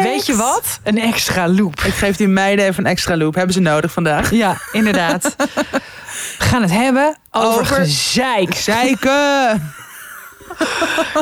Weet 0.04 0.26
je 0.26 0.36
wat? 0.36 0.80
Een 0.84 1.00
extra 1.02 1.48
loop. 1.48 1.80
Ik 1.82 1.94
geef 1.94 2.16
die 2.16 2.28
meiden 2.28 2.66
even 2.66 2.86
een 2.86 2.92
extra 2.92 3.18
loop. 3.18 3.36
Hebben 3.36 3.54
ze 3.54 3.60
nodig 3.60 3.92
vandaag. 3.92 4.32
Ja, 4.32 4.58
inderdaad. 4.72 5.36
We 6.38 6.44
gaan 6.44 6.62
het 6.62 6.72
hebben 6.72 7.18
over, 7.32 7.60
Over- 7.60 7.76
gezeik. 7.76 8.54
Zeiken! 8.56 9.62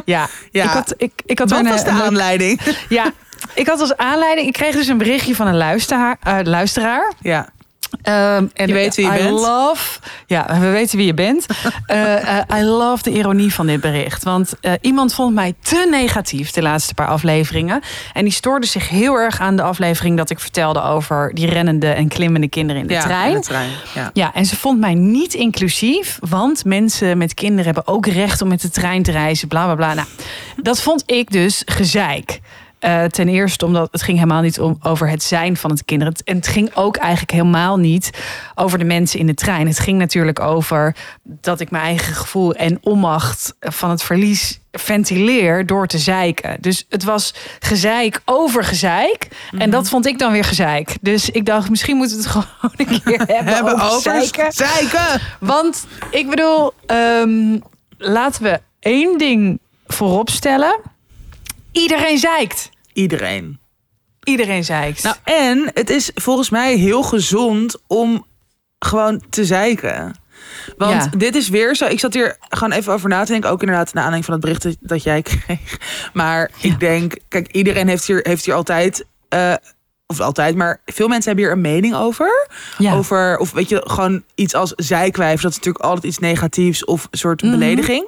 Ja, 0.06 0.28
Ja. 0.52 0.64
ik 0.64 0.70
had, 0.70 0.94
ik, 0.98 1.12
ik 1.26 1.40
had 1.40 1.50
weer 1.52 1.64
was 1.64 1.84
de 1.84 1.90
aanleiding? 1.90 2.62
Ja, 2.90 3.12
ik 3.54 3.68
had 3.68 3.80
als 3.80 3.98
aanleiding... 3.98 4.48
Ik 4.48 4.54
kreeg 4.54 4.76
dus 4.76 4.88
een 4.88 4.98
berichtje 4.98 5.36
van 5.36 5.48
een 5.48 5.58
luisteraar. 5.58 6.18
eh, 6.24 6.38
luisteraar. 6.44 7.14
Ja. 7.20 7.48
Ehm, 8.06 8.46
en 8.54 8.68
Je 8.68 8.74
weet 8.74 8.96
wie 8.96 9.06
je 9.06 9.20
I 9.20 9.24
bent. 9.24 9.40
Love, 9.40 10.00
ja, 10.28 10.60
we 10.60 10.70
weten 10.70 10.98
wie 10.98 11.06
je 11.06 11.14
bent. 11.14 11.46
Eh, 11.86 12.60
I 12.60 12.64
love 12.64 13.04
de 13.04 13.12
ironie 13.12 13.54
van 13.54 13.68
dit 13.68 13.82
bericht. 13.82 14.24
Want 14.24 14.54
eh, 14.62 14.74
iemand 14.82 15.14
vond 15.14 15.34
mij 15.34 15.54
te 15.62 15.88
negatief 15.92 16.52
de 16.52 16.62
laatste 16.62 16.94
paar 16.94 17.08
afleveringen. 17.08 17.82
En 18.14 18.24
die 18.24 18.34
stoorde 18.34 18.66
zich 18.66 18.90
heel 18.90 19.16
erg 19.16 19.40
aan 19.40 19.56
de 19.56 19.62
aflevering 19.62 20.18
dat 20.18 20.30
ik 20.30 20.40
vertelde 20.40 20.82
over 20.82 21.32
die 21.34 21.48
rennende 21.48 21.88
en 21.88 22.08
klimmende 22.08 22.50
kinderen 22.50 22.82
in 22.82 22.88
de 22.88 22.94
ja, 22.94 23.02
trein. 23.02 23.30
in 23.30 23.36
de 23.36 23.42
trein. 23.42 23.70
Ja. 23.96 24.10
Ja, 24.14 24.34
en 24.34 24.46
ze 24.46 24.56
vond 24.56 24.80
mij 24.80 24.94
niet 24.94 25.34
inclusief, 25.34 26.18
want 26.30 26.66
mensen 26.66 27.18
met 27.18 27.34
kinderen 27.34 27.66
hebben 27.66 27.88
ook 27.88 28.06
recht 28.06 28.42
om 28.42 28.48
met 28.48 28.62
de 28.62 28.70
trein 28.70 29.04
te 29.04 29.12
reizen, 29.12 29.48
bla 29.48 29.64
bla 29.64 29.76
bla. 29.76 29.94
Nou, 29.94 30.08
dat 30.62 30.82
vond 30.82 31.04
ik 31.06 31.32
dus 31.32 31.62
gezeik. 31.66 32.40
Eh, 32.86 33.04
ten 33.04 33.28
eerste 33.28 33.66
omdat 33.66 33.88
het 33.92 34.02
ging 34.02 34.18
helemaal 34.18 34.42
niet 34.42 34.60
om, 34.60 34.78
over 34.82 35.10
het 35.10 35.24
zijn 35.24 35.58
van 35.58 35.70
het 35.70 35.86
kinderen. 35.86 36.14
En 36.26 36.36
het 36.36 36.48
ging 36.48 36.76
ook 36.76 36.96
eigenlijk 36.96 37.32
helemaal 37.32 37.78
niet 37.78 38.10
over 38.56 38.78
de 38.78 38.86
mensen 38.86 39.20
in 39.20 39.26
de 39.26 39.34
trein. 39.34 39.68
Het 39.68 39.80
ging 39.80 39.98
natuurlijk 39.98 40.40
over 40.40 40.96
dat 41.24 41.60
ik 41.60 41.72
mijn 41.72 41.84
eigen 41.84 42.14
gevoel 42.14 42.54
en 42.54 42.78
onmacht 42.82 43.56
van 43.60 43.90
het 43.90 44.04
verlies 44.04 44.60
ventileer 44.72 45.66
door 45.66 45.88
te 45.88 45.98
zeiken. 45.98 46.58
Dus 46.62 46.86
het 46.90 47.04
was 47.04 47.34
gezeik 47.60 48.22
over 48.26 48.64
gezeik. 48.64 49.28
En 49.58 49.70
dat 49.70 49.90
vond 49.90 50.06
ik 50.06 50.20
dan 50.20 50.32
weer 50.32 50.46
gezeik. 50.46 50.98
Dus 51.02 51.30
ik 51.30 51.46
dacht, 51.46 51.70
misschien 51.70 51.98
moeten 51.98 52.18
we 52.18 52.24
het 52.24 52.32
gewoon 52.36 52.74
een 52.76 53.02
keer 53.02 53.18
hebben, 53.36 53.54
Hebben 53.54 53.74
over, 53.74 53.86
over 53.88 54.02
zeiken. 54.02 54.52
zeiken. 54.52 55.22
Want 55.40 55.86
ik 56.10 56.30
bedoel, 56.30 56.74
ehm, 56.86 57.58
laten 57.98 58.44
we 58.44 58.60
één 58.80 59.18
ding 59.18 59.60
voorop 59.88 60.30
stellen. 60.30 60.80
Iedereen 61.72 62.18
zeikt. 62.18 62.74
Iedereen. 62.96 63.60
Iedereen 64.24 64.64
zeikt. 64.64 65.04
Nou, 65.04 65.16
en 65.24 65.70
het 65.74 65.90
is 65.90 66.12
volgens 66.16 66.50
mij 66.50 66.76
heel 66.76 67.04
gezond 67.04 67.76
om 67.88 68.26
gewoon 68.80 69.24
te 69.30 69.46
zeiken. 69.46 70.16
Want 70.78 71.04
Ja. 71.04 71.10
dit 71.18 71.36
is 71.36 71.50
weer 71.50 71.76
zo. 71.76 71.86
Ik 71.86 72.00
zat 72.00 72.14
hier 72.14 72.38
gewoon 72.40 72.72
even 72.72 72.94
over 72.94 73.10
na 73.10 73.24
te 73.24 73.32
denken. 73.32 73.50
Ook 73.50 73.62
inderdaad 73.62 73.94
naar 73.94 74.04
aanleiding 74.04 74.26
van 74.26 74.34
het 74.34 74.44
bericht 74.44 74.64
dat- 74.64 74.90
dat 74.90 75.04
jij 75.04 75.22
kreeg. 75.22 75.78
Maar 76.14 76.52
Ja. 76.58 76.70
ik 76.70 76.80
denk, 76.80 77.18
kijk, 77.28 77.52
iedereen 77.52 77.88
heeft 77.88 78.06
hier, 78.08 78.20
heeft 78.24 78.46
hier 78.46 78.54
altijd. 78.56 79.06
eh, 79.30 79.54
of 80.08 80.20
altijd, 80.20 80.56
maar 80.56 80.82
veel 80.86 81.08
mensen 81.08 81.28
hebben 81.28 81.44
hier 81.46 81.54
een 81.54 81.62
mening 81.74 81.96
over. 81.96 82.48
ja. 82.78 82.94
Over, 82.96 83.38
of 83.38 83.52
weet 83.52 83.70
je, 83.70 83.82
gewoon 83.86 84.24
iets 84.36 84.54
als 84.54 84.74
zijkwijf. 84.76 85.42
Dat 85.42 85.52
is 85.52 85.58
natuurlijk 85.58 85.86
altijd 85.86 86.04
iets 86.06 86.18
negatiefs 86.18 86.86
of 86.86 87.08
een 87.12 87.18
soort 87.18 87.42
Mhm. 87.42 87.52
belediging. 87.52 88.08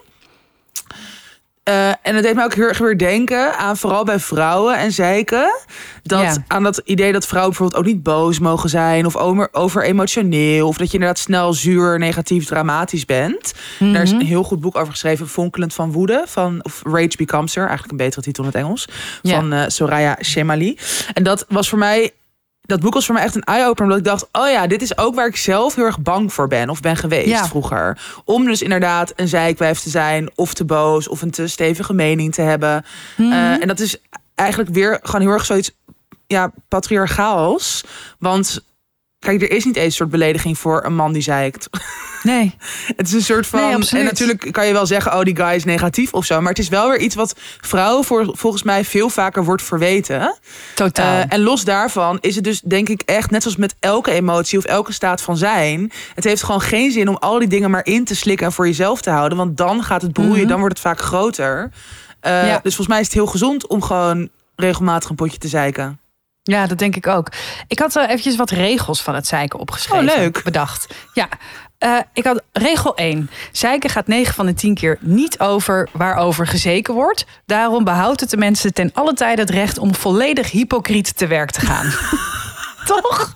Eh, 1.68 1.88
en 1.90 2.16
het 2.16 2.24
deed 2.24 2.36
me 2.36 2.44
ook 2.44 2.54
heel 2.54 2.68
erg 2.68 2.78
weer 2.78 2.98
denken 2.98 3.58
aan 3.58 3.78
vooral 3.78 4.04
bij 4.04 4.20
vrouwen 4.20 4.78
en 4.78 4.92
zeiken. 4.92 5.56
Dat, 6.04 6.22
Ja. 6.22 6.36
Aan 6.48 6.64
dat 6.64 6.82
idee 6.86 7.12
dat 7.12 7.28
vrouwen 7.28 7.52
bijvoorbeeld 7.54 7.82
ook 7.86 7.94
niet 7.94 8.04
boos 8.04 8.40
mogen 8.40 8.70
zijn. 8.70 9.06
Of 9.06 9.16
over, 9.16 9.48
over 9.52 9.84
emotioneel. 9.84 10.68
Of 10.68 10.78
dat 10.78 10.88
je 10.88 10.94
inderdaad 10.94 11.20
snel 11.20 11.54
zuur, 11.54 12.00
negatief, 12.00 12.46
dramatisch 12.46 13.06
bent. 13.06 13.54
Daar 13.80 14.02
is 14.02 14.12
Mhm. 14.12 14.20
een 14.20 14.26
heel 14.28 14.44
goed 14.44 14.62
boek 14.62 14.76
over 14.78 14.92
geschreven. 14.92 15.28
Fonkelend 15.28 15.74
van 15.74 15.92
woede. 15.92 16.24
Van, 16.28 16.60
of 16.64 16.82
Rage 16.84 17.18
Becomes 17.18 17.56
Her. 17.56 17.64
Eigenlijk 17.68 17.92
een 17.92 18.06
betere 18.06 18.22
titel 18.22 18.44
in 18.44 18.50
het 18.50 18.58
Engels. 18.60 18.88
Ja. 19.22 19.36
Van 19.36 19.54
eh, 19.54 19.64
Soraya 19.68 20.18
Shemali. 20.24 20.78
En 21.14 21.24
dat 21.24 21.46
was 21.50 21.70
voor 21.70 21.80
mij 21.80 22.12
dat 22.68 22.80
boek 22.80 22.94
was 22.94 23.06
voor 23.06 23.16
mij 23.16 23.24
echt 23.24 23.36
een 23.36 23.44
eye-opener. 23.44 23.84
Omdat 23.84 23.98
ik 23.98 24.04
dacht, 24.04 24.28
oh 24.32 24.50
ja, 24.50 24.68
dit 24.68 24.82
is 24.82 24.98
ook 24.98 25.16
waar 25.16 25.28
ik 25.28 25.36
zelf 25.36 25.76
heel 25.76 25.86
erg 25.86 26.00
bang 26.00 26.34
voor 26.34 26.48
ben. 26.48 26.70
Of 26.70 26.80
ben 26.80 26.96
geweest 26.96 27.28
Ja. 27.30 27.46
vroeger. 27.48 28.00
Om 28.26 28.46
dus 28.46 28.62
inderdaad 28.62 29.14
een 29.16 29.28
zijkwijf 29.28 29.80
te 29.80 29.90
zijn. 29.90 30.30
Of 30.36 30.54
te 30.54 30.66
boos. 30.66 31.08
Of 31.08 31.22
een 31.22 31.32
te 31.32 31.48
stevige 31.48 31.94
mening 31.94 32.34
te 32.34 32.42
hebben. 32.42 32.86
Mhm. 33.18 33.32
Eh, 33.32 33.62
en 33.62 33.68
dat 33.68 33.80
is 33.80 33.98
eigenlijk 34.36 34.70
weer 34.74 35.00
gewoon 35.04 35.22
heel 35.22 35.30
erg 35.32 35.46
zoiets 35.46 35.72
ja, 36.28 36.52
patriarchaals. 36.68 37.84
Want 38.20 38.62
kijk, 39.28 39.42
er 39.42 39.52
is 39.58 39.66
niet 39.66 39.76
eens 39.76 39.86
een 39.86 39.92
soort 39.92 40.10
belediging 40.10 40.58
voor 40.58 40.84
een 40.86 40.96
man 40.96 41.14
die 41.14 41.22
zeikt. 41.22 41.70
nee. 42.24 42.56
Het 42.98 43.08
is 43.08 43.14
een 43.14 43.22
soort 43.22 43.48
van. 43.48 43.60
Nee, 43.60 44.00
en 44.00 44.04
natuurlijk 44.06 44.48
kan 44.52 44.68
je 44.68 44.74
wel 44.74 44.86
zeggen, 44.86 45.14
oh, 45.14 45.22
die 45.22 45.36
guy 45.36 45.56
is 45.56 45.64
negatief 45.64 46.14
of 46.14 46.26
zo. 46.26 46.40
Maar 46.42 46.50
het 46.50 46.60
is 46.60 46.70
wel 46.70 46.90
weer 46.90 47.00
iets 47.00 47.16
wat 47.16 47.36
vrouwen 47.62 48.04
voor, 48.06 48.30
volgens 48.34 48.64
mij 48.64 48.86
veel 48.86 49.10
vaker 49.10 49.44
wordt 49.44 49.62
verweten. 49.64 50.38
Totaal. 50.76 51.20
Eh, 51.22 51.26
en 51.34 51.42
los 51.42 51.64
daarvan 51.64 52.18
is 52.22 52.36
het 52.36 52.44
dus 52.44 52.62
denk 52.62 52.90
ik 52.90 53.02
echt, 53.02 53.32
net 53.32 53.42
zoals 53.42 53.58
met 53.58 53.76
elke 53.80 54.12
emotie 54.12 54.58
of 54.58 54.64
elke 54.66 54.94
staat 54.94 55.22
van 55.22 55.38
zijn. 55.38 55.92
Het 56.16 56.24
heeft 56.24 56.44
gewoon 56.44 56.62
geen 56.62 56.92
zin 56.92 57.08
om 57.10 57.16
al 57.16 57.40
die 57.40 57.48
dingen 57.48 57.72
maar 57.72 57.86
in 57.86 58.06
te 58.06 58.16
slikken 58.16 58.46
en 58.46 58.52
voor 58.54 58.68
jezelf 58.68 59.02
te 59.02 59.10
houden. 59.10 59.38
Want 59.38 59.58
dan 59.58 59.84
gaat 59.84 60.02
het 60.02 60.14
broeien, 60.14 60.40
Mhm. 60.40 60.48
dan 60.48 60.60
wordt 60.60 60.78
het 60.78 60.88
vaak 60.88 61.00
groter. 61.02 61.72
Eh, 62.20 62.32
Ja. 62.48 62.54
Dus 62.64 62.76
volgens 62.76 62.88
mij 62.88 63.00
is 63.00 63.06
het 63.06 63.14
heel 63.16 63.26
gezond 63.26 63.68
om 63.68 63.82
gewoon 63.82 64.30
regelmatig 64.56 65.10
een 65.10 65.16
potje 65.16 65.38
te 65.38 65.48
zeiken. 65.48 66.00
Ja, 66.48 66.68
dat 66.68 66.78
denk 66.78 66.96
ik 66.96 67.08
ook. 67.08 67.32
Ik 67.68 67.80
had 67.80 67.96
uh, 67.96 68.04
eventjes 68.04 68.36
wat 68.36 68.50
regels 68.50 69.02
van 69.02 69.16
het 69.16 69.28
zeiken 69.28 69.60
opgeschreven. 69.60 70.10
Oh, 70.10 70.16
leuk. 70.16 70.44
Bedacht. 70.44 70.88
Ja. 71.14 71.28
Uh, 71.80 71.98
ik 72.14 72.24
had 72.24 72.42
regel 72.52 72.96
1. 72.96 73.30
Zeiken 73.52 73.90
gaat 73.90 74.08
9 74.08 74.34
van 74.34 74.46
de 74.46 74.54
10 74.54 74.74
keer 74.74 74.98
niet 75.02 75.40
over 75.40 75.90
waarover 75.92 76.48
gezeken 76.48 76.94
wordt. 76.94 77.26
Daarom 77.46 77.84
behoudt 77.84 78.20
het 78.20 78.30
de 78.30 78.38
mensen 78.38 78.74
ten 78.74 78.90
alle 78.94 79.14
tijde 79.14 79.42
het 79.42 79.50
recht 79.50 79.78
om 79.78 79.96
volledig 79.96 80.52
hypocriet 80.52 81.18
te 81.18 81.28
werk 81.28 81.52
te 81.52 81.60
gaan. 81.60 81.94
Toch? 82.96 83.34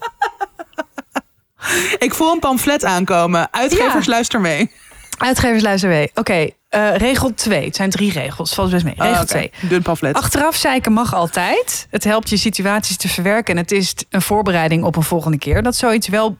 Ik 1.97 2.13
voel 2.13 2.31
een 2.31 2.39
pamflet 2.39 2.85
aankomen. 2.85 3.47
Uitgevers, 3.53 4.05
Ja. 4.05 4.11
luister 4.11 4.41
mee. 4.41 4.71
Uitgevers 5.17 5.63
luister 5.63 5.89
mee. 5.89 6.09
Oké, 6.09 6.19
okay, 6.19 6.55
uh, 6.75 6.95
regel 6.95 7.33
2. 7.33 7.65
Het 7.65 7.75
zijn 7.75 7.89
drie 7.89 8.11
regels. 8.11 8.53
Valt 8.53 8.71
best 8.71 8.83
mee. 8.83 8.93
Regel 8.97 9.13
Oh, 9.21 9.25
2. 9.27 9.45
okay. 9.53 9.69
Dun 9.69 9.81
pamflet. 9.81 10.15
Achteraf 10.15 10.55
zeiken 10.55 10.91
mag 10.93 11.13
altijd. 11.13 11.87
Het 11.89 12.03
helpt 12.03 12.29
je 12.29 12.37
situaties 12.37 12.97
te 12.97 13.07
verwerken. 13.07 13.55
En 13.55 13.61
het 13.61 13.71
is 13.71 13.93
een 14.09 14.21
voorbereiding 14.21 14.83
op 14.83 14.95
een 14.95 15.03
volgende 15.03 15.37
keer. 15.37 15.63
Dat 15.63 15.75
zoiets 15.75 16.07
wel 16.07 16.37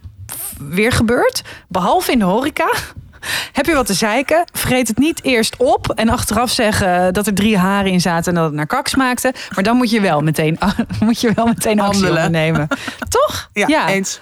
weer 0.60 0.92
gebeurt. 0.92 1.42
Behalve 1.68 2.12
in 2.12 2.20
de 2.20 2.26
horeca. 2.26 2.74
Heb 3.52 3.66
je 3.66 3.74
wat 3.74 3.86
te 3.86 3.94
zeiken? 3.94 4.44
Vergeet 4.54 4.88
het 4.88 4.98
niet 4.98 5.24
eerst 5.24 5.56
op. 5.58 5.90
En 5.96 6.10
achteraf 6.10 6.52
zeggen 6.52 7.14
dat 7.14 7.28
er 7.28 7.34
drie 7.34 7.58
haren 7.58 7.92
in 7.92 8.02
zaten 8.02 8.30
en 8.32 8.36
dat 8.36 8.46
het 8.46 8.54
naar 8.54 8.68
kak 8.68 8.88
smaakte. 8.88 9.34
Maar 9.56 9.64
dan 9.64 9.76
moet 9.78 9.90
je 9.90 10.02
wel 10.02 10.22
meteen, 10.22 10.60
moet 11.00 11.22
je 11.22 11.32
wel 11.34 11.46
meteen 11.46 11.80
actie 11.80 12.02
Handelen. 12.04 12.26
ondernemen. 12.26 12.68
Toch? 13.20 13.50
Ja, 13.54 13.90
eens. 13.90 14.20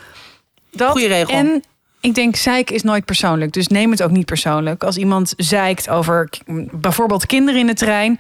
Dat, 0.72 0.92
Goeie 0.92 1.08
regel. 1.08 1.34
En 1.34 1.64
ik 2.02 2.16
denk, 2.16 2.36
zeiken 2.36 2.76
is 2.76 2.84
nooit 2.84 3.06
persoonlijk. 3.06 3.54
Dus 3.54 3.68
neem 3.68 3.92
het 3.92 4.04
ook 4.04 4.12
niet 4.12 4.26
persoonlijk. 4.26 4.84
Als 4.84 4.98
iemand 4.98 5.34
zeikt 5.38 5.90
over 5.90 6.30
bijvoorbeeld 6.72 7.26
kinderen 7.26 7.60
in 7.60 7.68
de 7.68 7.74
trein... 7.74 8.20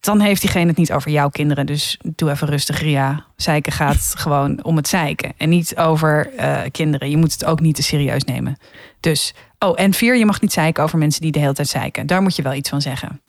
dan 0.00 0.20
heeft 0.20 0.40
diegene 0.40 0.66
het 0.66 0.76
niet 0.76 0.92
over 0.92 1.10
jouw 1.10 1.28
kinderen. 1.28 1.66
Dus 1.66 1.98
doe 2.02 2.30
even 2.30 2.48
rustig, 2.48 2.80
Ria. 2.80 3.24
Zeiken 3.36 3.72
gaat 3.72 4.12
gewoon 4.24 4.64
om 4.64 4.76
het 4.76 4.88
zeiken. 4.88 5.32
En 5.36 5.48
niet 5.48 5.76
over 5.76 6.34
eh, 6.36 6.60
kinderen. 6.70 7.10
Je 7.10 7.16
moet 7.16 7.32
het 7.32 7.44
ook 7.44 7.60
niet 7.60 7.74
te 7.74 7.82
serieus 7.82 8.24
nemen. 8.24 8.58
Dus, 9.00 9.34
oh, 9.58 9.80
en 9.80 9.92
vier, 9.92 10.16
je 10.16 10.26
mag 10.26 10.40
niet 10.40 10.52
zeiken 10.52 10.82
over 10.82 10.98
mensen 10.98 11.20
die 11.20 11.32
de 11.32 11.38
hele 11.38 11.52
tijd 11.52 11.68
zeiken. 11.68 12.06
Daar 12.06 12.22
moet 12.22 12.36
je 12.36 12.42
wel 12.42 12.54
iets 12.54 12.68
van 12.68 12.80
zeggen. 12.80 13.20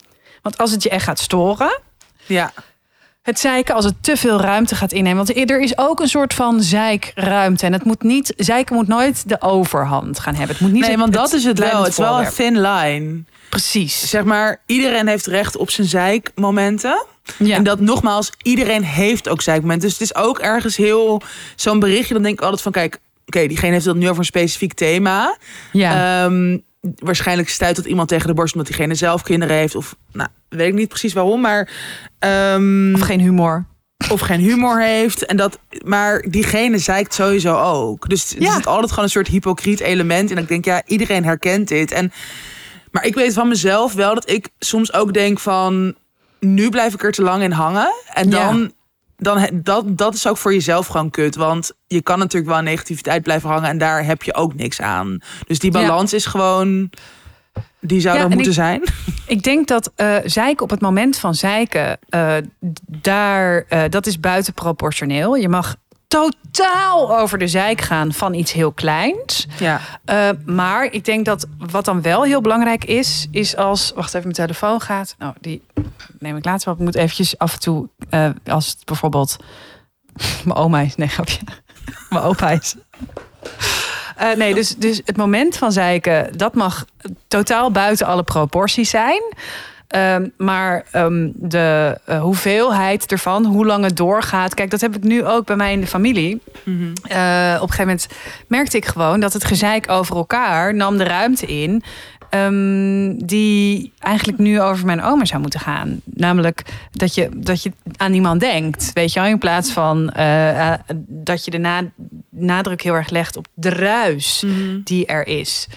Want 0.42 0.58
als 0.58 0.70
het 0.70 0.82
je 0.82 0.90
echt 0.90 1.04
gaat 1.04 1.18
storen... 1.18 1.80
Ja. 2.26 2.52
Het 3.22 3.38
zeiken 3.38 3.74
als 3.74 3.84
het 3.84 3.94
te 4.00 4.16
veel 4.16 4.40
ruimte 4.40 4.74
gaat 4.74 4.92
innemen. 4.92 5.16
Want 5.16 5.50
er 5.50 5.60
is 5.60 5.78
ook 5.78 6.00
een 6.00 6.08
soort 6.08 6.34
van 6.34 6.62
zeikruimte. 6.62 7.66
En 7.66 7.72
het 7.72 7.84
moet 7.84 8.02
niet, 8.02 8.32
zeiken 8.36 8.74
moet 8.76 8.88
nooit 8.88 9.28
de 9.28 9.40
overhand 9.40 10.18
gaan 10.18 10.34
hebben. 10.34 10.56
Het 10.56 10.64
moet 10.64 10.72
niet 10.72 10.86
Nee, 10.86 10.96
want 10.96 11.12
dat 11.12 11.32
is 11.32 11.44
het 11.44 11.58
wel. 11.58 11.78
Het 11.78 11.88
is 11.88 11.96
wel 11.96 12.20
een 12.20 12.32
thin 12.32 12.60
line. 12.60 13.22
Precies. 13.48 14.10
Zeg 14.10 14.24
maar, 14.24 14.62
iedereen 14.66 15.06
heeft 15.06 15.26
recht 15.26 15.56
op 15.56 15.70
zijn 15.70 15.86
zeikmomenten. 15.86 17.06
Ja. 17.38 17.56
En 17.56 17.62
dat 17.62 17.80
nogmaals, 17.80 18.32
iedereen 18.42 18.84
heeft 18.84 19.28
ook 19.28 19.42
zeikmomenten. 19.42 19.88
Dus 19.88 19.98
het 19.98 20.08
is 20.10 20.14
ook 20.14 20.38
ergens 20.38 20.76
heel 20.76 21.22
zo'n 21.56 21.78
berichtje. 21.78 22.14
Dan 22.14 22.22
denk 22.22 22.34
ik 22.34 22.42
altijd 22.44 22.62
van, 22.62 22.72
kijk, 22.72 22.98
oké, 23.26 23.46
diegene 23.46 23.72
heeft 23.72 23.84
het 23.84 23.96
nu 23.96 24.06
over 24.08 24.18
een 24.18 24.24
specifiek 24.24 24.74
thema. 24.74 25.36
ja. 25.72 26.24
Ehm, 26.24 26.58
waarschijnlijk 26.96 27.48
stuit 27.48 27.76
dat 27.76 27.84
iemand 27.84 28.08
tegen 28.08 28.26
de 28.26 28.34
borst 28.34 28.54
omdat 28.54 28.68
diegene 28.70 28.94
zelf 28.94 29.22
kinderen 29.22 29.56
heeft. 29.56 29.74
Of 29.74 29.96
nou, 30.12 30.28
weet 30.48 30.68
ik 30.68 30.74
niet 30.74 30.88
precies 30.88 31.12
waarom, 31.12 31.40
maar. 31.40 31.70
ehm, 32.18 32.94
of 32.94 33.00
geen 33.00 33.20
humor. 33.20 33.64
of 34.10 34.20
geen 34.20 34.40
humor 34.40 34.80
heeft. 34.82 35.26
En 35.26 35.36
dat, 35.36 35.58
maar 35.84 36.24
diegene 36.28 36.78
zeikt 36.78 37.14
sowieso 37.14 37.56
ook. 37.56 38.08
Dus 38.08 38.34
er 38.34 38.42
Ja. 38.42 38.52
zit 38.54 38.66
altijd 38.66 38.88
gewoon 38.90 39.04
een 39.04 39.10
soort 39.10 39.28
hypocriet 39.28 39.80
element. 39.80 40.30
En 40.30 40.36
ik 40.38 40.48
denk, 40.48 40.64
ja, 40.64 40.82
iedereen 40.86 41.24
herkent 41.24 41.68
dit. 41.68 41.90
En, 41.92 42.12
maar 42.90 43.04
ik 43.04 43.14
weet 43.14 43.32
van 43.32 43.48
mezelf 43.48 43.92
wel 43.94 44.14
dat 44.14 44.30
ik 44.30 44.48
soms 44.58 44.92
ook 44.92 45.14
denk 45.14 45.38
van... 45.38 45.94
nu 46.40 46.68
blijf 46.70 46.94
ik 46.94 47.02
er 47.02 47.12
te 47.12 47.22
lang 47.22 47.42
in 47.42 47.50
hangen. 47.52 47.92
En 48.14 48.30
Ja. 48.30 48.68
Dan 49.22 49.48
dat, 49.62 49.84
dat 49.98 50.14
is 50.14 50.26
ook 50.26 50.36
voor 50.36 50.52
jezelf 50.52 50.86
gewoon 50.86 51.10
kut. 51.10 51.34
Want 51.36 51.72
je 51.86 52.02
kan 52.02 52.18
natuurlijk 52.18 52.50
wel 52.50 52.58
aan 52.58 52.64
negativiteit 52.64 53.22
blijven 53.22 53.48
hangen 53.50 53.68
en 53.68 53.78
daar 53.78 54.04
heb 54.04 54.22
je 54.22 54.34
ook 54.34 54.54
niks 54.54 54.80
aan. 54.80 55.18
Dus 55.46 55.58
die 55.58 55.72
Ja. 55.72 55.80
balans 55.80 56.12
is 56.12 56.26
gewoon. 56.26 56.90
Die 57.80 58.00
zou 58.00 58.14
Ja, 58.16 58.20
er 58.24 58.30
en 58.30 58.34
moeten 58.36 58.52
ik- 58.52 58.58
zijn. 58.58 58.82
Ik 59.26 59.42
denk 59.42 59.68
dat 59.68 59.92
eh 59.94 60.16
zeiken 60.24 60.62
op 60.64 60.70
het 60.70 60.80
moment 60.80 61.18
van 61.18 61.34
zeiken, 61.34 61.98
eh, 62.08 62.34
daar, 62.86 63.64
eh, 63.68 63.82
dat 63.90 64.06
is 64.06 64.20
buitenproportioneel. 64.20 65.36
Je 65.36 65.48
mag 65.48 65.76
totaal 66.12 67.18
over 67.18 67.38
de 67.38 67.48
zeik 67.48 67.80
gaan 67.80 68.12
van 68.12 68.34
iets 68.34 68.52
heel 68.52 68.72
kleins. 68.72 69.46
Ja. 69.58 69.80
Eh, 70.04 70.28
maar 70.44 70.84
ik 70.84 71.04
denk 71.04 71.24
dat 71.24 71.46
wat 71.70 71.84
dan 71.84 72.02
wel 72.02 72.22
heel 72.22 72.40
belangrijk 72.40 72.84
is, 72.84 73.28
is 73.30 73.56
als. 73.56 73.92
Wacht 73.94 74.08
even, 74.08 74.22
mijn 74.22 74.34
telefoon 74.34 74.80
gaat. 74.80 75.14
Nou, 75.18 75.34
die 75.40 75.62
neem 76.18 76.36
ik 76.36 76.44
later 76.44 76.70
op. 76.70 76.78
Ik 76.78 76.84
moet 76.84 76.94
eventjes 76.94 77.38
af 77.38 77.52
en 77.52 77.60
toe, 77.60 77.88
eh, 78.10 78.30
als 78.46 78.66
het 78.66 78.84
bijvoorbeeld. 78.84 79.36
Mijn 80.44 80.58
oma 80.58 80.80
is. 80.80 80.96
Nee, 80.96 81.08
grapje. 81.08 81.40
Mijn 82.10 82.24
opa 82.24 82.50
is. 82.50 82.74
Eh, 84.16 84.32
nee, 84.32 84.54
dus, 84.54 84.76
dus 84.76 85.00
het 85.04 85.16
moment 85.16 85.56
van 85.56 85.72
zeiken, 85.72 86.36
dat 86.36 86.54
mag 86.54 86.84
totaal 87.28 87.70
buiten 87.70 88.06
alle 88.06 88.22
proporties 88.22 88.90
zijn. 88.90 89.22
Ehm, 89.92 90.28
maar 90.36 90.84
ehm, 90.90 91.30
de 91.34 91.98
eh, 92.04 92.20
hoeveelheid 92.20 93.12
ervan, 93.12 93.44
hoe 93.44 93.66
lang 93.66 93.84
het 93.84 93.96
doorgaat. 93.96 94.54
Kijk, 94.54 94.70
dat 94.70 94.80
heb 94.80 94.96
ik 94.96 95.02
nu 95.02 95.24
ook 95.26 95.46
bij 95.46 95.56
mij 95.56 95.72
in 95.72 95.80
de 95.80 95.86
familie. 95.86 96.40
Mhm. 96.64 96.82
Eh, 97.02 97.54
op 97.56 97.68
een 97.68 97.74
gegeven 97.74 97.76
moment 97.78 98.06
merkte 98.48 98.76
ik 98.76 98.84
gewoon 98.86 99.20
dat 99.20 99.32
het 99.32 99.44
gezeik 99.44 99.90
over 99.90 100.16
elkaar 100.16 100.74
nam 100.74 100.96
de 100.98 101.04
ruimte 101.04 101.46
in. 101.46 101.82
ehm, 102.30 103.12
die 103.26 103.92
eigenlijk 103.98 104.38
nu 104.38 104.60
over 104.60 104.86
mijn 104.86 105.02
oma 105.02 105.24
zou 105.24 105.40
moeten 105.40 105.60
gaan. 105.60 106.00
Namelijk 106.04 106.62
dat 106.92 107.14
je, 107.14 107.28
dat 107.36 107.62
je 107.62 107.72
aan 107.96 108.12
iemand 108.14 108.40
denkt. 108.40 108.90
Weet 108.94 109.12
je 109.12 109.20
wel, 109.20 109.28
in 109.28 109.38
plaats 109.38 109.70
van 109.72 110.10
eh, 110.10 110.74
dat 111.06 111.44
je 111.44 111.50
de 111.50 111.58
na- 111.58 111.90
nadruk 112.30 112.82
heel 112.82 112.94
erg 112.94 113.10
legt 113.10 113.36
op 113.36 113.46
de 113.54 113.68
ruis 113.70 114.42
Mhm. 114.46 114.80
die 114.84 115.06
er 115.06 115.26
is. 115.26 115.68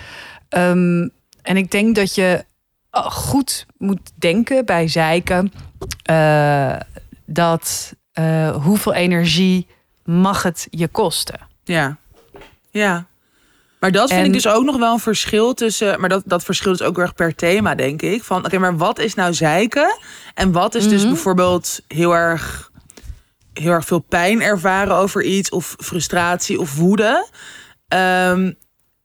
En 0.50 1.12
ik 1.58 1.72
denk 1.72 1.96
dat 1.96 2.16
je 2.16 2.46
goed 3.04 3.66
moet 3.78 4.12
denken 4.16 4.66
bij 4.66 4.88
zeiken 4.88 5.52
eh, 6.04 6.76
dat 7.26 7.94
eh, 8.12 8.56
hoeveel 8.64 8.94
energie 8.94 9.68
mag 10.04 10.44
het 10.44 10.68
je 10.70 10.88
kosten. 10.88 11.40
Ja. 11.64 11.98
Ja. 12.72 13.06
Maar 13.80 13.92
dat 13.92 14.10
vind 14.10 14.20
En- 14.22 14.26
ik 14.28 14.34
dus 14.34 14.48
ook 14.48 14.64
nog 14.64 14.78
wel 14.78 14.94
een 14.94 15.00
verschil 15.00 15.54
tussen. 15.54 16.00
Maar 16.00 16.10
dat, 16.10 16.24
dat 16.26 16.44
verschil 16.44 16.72
is 16.72 16.82
ook 16.82 16.96
weer 16.96 17.14
per 17.14 17.36
thema, 17.36 17.76
denk 17.76 18.02
ik. 18.02 18.24
Van 18.24 18.46
oké, 18.46 18.58
maar 18.58 18.78
wat 18.78 19.00
is 19.00 19.14
nou 19.14 19.34
zeiken? 19.34 19.98
En 20.34 20.52
wat 20.52 20.76
is 20.76 20.88
dus 20.90 21.02
Mhm. 21.02 21.10
bijvoorbeeld 21.12 21.80
heel 21.88 22.16
erg, 22.16 22.72
heel 23.54 23.72
erg 23.72 23.86
veel 23.86 24.00
pijn 24.00 24.42
ervaren 24.42 24.96
over 24.96 25.24
iets, 25.24 25.50
of 25.50 25.76
frustratie 25.80 26.60
of 26.60 26.76
woede? 26.76 27.28
Ehm, 27.88 28.52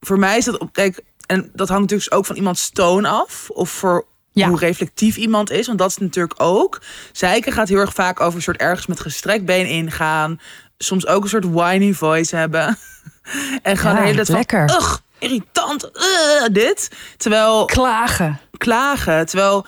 voor 0.00 0.18
mij 0.18 0.36
is 0.36 0.44
dat 0.44 0.58
op. 0.58 0.72
Kijk, 0.72 1.00
en 1.30 1.50
dat 1.54 1.68
hangt 1.68 1.82
natuurlijk 1.82 2.14
ook 2.14 2.26
van 2.26 2.36
iemands 2.36 2.70
toon 2.70 3.04
af. 3.04 3.50
Of 3.50 3.70
voor 3.70 4.06
Ja. 4.32 4.48
hoe 4.48 4.58
reflectief 4.58 5.16
iemand 5.16 5.50
is. 5.50 5.66
Want 5.66 5.78
dat 5.78 5.90
is 5.90 5.96
natuurlijk 5.96 6.42
ook. 6.42 6.80
Zeiken 7.12 7.52
gaat 7.52 7.68
heel 7.68 7.78
erg 7.78 7.92
vaak 7.94 8.20
over 8.20 8.36
een 8.36 8.42
soort 8.42 8.56
ergens 8.60 8.86
met 8.86 9.00
gestrekt 9.00 9.44
been 9.44 9.66
ingaan. 9.66 10.40
Soms 10.78 11.06
ook 11.06 11.22
een 11.22 11.28
soort 11.28 11.44
whiny 11.50 11.92
voice 11.92 12.36
hebben. 12.36 12.78
en 13.62 13.76
gewoon 13.76 13.94
Ja, 13.94 14.00
de 14.00 14.06
hele 14.06 14.14
tijd 14.24 14.26
van, 14.26 14.36
lekker. 14.36 14.64
ugh, 14.70 14.96
irritant, 15.18 15.84
uh, 15.94 16.46
dit. 16.52 16.90
Terwijl 17.16 17.64
Klagen. 17.64 18.40
klagen. 18.56 19.26
Terwijl 19.26 19.66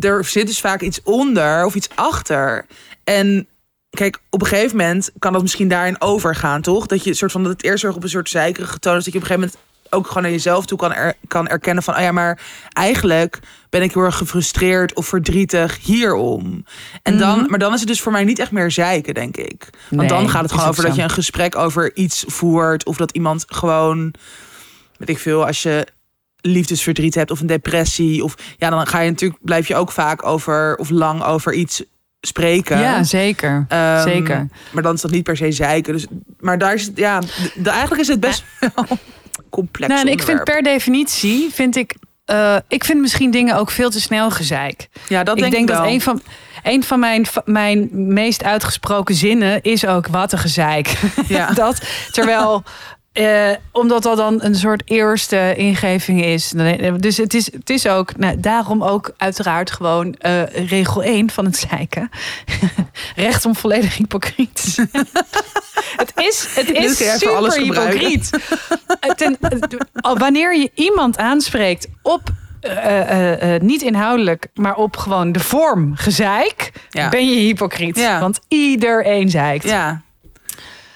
er 0.00 0.24
zit 0.24 0.46
dus 0.46 0.60
vaak 0.60 0.80
iets 0.80 1.02
onder 1.02 1.64
of 1.64 1.74
iets 1.74 1.88
achter. 1.94 2.66
En 3.04 3.48
kijk, 3.90 4.18
op 4.30 4.40
een 4.40 4.46
gegeven 4.46 4.76
moment 4.76 5.10
kan 5.18 5.32
dat 5.32 5.42
misschien 5.42 5.68
daarin 5.68 6.00
overgaan, 6.00 6.62
toch? 6.62 6.86
Dat 6.86 7.04
je 7.04 7.10
een 7.10 7.16
soort 7.16 7.32
van 7.32 7.42
dat 7.42 7.52
het 7.52 7.62
eerst 7.64 7.84
op 7.84 8.02
een 8.02 8.08
soort 8.08 8.28
zeikerige 8.28 8.78
toon 8.78 8.96
is. 8.96 9.04
Dat 9.04 9.12
je 9.12 9.18
op 9.18 9.24
een 9.24 9.30
gegeven 9.30 9.48
moment 9.50 9.68
ook 9.90 10.06
gewoon 10.06 10.22
naar 10.22 10.32
jezelf 10.32 10.66
toe 10.66 10.78
kan, 10.78 10.92
er, 10.92 11.14
kan 11.28 11.48
erkennen 11.48 11.82
van... 11.82 11.94
oh 11.96 12.00
ja, 12.00 12.12
maar 12.12 12.38
eigenlijk 12.72 13.38
ben 13.70 13.82
ik 13.82 13.92
heel 13.94 14.02
erg 14.02 14.16
gefrustreerd 14.16 14.94
of 14.94 15.06
verdrietig 15.06 15.78
hierom. 15.82 16.64
En 17.02 17.18
dan, 17.18 17.38
Mhm. 17.38 17.50
maar 17.50 17.58
dan 17.58 17.72
is 17.72 17.78
het 17.80 17.88
dus 17.88 18.00
voor 18.00 18.12
mij 18.12 18.24
niet 18.24 18.38
echt 18.38 18.50
meer 18.50 18.70
zeiken, 18.70 19.14
denk 19.14 19.36
ik. 19.36 19.68
Want 19.88 20.00
Nee, 20.00 20.08
dan 20.08 20.28
gaat 20.28 20.42
het 20.42 20.52
gewoon 20.52 20.68
over 20.68 20.84
dat 20.84 20.94
je 20.94 21.02
een 21.02 21.10
gesprek 21.10 21.56
over 21.56 21.96
iets 21.96 22.24
voert... 22.26 22.84
of 22.84 22.96
dat 22.96 23.10
iemand 23.10 23.44
gewoon, 23.48 24.14
weet 24.96 25.08
ik 25.08 25.18
veel, 25.18 25.46
als 25.46 25.62
je 25.62 25.86
liefdesverdriet 26.40 27.14
hebt 27.14 27.30
of 27.30 27.40
een 27.40 27.46
depressie... 27.46 28.24
of 28.24 28.34
ja, 28.58 28.70
dan 28.70 28.86
ga 28.86 29.00
je 29.00 29.10
natuurlijk, 29.10 29.40
blijf 29.44 29.68
je 29.68 29.76
ook 29.76 29.92
vaak 29.92 30.26
over 30.26 30.76
of 30.76 30.90
lang 30.90 31.22
over 31.22 31.52
iets 31.52 31.82
spreken. 32.20 32.78
Ja, 32.78 33.02
zeker. 33.02 33.64
Ehm, 33.68 34.02
zeker. 34.02 34.48
Maar 34.72 34.82
dan 34.82 34.94
is 34.94 35.00
dat 35.00 35.10
niet 35.10 35.22
per 35.24 35.36
se 35.36 35.52
zeiken. 35.52 35.92
Dus, 35.92 36.06
maar 36.40 36.58
daar 36.58 36.74
is 36.74 36.86
het, 36.86 36.96
ja, 36.96 37.20
eigenlijk 37.64 38.00
is 38.00 38.08
het 38.08 38.20
best 38.20 38.44
wel 38.74 38.98
complex. 39.50 39.92
Nou, 39.92 40.06
en 40.06 40.12
ik 40.12 40.22
vind 40.22 40.44
per 40.44 40.62
definitie, 40.62 41.50
vind 41.52 41.76
ik, 41.76 41.94
eh, 42.24 42.56
ik 42.68 42.84
vind 42.84 43.00
misschien 43.00 43.30
dingen 43.30 43.56
ook 43.56 43.70
veel 43.70 43.90
te 43.90 44.00
snel 44.00 44.30
gezeik. 44.30 44.88
Ja, 45.08 45.24
dat 45.24 45.36
ik 45.36 45.42
denk, 45.42 45.52
denk 45.52 45.68
ik 45.68 45.74
dat 45.74 45.84
wel. 45.84 45.92
een 45.94 46.00
van, 46.00 46.22
een 46.62 46.84
van 46.84 47.00
mijn, 47.00 47.26
mijn 47.44 47.88
meest 47.92 48.44
uitgesproken 48.44 49.14
zinnen 49.14 49.62
is 49.62 49.86
ook 49.86 50.06
wat 50.06 50.32
een 50.32 50.38
gezeik. 50.38 50.96
Ja. 51.28 51.50
dat, 51.64 51.80
terwijl, 52.10 52.62
eh, 53.12 53.50
omdat 53.72 54.02
dat 54.02 54.16
dan 54.16 54.42
een 54.42 54.54
soort 54.54 54.82
eerste 54.84 55.54
ingeving 55.56 56.24
is. 56.24 56.52
Dus 56.96 57.16
het 57.16 57.34
is, 57.34 57.52
het 57.52 57.70
is 57.70 57.86
ook, 57.86 58.16
nou, 58.16 58.40
daarom 58.40 58.82
ook 58.84 59.12
uiteraard 59.16 59.70
gewoon 59.70 60.14
eh, 60.14 60.42
regel 60.68 61.02
1 61.02 61.30
van 61.30 61.44
het 61.44 61.56
zeiken. 61.56 62.10
Recht 63.16 63.44
om 63.44 63.56
volledig 63.56 63.96
hypocriet 63.96 64.76
het 66.02 66.12
is, 66.14 66.46
het 66.54 66.70
is 66.70 66.96
super 67.18 67.52
hypocriet. 67.60 68.30
Eh, 69.00 69.10
ten- 69.10 69.38
wanneer 70.18 70.56
je 70.56 70.70
iemand 70.74 71.18
aanspreekt 71.18 71.86
op 72.02 72.20
eh, 72.60 73.00
eh, 73.00 73.54
eh, 73.54 73.62
niet 73.62 73.82
inhoudelijk, 73.82 74.46
maar 74.54 74.74
op 74.76 74.96
gewoon 74.96 75.32
de 75.32 75.40
vorm 75.40 75.92
gezeik, 75.96 76.72
Ja. 76.90 77.08
ben 77.08 77.28
je 77.28 77.34
hypocriet. 77.40 77.96
Ja. 77.96 78.20
Want 78.20 78.40
iedereen 78.48 79.28
zeikt. 79.30 79.64
Ja. 79.64 80.00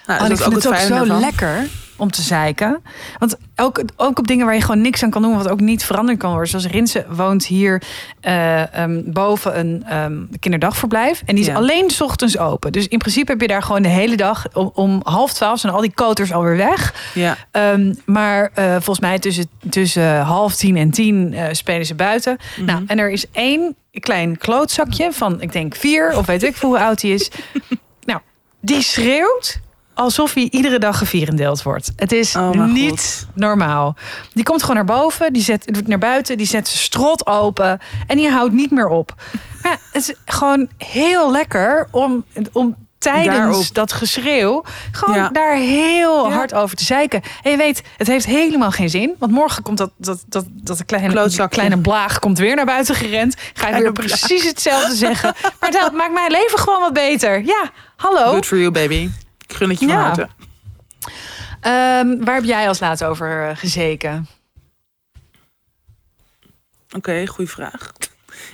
Nou, 0.07 0.21
Oh, 0.25 0.29
ik 0.31 0.37
vind 0.37 0.55
het 0.55 0.67
ook 0.69 0.75
zo 0.77 0.95
ervan? 0.95 1.21
lekker 1.21 1.67
om 1.97 2.11
te 2.11 2.23
zeiken. 2.23 2.83
Want 3.19 3.37
ook, 3.57 3.83
ook 3.97 4.19
op 4.19 4.27
dingen 4.27 4.47
waar 4.47 4.55
je 4.55 4.61
gewoon 4.61 4.81
niks 4.81 5.03
aan 5.03 5.11
kan 5.11 5.23
doen, 5.23 5.37
wat 5.37 5.49
ook 5.49 5.61
niet 5.61 5.85
veranderd 5.85 6.19
kan 6.19 6.31
worden. 6.31 6.49
Zoals 6.49 6.67
Rinse 6.67 7.07
woont 7.09 7.47
hier 7.47 7.83
eh, 8.21 8.75
ehm, 8.75 9.03
boven 9.05 9.59
een 9.59 9.85
ehm, 9.89 10.23
kinderdagverblijf. 10.41 11.23
En 11.27 11.35
die 11.35 11.45
is 11.45 11.51
Ja. 11.51 11.57
alleen 11.57 11.91
's 11.91 12.01
ochtends 12.01 12.39
open. 12.39 12.73
Dus 12.73 12.89
in 12.89 12.99
principe 12.99 13.31
heb 13.33 13.41
je 13.41 13.47
daar 13.47 13.63
gewoon 13.63 13.83
de 13.83 13.89
hele 13.89 14.17
dag 14.17 14.47
om, 14.53 14.71
om 14.75 15.01
half 15.05 15.33
twaalf 15.33 15.59
zijn 15.61 15.73
al 15.73 15.81
die 15.81 15.95
koters 15.95 16.33
alweer 16.33 16.57
weg. 16.57 17.11
Ja. 17.15 17.37
Ehm, 17.51 17.95
maar 18.05 18.51
eh, 18.55 18.71
volgens 18.71 19.01
mij 19.01 19.19
tussen, 19.19 19.49
tussen 19.71 20.19
half 20.21 20.55
tien 20.55 20.77
en 20.77 20.91
tien 20.91 21.35
eh, 21.35 21.47
spelen 21.53 21.87
ze 21.87 21.95
buiten. 21.95 22.37
Mhm. 22.57 22.67
Nou, 22.67 22.83
en 22.87 22.99
er 22.99 23.11
is 23.11 23.31
één 23.33 23.77
klein 24.01 24.39
klootzakje 24.39 25.13
van, 25.13 25.41
ik 25.41 25.53
denk 25.53 25.75
vier, 25.77 26.17
of 26.17 26.27
weet 26.27 26.43
ik 26.43 26.57
veel 26.57 26.69
hoe 26.69 26.79
oud 26.79 27.03
hij 27.03 27.11
is. 27.11 27.31
nou, 28.05 28.21
die 28.61 28.83
schreeuwt 28.83 29.61
alsof 29.95 30.35
hij 30.35 30.49
iedere 30.51 30.79
dag 30.79 30.99
gevierendeeld 30.99 31.63
wordt. 31.63 31.93
Het 31.97 32.13
is 32.13 32.37
Oh, 32.37 32.65
niet 32.67 33.27
normaal. 33.35 33.97
Die 34.33 34.45
komt 34.45 34.61
gewoon 34.61 34.77
naar 34.77 34.85
boven, 34.99 35.33
die 35.33 35.43
zet 35.43 35.65
doet 35.67 35.87
naar 35.89 35.99
buiten, 35.99 36.37
die 36.37 36.47
zet 36.47 36.69
zijn 36.69 36.83
strot 36.83 37.27
open 37.27 37.79
en 38.07 38.17
die 38.17 38.31
houdt 38.31 38.53
niet 38.53 38.71
meer 38.71 38.89
op. 38.89 39.15
Maar 39.63 39.73
ja, 39.73 39.79
het 39.93 40.09
is 40.09 40.15
gewoon 40.25 40.69
heel 40.79 41.31
lekker 41.31 41.89
om, 41.91 42.25
om 42.53 42.77
tijdens 42.99 43.37
Daarop. 43.37 43.65
dat 43.75 43.93
geschreeuw 43.93 44.63
gewoon 44.93 45.17
Ja. 45.17 45.29
daar 45.29 45.57
heel 45.57 46.29
Ja. 46.29 46.35
hard 46.35 46.55
over 46.55 46.77
te 46.77 46.85
zeiken. 46.85 47.23
En 47.43 47.51
je 47.51 47.57
weet, 47.57 47.83
het 47.97 48.07
heeft 48.07 48.27
helemaal 48.27 48.71
geen 48.71 48.91
zin. 48.91 49.15
Want 49.19 49.33
morgen 49.33 49.63
komt 49.63 49.79
dat, 49.79 49.91
dat, 49.97 50.25
dat, 50.29 50.45
dat 50.51 50.79
de 50.79 50.85
kleine, 50.85 51.49
kleine 51.49 51.79
blaag 51.79 52.19
komt 52.19 52.39
weer 52.39 52.57
naar 52.57 52.65
buiten 52.65 52.95
gerend. 52.95 53.35
Ga 53.55 53.69
je 53.69 53.83
weer 53.83 53.93
precies 53.93 54.45
hetzelfde 54.47 54.95
zeggen. 54.95 55.35
Maar 55.61 55.71
dat 55.71 55.93
maakt 55.93 56.13
mijn 56.13 56.31
leven 56.31 56.59
gewoon 56.59 56.81
wat 56.81 56.93
beter. 56.93 57.45
Ja, 57.45 57.71
hallo. 57.97 58.31
Good 58.33 58.47
for 58.47 58.59
you, 58.59 58.71
baby. 58.71 59.09
Ik 59.55 59.61
gun 59.61 59.69
het 59.71 59.81
je 59.81 59.87
van 59.87 59.95
Ja. 59.97 60.03
harte. 60.03 60.29
Ehm, 61.61 62.25
waar 62.25 62.35
heb 62.35 62.45
jij 62.45 62.69
als 62.69 62.81
laatst 62.81 63.05
over 63.05 63.49
eh, 63.49 63.57
gezeken? 63.57 64.27
Oké, 66.97 67.27
goede 67.27 67.51
vraag. 67.51 67.93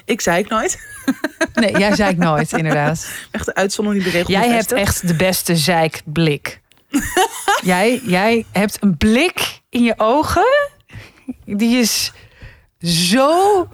Ik 0.05 0.20
zei 0.20 0.38
ik 0.38 0.48
nooit. 0.48 0.78
Nee, 1.55 1.78
jij 1.78 1.94
zei 1.94 2.11
ik 2.11 2.16
nooit, 2.16 2.53
inderdaad. 2.53 3.09
Echt 3.30 3.44
de 3.44 3.55
uitzondering 3.55 4.03
die 4.05 4.12
de 4.12 4.18
regel 4.18 4.34
Jij 4.34 4.51
hebt 4.51 4.72
echt 4.72 5.07
de 5.09 5.14
beste 5.14 5.57
zeikblik. 5.57 6.61
jij, 7.62 8.01
jij 8.05 8.46
hebt 8.53 8.82
een 8.82 8.96
blik 8.96 9.61
in 9.68 9.82
je 9.82 9.94
ogen. 9.96 10.68
Die 11.44 11.78
is 11.78 12.12
zo 12.82 13.68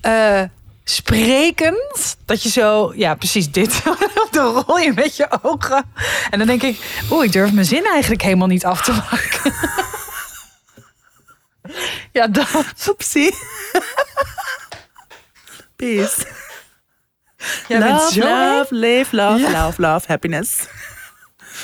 eh, 0.00 0.42
sprekend. 0.90 2.16
Dat 2.24 2.42
je 2.42 2.48
zo, 2.48 2.92
ja, 2.94 3.14
precies 3.14 3.50
dit. 3.50 3.82
Dan 4.30 4.64
rol 4.66 4.78
je 4.78 4.92
met 4.92 5.16
je 5.16 5.28
ogen. 5.42 5.84
En 6.30 6.38
dan 6.38 6.46
denk 6.46 6.62
ik, 6.62 7.04
oeh, 7.10 7.24
ik 7.24 7.32
durf 7.32 7.52
mijn 7.52 7.66
zin 7.66 7.84
eigenlijk 7.84 8.22
helemaal 8.22 8.46
niet 8.46 8.64
af 8.64 8.82
te 8.82 8.92
maken. 8.92 9.54
ja, 12.12 12.26
dat. 12.28 12.48
Oepsie. 12.88 13.34
Peace. 15.76 16.26
Jij 17.68 17.78
bent 17.78 17.90
love, 17.90 18.12
zo 18.12 18.20
love, 18.20 18.74
live, 18.74 19.16
love, 19.16 19.38
Ja. 19.40 19.64
love, 19.64 19.80
love, 19.82 20.04
happiness. 20.08 20.56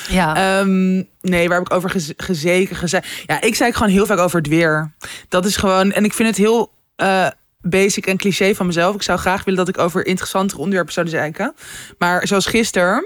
Ja. 0.07 0.35
Ehm, 0.59 0.93
nee, 1.21 1.47
waar 1.47 1.57
heb 1.57 1.67
ik 1.67 1.73
over 1.73 1.89
gez- 1.89 2.11
gezeken? 2.17 2.75
Geze 2.75 3.03
ja, 3.25 3.41
ik 3.41 3.55
zei 3.55 3.73
gewoon 3.73 3.89
heel 3.89 4.05
vaak 4.05 4.17
over 4.17 4.37
het 4.37 4.47
weer. 4.47 4.93
Dat 5.29 5.45
is 5.45 5.55
gewoon, 5.57 5.91
en 5.91 6.05
ik 6.05 6.13
vind 6.13 6.27
het 6.29 6.37
heel 6.37 6.71
eh, 6.95 7.27
basic 7.63 8.05
en 8.07 8.17
cliché 8.17 8.55
van 8.55 8.65
mezelf. 8.65 8.95
Ik 8.95 9.01
zou 9.03 9.19
graag 9.19 9.43
willen 9.43 9.65
dat 9.65 9.75
ik 9.75 9.81
over 9.81 10.05
interessantere 10.05 10.59
onderwerpen 10.59 10.93
zou 10.93 11.07
zeiken. 11.07 11.53
Maar 11.97 12.27
zoals 12.27 12.45
gisteren. 12.45 13.05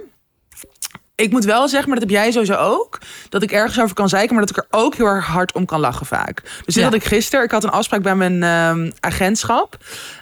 Ik 1.15 1.31
moet 1.31 1.45
wel 1.45 1.67
zeggen, 1.67 1.89
maar 1.89 1.99
dat 1.99 2.09
heb 2.09 2.17
jij 2.19 2.31
sowieso 2.31 2.53
ook. 2.53 2.99
Dat 3.29 3.43
ik 3.43 3.51
ergens 3.51 3.79
over 3.81 3.95
kan 3.95 4.09
zeiken, 4.09 4.35
maar 4.35 4.45
dat 4.45 4.57
ik 4.57 4.63
er 4.63 4.79
ook 4.79 4.95
heel 4.95 5.05
erg 5.05 5.25
hard 5.25 5.51
om 5.53 5.65
kan 5.65 5.79
lachen 5.79 6.05
vaak. 6.05 6.41
Dus 6.43 6.65
dit 6.65 6.75
Ja. 6.75 6.83
had 6.83 6.93
ik 6.93 7.03
gisteren. 7.03 7.45
Ik 7.45 7.51
had 7.51 7.63
een 7.63 7.69
afspraak 7.69 8.01
bij 8.01 8.15
mijn 8.15 8.43
ehm, 8.43 8.91
agentschap. 8.99 9.77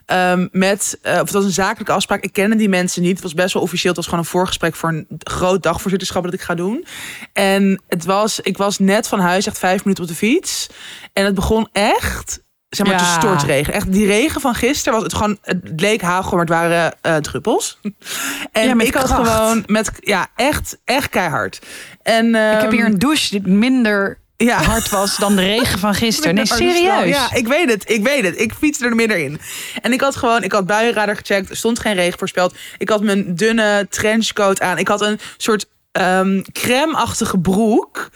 ehm, 0.06 0.48
met, 0.52 0.98
eh, 1.02 1.14
of 1.14 1.20
het 1.20 1.32
was 1.32 1.44
een 1.44 1.52
zakelijke 1.52 1.92
afspraak. 1.92 2.24
Ik 2.24 2.34
kende 2.34 2.56
die 2.56 2.70
mensen 2.70 3.02
niet. 3.02 3.12
Het 3.14 3.22
was 3.24 3.34
best 3.34 3.54
wel 3.54 3.64
officieel. 3.64 3.88
Het 3.88 3.96
was 3.96 4.06
gewoon 4.10 4.24
een 4.24 4.30
voorgesprek 4.32 4.76
voor 4.76 4.90
een 4.90 5.08
groot 5.20 5.64
dagvoorzitterschap 5.64 6.24
dat 6.24 6.34
ik 6.34 6.42
ga 6.42 6.56
doen. 6.56 6.86
En 7.34 7.82
het 7.88 8.06
was, 8.06 8.40
ik 8.40 8.58
was 8.58 8.80
net 8.80 9.08
van 9.08 9.20
huis, 9.20 9.46
echt 9.48 9.58
vijf 9.60 9.84
minuten 9.84 10.04
op 10.04 10.10
de 10.10 10.16
fiets. 10.16 10.68
En 11.14 11.26
het 11.26 11.36
begon 11.36 11.68
echt, 11.72 12.40
zeg 12.76 12.88
maar, 12.88 12.98
te 12.98 13.04
Ja. 13.04 13.20
stortregen. 13.20 13.74
Echt, 13.74 13.92
die 13.92 14.06
regen 14.06 14.42
van 14.42 14.56
gisteren 14.56 14.94
was 14.94 15.04
het 15.04 15.14
gewoon, 15.14 15.38
het 15.42 15.72
leek 15.76 16.02
hagel, 16.02 16.32
maar 16.32 16.40
het 16.40 16.50
waren 16.50 16.94
eh, 17.02 17.16
druppels. 17.16 17.80
En 18.52 18.68
Ja, 18.68 18.84
ik 18.86 18.94
had 18.94 19.12
gewoon 19.12 19.64
met, 19.66 19.92
ja, 20.00 20.28
echt, 20.36 20.78
echt 20.86 21.10
keihard. 21.10 21.62
En, 22.02 22.28
ik 22.28 22.36
heb 22.36 22.62
ehm, 22.62 22.72
hier 22.72 22.86
een 22.86 23.00
douche 23.00 23.30
die 23.30 23.48
minder 23.52 24.18
ja. 24.38 24.62
hard 24.64 24.90
was 24.90 25.18
dan 25.18 25.36
de 25.36 25.42
regen 25.42 25.80
van 25.80 25.94
gisteren. 26.06 26.36
Nee, 26.36 26.46
serieus. 26.46 27.08
Ja, 27.08 27.34
ik 27.34 27.48
weet 27.48 27.70
het. 27.72 27.90
Ik 27.90 28.04
weet 28.04 28.24
het. 28.24 28.40
Ik 28.40 28.54
fietste 28.54 28.86
er 28.86 28.96
middenin. 28.96 29.40
En 29.82 29.94
ik 29.94 30.02
had 30.02 30.16
gewoon, 30.16 30.44
ik 30.44 30.52
had 30.52 30.66
buienradar 30.66 31.16
gecheckt. 31.16 31.50
Er 31.50 31.58
stond 31.58 31.80
geen 31.80 31.94
regen 31.96 32.20
voorspeld. 32.20 32.56
Ik 32.78 32.90
had 32.90 33.04
mijn 33.04 33.36
dunne 33.36 33.88
trenchcoat 33.90 34.62
aan. 34.62 34.78
Ik 34.78 34.88
had 34.88 35.02
een 35.02 35.20
soort 35.38 35.66
ehm 35.92 36.42
crème-achtige 36.52 37.40
broek. 37.40 38.10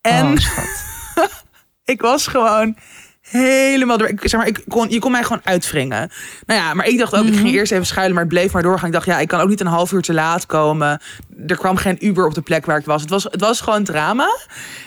En 0.00 0.26
Oh, 0.26 0.36
schat. 0.36 0.84
ik 1.94 2.00
was 2.00 2.26
gewoon 2.26 2.76
helemaal 3.40 3.98
door. 3.98 4.08
Ik, 4.08 4.20
zeg 4.22 4.40
maar, 4.40 4.48
ik 4.48 4.62
kon, 4.68 4.90
je 4.90 4.98
kon 4.98 5.12
mij 5.12 5.22
gewoon 5.22 5.40
uitwringen. 5.44 6.10
Nou 6.46 6.60
ja, 6.60 6.74
maar 6.74 6.86
ik 6.86 6.98
dacht 6.98 7.14
ook, 7.14 7.24
ik 7.24 7.30
Mhm. 7.32 7.40
ging 7.42 7.54
eerst 7.54 7.72
even 7.72 7.86
schuilen, 7.86 8.14
maar 8.14 8.24
het 8.24 8.32
bleef 8.32 8.52
maar 8.52 8.62
doorgaan. 8.62 8.86
Ik 8.86 8.92
dacht, 8.92 9.06
ja, 9.06 9.18
ik 9.18 9.28
kan 9.28 9.40
ook 9.40 9.48
niet 9.48 9.60
een 9.60 9.66
half 9.66 9.92
uur 9.92 10.02
te 10.02 10.12
laat 10.14 10.46
komen. 10.46 11.00
Er 11.46 11.56
kwam 11.56 11.76
geen 11.76 12.06
Uber 12.06 12.26
op 12.26 12.34
de 12.34 12.40
plek 12.40 12.66
waar 12.66 12.78
ik 12.78 12.84
was. 12.84 13.00
Het 13.00 13.10
was, 13.10 13.22
het 13.24 13.40
was 13.40 13.60
gewoon 13.60 13.84
drama. 13.84 14.28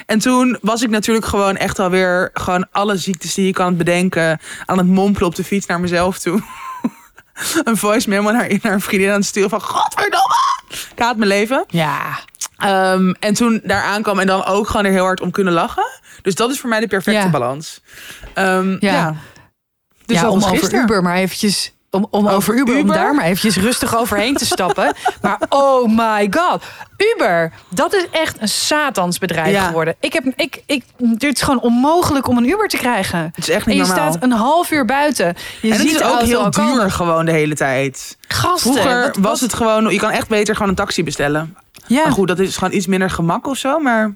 En 0.06 0.20
toen 0.20 0.58
was 0.62 0.82
ik 0.82 0.90
natuurlijk 0.90 1.26
gewoon 1.26 1.56
echt 1.58 1.80
alweer 1.80 2.30
gewoon 2.34 2.68
alle 2.72 2.98
ziektes 2.98 3.34
die 3.34 3.46
je 3.46 3.54
kan 3.54 3.78
bedenken 3.78 4.40
aan 4.66 4.78
het 4.78 4.88
mompelen 4.88 5.28
op 5.28 5.36
de 5.36 5.44
fiets 5.44 5.66
naar 5.66 5.80
mezelf 5.80 6.20
toe. 6.20 6.42
een 7.64 7.78
voice 7.78 8.10
memo 8.10 8.32
naar, 8.32 8.52
naar 8.62 8.74
een 8.74 8.82
vriendin 8.82 9.10
aan 9.10 9.16
het 9.16 9.26
sturen 9.26 9.50
van 9.50 9.62
godverdomme, 9.62 10.36
ik 10.70 11.00
haat 11.00 11.18
mijn 11.18 11.30
leven. 11.30 11.64
Ja. 11.68 12.20
Ehm, 12.58 13.14
en 13.20 13.34
toen 13.34 13.62
daar 13.64 13.84
aankwam 13.84 14.20
en 14.20 14.28
dan 14.28 14.46
ook 14.46 14.68
gewoon 14.68 14.86
er 14.86 14.92
heel 14.92 15.04
hard 15.04 15.22
om 15.22 15.32
kunnen 15.32 15.54
lachen. 15.54 15.86
Dus 16.28 16.36
dat 16.36 16.52
is 16.52 16.60
voor 16.60 16.70
mij 16.70 16.80
de 16.80 16.88
perfecte 16.88 17.20
Ja. 17.22 17.30
balans. 17.30 17.82
Ehm, 18.34 18.70
ja. 18.72 18.78
Ja. 18.94 19.16
Dus 20.06 20.20
ja, 20.20 20.30
om 20.30 20.38
over 20.38 20.50
gisteren. 20.50 20.82
Uber 20.84 21.02
maar 21.02 21.16
eventjes... 21.16 21.72
Om, 21.92 22.08
om 22.10 22.26
Over 22.26 22.36
over 22.38 22.56
Uber, 22.56 22.78
om 22.80 22.88
daar 22.88 23.16
maar 23.16 23.26
eventjes 23.26 23.58
rustig 23.64 23.98
overheen 23.98 24.36
te 24.36 24.46
stappen. 24.46 24.94
Maar 25.22 25.38
oh 25.50 25.98
my 25.98 26.28
god. 26.32 26.64
Uber, 27.16 27.52
dat 27.70 27.94
is 27.94 28.06
echt 28.12 28.42
een 28.42 28.48
satansbedrijf 28.48 29.52
Ja. 29.52 29.66
geworden. 29.68 29.96
Ik 30.00 30.14
heb, 30.14 30.24
ik, 30.36 30.62
ik, 30.66 30.84
het 31.14 31.24
is 31.24 31.42
gewoon 31.42 31.60
onmogelijk 31.62 32.28
om 32.28 32.38
een 32.38 32.50
Uber 32.50 32.68
te 32.68 32.78
krijgen. 32.78 33.20
Het 33.20 33.38
is 33.38 33.50
echt 33.50 33.66
En 33.66 33.72
niet 33.72 33.82
je 33.82 33.88
normaal. 33.88 34.12
staat 34.12 34.24
een 34.24 34.32
half 34.32 34.72
uur 34.72 34.86
buiten. 34.86 35.26
Je 35.26 35.34
en 35.62 35.72
het 35.72 35.82
ziet 35.82 35.92
is 35.92 35.98
de 35.98 36.04
ook 36.06 36.22
heel 36.22 36.52
duur 36.52 36.66
komen. 36.66 36.92
gewoon 36.92 37.26
de 37.26 37.32
hele 37.32 37.56
tijd. 37.56 38.18
Gasten, 38.28 38.72
Vroeger 38.72 39.16
was 39.20 39.42
het 39.42 39.54
gewoon... 39.54 39.90
Je 39.90 40.00
kan 40.00 40.10
echt 40.12 40.28
beter 40.28 40.54
gewoon 40.56 40.70
een 40.70 40.76
taxi 40.76 41.04
bestellen. 41.04 41.58
Ja. 41.88 42.04
Maar 42.04 42.12
goed, 42.12 42.28
dat 42.28 42.40
is 42.40 42.58
gewoon 42.58 42.74
iets 42.74 42.88
minder 42.88 43.10
gemak 43.10 43.48
of 43.48 43.58
zo. 43.58 43.80
Maar 43.80 44.16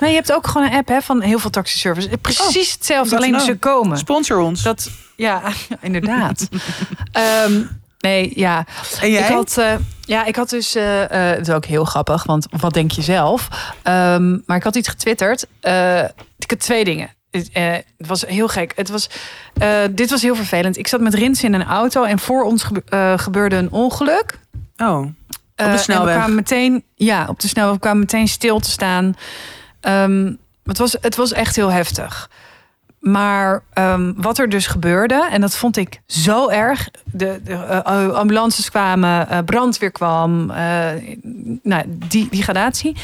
Nee, 0.00 0.10
je 0.10 0.16
hebt 0.16 0.32
ook 0.32 0.46
gewoon 0.46 0.66
een 0.66 0.72
app 0.76 0.88
hè, 0.88 1.00
van 1.00 1.20
heel 1.20 1.38
veel 1.38 1.50
taxiservice. 1.50 2.18
Precies 2.20 2.72
hetzelfde, 2.72 3.10
dat 3.10 3.18
alleen 3.18 3.32
nou. 3.32 3.44
ze 3.44 3.56
komen. 3.58 3.98
sponsor 3.98 4.38
ons. 4.38 4.62
Dat, 4.62 4.90
ja, 5.16 5.42
inderdaad. 5.80 6.48
Ehm, 7.12 7.62
nee, 7.98 8.32
ja. 8.34 8.64
en 9.00 9.10
jij? 9.10 9.22
Ik 9.28 9.34
had, 9.34 9.56
eh, 9.58 9.74
ja, 10.00 10.24
ik 10.24 10.36
had 10.36 10.50
dus, 10.50 10.74
eh, 10.74 11.02
eh, 11.30 11.36
het 11.36 11.48
is 11.48 11.54
ook 11.54 11.64
heel 11.64 11.84
grappig, 11.84 12.24
want 12.24 12.46
wat 12.50 12.72
denk 12.74 12.90
je 12.90 13.02
zelf? 13.02 13.48
Ehm, 13.82 14.38
maar 14.46 14.56
ik 14.56 14.62
had 14.62 14.76
iets 14.76 14.88
getwitterd. 14.88 15.46
Eh, 15.60 15.98
ik 16.38 16.50
had 16.50 16.60
twee 16.60 16.84
dingen. 16.84 17.10
Het, 17.30 17.48
eh, 17.52 17.72
het 17.72 18.06
was 18.06 18.24
heel 18.26 18.48
gek. 18.48 18.72
Het 18.76 18.88
was, 18.88 19.10
eh, 19.54 19.68
dit 19.90 20.10
was 20.10 20.22
heel 20.22 20.34
vervelend. 20.34 20.76
Ik 20.76 20.86
zat 20.88 21.00
met 21.00 21.14
Rins 21.14 21.42
in 21.44 21.54
een 21.54 21.64
auto 21.64 22.02
en 22.04 22.18
voor 22.18 22.42
ons 22.44 22.62
gebe- 22.62 22.82
eh, 22.88 23.18
gebeurde 23.18 23.56
een 23.56 23.70
ongeluk. 23.72 24.38
Oh, 24.76 25.06
Eh, 25.54 25.66
en 25.66 25.78
snelweg. 25.78 26.14
we 26.14 26.18
kwamen 26.18 26.34
meteen, 26.36 26.84
ja, 26.94 27.26
op 27.28 27.40
de 27.40 27.48
snelweg. 27.48 27.74
We 27.74 27.80
kwamen 27.80 27.98
meteen 28.00 28.28
stil 28.28 28.58
te 28.60 28.70
staan. 28.70 29.14
Ehm, 29.80 30.32
het, 30.64 30.78
was, 30.78 30.96
het 31.00 31.16
was 31.16 31.32
echt 31.32 31.56
heel 31.56 31.72
heftig. 31.72 32.30
Maar 33.00 33.62
ehm, 33.72 34.12
wat 34.16 34.38
er 34.38 34.48
dus 34.48 34.66
gebeurde, 34.66 35.28
en 35.30 35.40
dat 35.40 35.56
vond 35.56 35.76
ik 35.76 36.00
zo 36.06 36.48
erg. 36.48 36.90
De, 37.04 37.40
de 37.44 37.52
eh, 37.52 38.12
ambulances 38.12 38.70
kwamen, 38.70 39.28
eh, 39.28 39.38
brandweer 39.44 39.90
kwam, 39.90 40.50
eh, 40.50 40.90
nou, 41.62 41.84
die, 41.86 42.28
die 42.30 42.42
gradatie. 42.42 42.96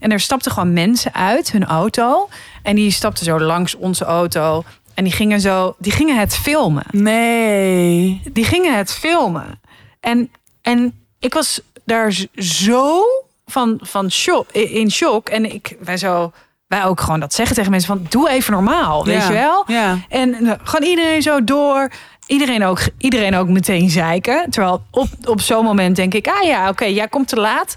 En 0.00 0.12
er 0.12 0.20
stapten 0.20 0.52
gewoon 0.52 0.72
mensen 0.72 1.14
uit 1.14 1.52
hun 1.52 1.64
auto. 1.64 2.28
En 2.62 2.76
die 2.76 2.90
stapten 2.90 3.24
zo 3.24 3.40
langs 3.40 3.74
onze 3.74 4.04
auto. 4.04 4.64
En 4.94 5.04
die 5.04 5.12
gingen 5.12 5.40
zo, 5.40 5.74
die 5.78 5.92
gingen 5.92 6.18
het 6.18 6.36
filmen 6.36 6.84
nee. 6.90 8.22
die 8.32 8.44
gingen 8.44 8.76
het 8.76 8.92
filmen. 8.92 9.60
En, 10.00 10.30
en 10.62 10.94
ik 11.18 11.34
was 11.34 11.60
daar 11.84 12.12
zo 12.34 13.04
van, 13.52 13.78
van 13.82 14.10
shock, 14.10 14.52
in 14.52 14.90
shock. 14.90 15.28
En 15.28 15.52
ik, 15.52 15.76
wij, 15.80 15.96
zo, 15.96 16.32
wij 16.66 16.84
ook 16.84 17.00
gewoon 17.00 17.20
dat 17.20 17.34
zeggen 17.34 17.56
tegen 17.56 17.70
mensen 17.70 17.96
van... 17.96 18.06
doe 18.08 18.28
even 18.30 18.52
normaal, 18.52 19.04
weet 19.04 19.22
Ja, 19.22 19.28
je 19.28 19.32
wel? 19.32 19.64
Ja. 19.66 19.98
En 20.08 20.34
eh, 20.34 20.52
gewoon 20.62 20.88
iedereen 20.88 21.22
zo 21.22 21.44
door. 21.44 21.90
Iedereen 22.26 22.64
ook, 22.64 22.80
iedereen 22.98 23.34
ook 23.36 23.48
meteen 23.48 23.90
zeiken. 23.90 24.50
Terwijl 24.50 24.82
op, 24.90 25.08
op 25.24 25.40
zo'n 25.40 25.64
moment 25.64 25.96
denk 25.96 26.14
ik... 26.14 26.26
ah 26.26 26.42
ja, 26.42 26.68
oké, 26.68 26.84
jij 26.84 27.08
komt 27.08 27.28
te 27.28 27.36
laat. 27.36 27.76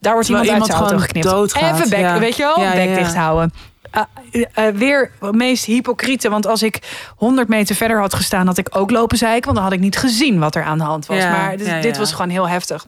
Daar 0.00 0.12
wordt 0.12 0.26
Terwijl 0.26 0.44
iemand 0.46 0.48
uit 0.48 0.48
iemand 0.48 0.66
zijn 0.66 0.80
auto 0.80 0.98
geknipt. 0.98 1.26
doodgaat, 1.26 1.74
Even 1.78 1.90
bek, 1.90 2.00
ja. 2.00 2.18
weet 2.18 2.36
je 2.36 2.42
wel? 2.42 2.72
Bek 2.72 2.94
dicht 2.94 3.16
houden. 3.16 3.52
Ah, 3.90 4.02
eh, 4.32 4.66
eh, 4.68 4.74
weer 4.74 5.10
het 5.20 5.34
meest 5.34 5.64
hypocriete. 5.64 6.30
Want 6.30 6.46
als 6.46 6.62
ik 6.62 6.78
100 7.16 7.48
meter 7.48 7.74
verder 7.74 8.00
had 8.00 8.14
gestaan... 8.14 8.46
had 8.46 8.58
ik 8.58 8.68
ook 8.76 8.90
lopen 8.90 9.18
zeiken. 9.18 9.44
Want 9.44 9.56
dan 9.56 9.64
had 9.64 9.72
ik 9.74 9.80
niet 9.80 9.96
gezien 9.96 10.38
wat 10.38 10.54
er 10.54 10.64
aan 10.64 10.78
de 10.78 10.84
hand 10.84 11.06
was. 11.06 11.18
Maar 11.18 11.56
dit, 11.56 11.82
dit 11.82 11.96
was 11.96 12.12
gewoon 12.12 12.30
heel 12.30 12.48
heftig. 12.48 12.86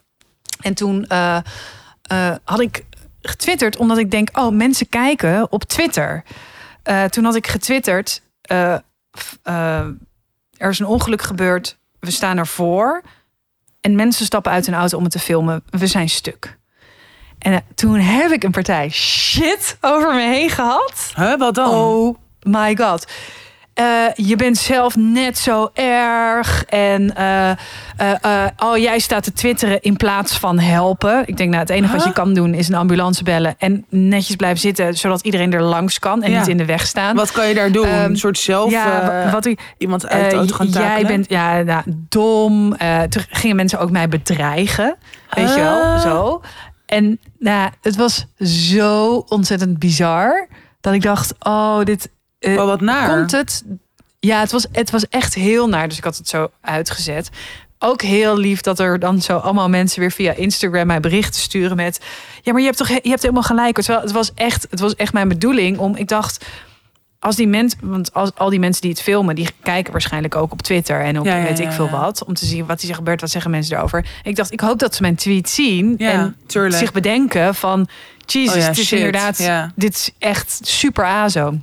En 0.61 0.75
toen 0.75 1.07
eh, 2.09 2.35
had 2.45 2.61
ik 2.61 2.85
getwitterd... 3.21 3.77
omdat 3.77 3.99
ik 3.99 4.11
denk, 4.11 4.39
oh, 4.39 4.53
mensen 4.53 4.89
kijken 4.89 5.53
op 5.53 5.65
Twitter. 5.65 6.25
Eh, 6.83 7.05
toen 7.05 7.25
had 7.25 7.35
ik 7.35 7.47
getwitterd... 7.47 8.23
eh, 8.41 8.79
er 10.57 10.71
is 10.71 10.79
een 10.79 10.87
ongeluk 10.87 11.23
gebeurd. 11.23 11.79
We 12.01 12.11
staan 12.11 12.39
ervoor. 12.39 13.03
En 13.81 13.95
mensen 13.95 14.27
stappen 14.27 14.53
uit 14.53 14.67
hun 14.67 14.75
auto 14.75 14.97
om 14.97 15.03
het 15.03 15.13
te 15.13 15.19
filmen. 15.19 15.63
We 15.71 15.87
zijn 15.87 16.09
stuk. 16.09 16.59
En 17.39 17.65
toen 17.75 17.99
heb 17.99 18.31
ik 18.31 18.45
een 18.45 18.51
partij 18.51 18.89
shit 18.91 19.77
over 19.81 20.15
me 20.15 20.21
heen 20.21 20.51
gehad. 20.51 21.13
Huh, 21.17 21.39
wat 21.39 21.55
dan? 21.55 21.71
Oh 21.71 22.17
my 22.43 22.77
god. 22.77 23.07
Eh, 23.75 23.85
je 24.15 24.37
bent 24.37 24.57
zelf 24.57 24.97
net 24.97 25.39
zo 25.39 25.71
erg. 25.75 26.65
En 26.65 27.15
eh, 27.17 27.51
oh, 28.59 28.77
jij 28.77 28.99
staat 28.99 29.23
te 29.23 29.33
twitteren 29.33 29.83
in 29.83 29.97
plaats 29.97 30.39
van 30.39 30.59
helpen. 30.59 31.23
Ik 31.27 31.37
denk, 31.37 31.49
nou, 31.51 31.61
het 31.63 31.71
enige 31.71 31.97
wat 31.97 32.05
je 32.05 32.13
kan 32.13 32.35
doen 32.35 32.55
is 32.55 32.69
een 32.69 32.75
ambulance 32.75 33.25
bellen. 33.25 33.55
En 33.59 33.85
netjes 33.89 34.37
blijven 34.37 34.61
zitten, 34.61 34.95
zodat 34.97 35.21
iedereen 35.21 35.53
er 35.53 35.63
langs 35.63 35.99
kan. 35.99 36.23
En 36.23 36.31
Ja. 36.31 36.39
niet 36.39 36.49
in 36.49 36.57
de 36.57 36.65
weg 36.65 36.87
staan. 36.87 37.17
Wat 37.17 37.33
kan 37.33 37.49
je 37.49 37.55
daar 37.55 37.73
doen? 37.73 37.87
Ehm, 37.87 38.11
een 38.11 38.17
soort 38.19 38.39
zelf 38.39 38.71
ja, 38.71 39.31
wat 39.33 39.45
ik, 39.45 39.75
iemand 39.79 40.09
uit 40.09 40.31
de 40.31 40.37
auto 40.37 40.55
gaan 40.55 40.69
jij 40.69 41.07
bent 41.07 41.29
ja, 41.29 41.63
nou, 41.63 41.83
dom. 42.09 42.77
Toen 43.09 43.23
gingen 43.31 43.57
mensen 43.57 43.79
ook 43.79 43.91
mij 43.91 44.09
bedreigen. 44.09 44.97
Weet 45.31 45.55
je 45.55 45.61
wel, 45.61 45.83
Ah. 45.83 46.01
zo. 46.01 46.43
En 46.87 47.19
nou, 47.39 47.71
het 47.83 47.97
was 47.97 48.27
zo 48.39 49.25
ontzettend 49.29 49.79
bizar. 49.79 50.49
Dat 50.81 50.95
ik 50.95 51.03
dacht, 51.03 51.35
oh, 51.39 51.83
dit... 51.85 52.11
eh, 52.45 52.65
wat 52.65 52.81
naar. 52.81 53.09
Komt 53.09 53.31
het? 53.31 53.65
Ja, 54.21 54.41
het 54.41 54.53
was, 54.53 54.67
het 54.73 54.91
was 54.91 55.09
echt 55.09 55.35
heel 55.35 55.69
naar. 55.69 55.89
Dus 55.89 55.99
ik 55.99 56.05
had 56.05 56.17
het 56.17 56.29
zo 56.29 56.51
uitgezet. 56.61 57.31
Ook 57.79 58.03
heel 58.03 58.37
lief 58.37 58.61
dat 58.61 58.79
er 58.79 58.99
dan 58.99 59.23
zo 59.23 59.37
allemaal 59.37 59.69
mensen 59.69 60.01
weer 60.01 60.13
via 60.13 60.33
Instagram 60.33 60.87
mij 60.87 61.01
berichten 61.01 61.41
sturen 61.41 61.77
met... 61.77 62.01
Ja, 62.43 62.53
maar 62.53 62.61
je 62.61 62.67
hebt 62.67 62.79
toch 62.79 62.89
je 62.89 63.09
hebt 63.09 63.23
helemaal 63.23 63.43
gelijk. 63.43 63.75
Terwijl 63.75 64.01
het 64.01 64.13
was 64.13 64.35
echt, 64.35 64.67
het 64.71 64.81
was 64.81 64.95
echt 64.95 65.13
mijn 65.13 65.29
bedoeling 65.29 65.79
om... 65.79 65.97
Ik 65.97 66.09
dacht, 66.09 66.45
als 67.25 67.37
die 67.37 67.49
mensen, 67.49 67.79
want 67.83 68.15
als, 68.15 68.31
al 68.35 68.51
die 68.51 68.59
mensen 68.59 68.83
die 68.83 68.91
het 68.91 69.03
filmen, 69.03 69.35
die 69.35 69.49
kijken 69.63 69.93
waarschijnlijk 69.93 70.35
ook 70.35 70.53
op 70.53 70.63
Twitter 70.63 71.01
en 71.01 71.19
op 71.19 71.27
Ja, 71.27 71.43
weet 71.43 71.59
ja, 71.59 71.65
ik 71.65 71.73
veel 71.73 71.91
wat, 71.91 72.25
om 72.25 72.35
te 72.35 72.47
zien 72.47 72.67
wat 72.67 72.83
er 72.83 72.95
gebeurt, 72.95 73.21
wat 73.21 73.31
zeggen 73.31 73.51
mensen 73.51 73.77
erover. 73.77 74.07
Ik 74.23 74.37
dacht, 74.37 74.53
ik 74.53 74.61
hoop 74.61 74.79
dat 74.79 74.95
ze 74.95 75.03
mijn 75.03 75.15
tweet 75.15 75.49
zien 75.49 75.99
en 75.99 76.37
tuurlijk. 76.47 76.77
zich 76.77 76.93
bedenken 76.93 77.55
van, 77.55 77.89
Jesus, 78.27 78.57
Oh 78.57 78.63
het 78.69 78.79
is 78.79 78.87
shit, 78.87 78.99
inderdaad, 78.99 79.39
ja. 79.39 79.73
dit 79.75 79.95
is 79.95 80.11
echt 80.19 80.59
super 80.63 81.05
azo. 81.05 81.59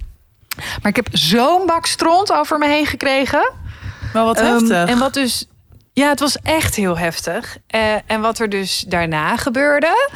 Maar 0.81 0.89
ik 0.91 0.95
heb 0.95 1.07
zo'n 1.11 1.65
bak 1.65 1.85
stront 1.85 2.33
over 2.33 2.57
me 2.57 2.67
heen 2.67 2.85
gekregen. 2.85 3.51
Wel 4.13 4.25
wat 4.25 4.37
Ehm, 4.37 4.45
heftig. 4.53 4.89
en 4.89 4.99
wat 4.99 5.13
dus, 5.13 5.45
Ja, 5.93 6.09
het 6.09 6.19
was 6.19 6.37
echt 6.37 6.75
heel 6.75 6.97
heftig. 6.97 7.57
Eh, 7.67 7.93
en 8.05 8.21
wat 8.21 8.39
er 8.39 8.49
dus 8.49 8.85
daarna 8.87 9.37
gebeurde, 9.37 10.09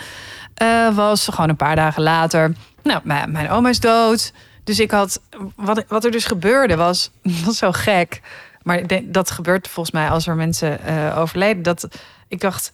eh, 0.53 0.95
was 0.95 1.27
gewoon 1.27 1.49
een 1.49 1.55
paar 1.55 1.75
dagen 1.75 2.03
later. 2.03 2.53
Nou, 2.83 2.99
mijn, 3.03 3.31
mijn 3.31 3.49
oma 3.49 3.69
is 3.69 3.79
dood. 3.79 4.33
Dus 4.63 4.79
ik 4.79 4.91
had. 4.91 5.21
Wat, 5.55 5.83
wat 5.87 6.05
er 6.05 6.11
dus 6.11 6.25
gebeurde 6.25 6.75
was. 6.75 7.11
Dat 7.43 7.51
is 7.51 7.57
zo 7.57 7.71
gek. 7.71 8.21
Maar 8.63 8.81
dat 9.03 9.31
gebeurt 9.31 9.67
volgens 9.67 9.95
mij 9.95 10.09
als 10.09 10.27
er 10.27 10.35
mensen 10.35 10.83
eh, 10.83 11.17
overleden. 11.17 11.63
Dat 11.63 11.87
ik 12.27 12.39
dacht. 12.39 12.71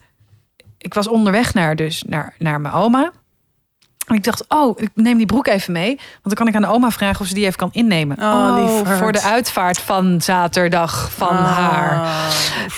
Ik 0.78 0.94
was 0.94 1.08
onderweg 1.08 1.54
naar, 1.54 1.76
dus 1.76 2.04
naar, 2.08 2.34
naar 2.38 2.62
mijn 2.62 2.74
oma. 2.74 3.12
En 4.08 4.16
ik 4.16 4.24
dacht, 4.24 4.46
oh, 4.48 4.80
ik 4.80 4.90
neem 4.94 5.18
die 5.18 5.26
broek 5.26 5.48
even 5.48 5.74
mee. 5.74 5.96
Want 5.96 6.24
dan 6.24 6.34
kan 6.34 6.48
ik 6.48 6.56
aan 6.56 6.62
de 6.62 6.68
oma 6.68 6.92
vragen 6.92 7.22
of 7.22 7.28
ze 7.28 7.34
die 7.34 7.46
even 7.46 7.58
kan 7.58 7.70
innemen. 7.72 8.18
Oh, 8.22 8.56
lieverd. 8.58 8.98
voor 9.00 9.12
de 9.12 9.22
uitvaart 9.22 9.80
van 9.80 10.22
zaterdag 10.22 11.12
van 11.18 11.28
Ah. 11.38 11.58
haar. 11.58 12.02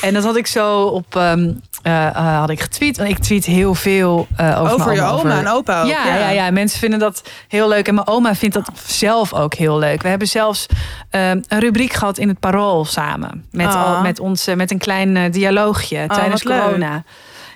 En 0.02 0.14
dat 0.14 0.24
had 0.24 0.36
ik 0.36 0.48
zo 0.48 0.82
op 0.84 1.16
ehm, 1.16 1.52
eh, 1.82 2.08
eh, 2.08 2.38
had 2.40 2.50
ik 2.50 2.62
getweet. 2.62 2.98
Want 2.98 3.10
ik 3.10 3.18
tweet 3.20 3.46
heel 3.46 3.76
veel 3.76 4.28
eh, 4.36 4.62
over, 4.62 4.74
Over 4.74 4.86
mijn 4.86 4.98
je 4.98 5.04
oma 5.04 5.12
over- 5.14 5.30
en 5.32 5.48
opa 5.48 5.82
ook, 5.82 5.88
Ja, 5.90 6.06
ja. 6.08 6.16
ja. 6.16 6.30
Ja, 6.30 6.52
Mensen 6.52 6.80
vinden 6.80 7.00
dat 7.00 7.30
heel 7.48 7.68
leuk. 7.68 7.88
En 7.88 7.94
mijn 7.94 8.08
oma 8.08 8.36
vindt 8.36 8.56
dat 8.56 8.70
zelf 8.86 9.34
ook 9.34 9.54
heel 9.54 9.78
leuk. 9.80 10.02
We 10.02 10.08
hebben 10.10 10.28
zelfs 10.28 10.66
ehm, 11.10 11.42
een 11.48 11.60
rubriek 11.60 11.94
gehad 11.94 12.18
in 12.18 12.28
het 12.28 12.40
Parool 12.40 12.86
samen. 12.86 13.46
Met, 13.52 13.68
Ah. 13.68 13.86
al, 13.96 14.02
met, 14.02 14.20
ons, 14.20 14.48
met 14.56 14.72
een 14.72 14.78
klein 14.78 15.32
dialoogje 15.32 16.06
tijdens 16.08 16.44
wat 16.44 16.52
leuk. 16.54 16.62
corona. 16.64 17.04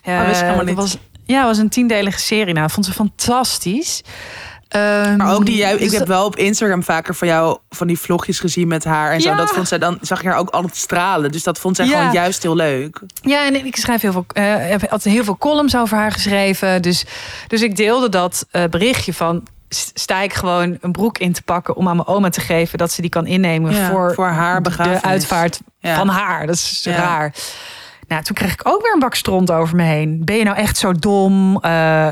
Ja, 0.03 0.21
Oh, 0.21 0.57
dat 0.65 0.75
was, 0.75 0.97
ja, 1.27 1.37
het 1.37 1.47
was 1.47 1.57
een 1.57 1.69
tiendelige 1.69 2.19
serie. 2.19 2.53
Nou, 2.53 2.65
ik 2.65 2.71
vond 2.73 2.85
ze 2.85 2.93
fantastisch. 2.93 4.01
Ehm, 4.67 5.15
Maar 5.15 5.33
ook 5.33 5.45
die, 5.45 5.55
jij- 5.57 5.73
ik 5.73 5.79
dus 5.79 5.97
heb 5.97 6.07
wel 6.07 6.25
op 6.25 6.35
Instagram 6.35 6.83
vaker 6.83 7.15
van 7.15 7.27
jou 7.27 7.57
van 7.69 7.87
die 7.87 7.99
vlogjes 7.99 8.39
gezien 8.39 8.67
met 8.67 8.83
haar 8.83 9.11
en 9.11 9.21
zo. 9.21 9.29
Ja. 9.29 9.35
Dat 9.35 9.49
vond 9.51 9.67
zij 9.67 9.77
dan 9.77 9.97
zag 10.01 10.21
je 10.21 10.27
haar 10.27 10.37
ook 10.37 10.49
altijd 10.49 10.75
stralen. 10.75 11.31
Dus 11.31 11.43
dat 11.43 11.59
vond 11.59 11.75
zij 11.75 11.85
Ja. 11.85 11.97
gewoon 11.97 12.13
juist 12.13 12.43
heel 12.43 12.55
leuk. 12.55 13.01
Ja, 13.21 13.45
en 13.45 13.65
ik 13.65 13.75
schrijf 13.75 14.01
heel 14.01 14.11
veel, 14.11 14.25
eh, 14.27 14.43
heb 14.57 14.81
altijd 14.91 15.13
heel 15.15 15.23
veel 15.23 15.37
columns 15.37 15.75
over 15.75 15.97
haar 15.97 16.11
geschreven. 16.11 16.81
Dus, 16.81 17.05
dus 17.47 17.61
ik 17.61 17.75
deelde 17.75 18.09
dat 18.09 18.45
eh, 18.51 18.63
berichtje 18.69 19.13
van. 19.13 19.43
Sta 19.93 20.21
ik 20.21 20.33
gewoon 20.33 20.77
een 20.81 20.91
broek 20.91 21.17
in 21.17 21.33
te 21.33 21.41
pakken 21.41 21.75
om 21.75 21.87
aan 21.87 21.95
mijn 21.95 22.07
oma 22.07 22.29
te 22.29 22.39
geven 22.41 22.77
dat 22.77 22.91
ze 22.91 23.01
die 23.01 23.09
kan 23.09 23.25
innemen 23.25 23.73
Ja, 23.73 23.89
voor, 23.89 24.13
voor 24.13 24.27
haar 24.27 24.61
begrafenis. 24.61 25.01
de 25.01 25.07
uitvaart 25.07 25.59
van 25.81 26.07
haar. 26.07 26.45
Dat 26.47 26.55
is 26.55 26.85
raar. 26.85 27.33
Nou, 28.07 28.23
toen 28.23 28.35
kreeg 28.35 28.53
ik 28.53 28.61
ook 28.67 28.81
weer 28.81 28.93
een 28.93 28.99
bak 28.99 29.15
stront 29.15 29.51
over 29.51 29.75
me 29.75 29.83
heen. 29.83 30.21
Ben 30.25 30.35
je 30.35 30.43
nou 30.43 30.57
echt 30.57 30.77
zo 30.77 30.91
dom? 30.93 31.55
Eh, 31.55 31.61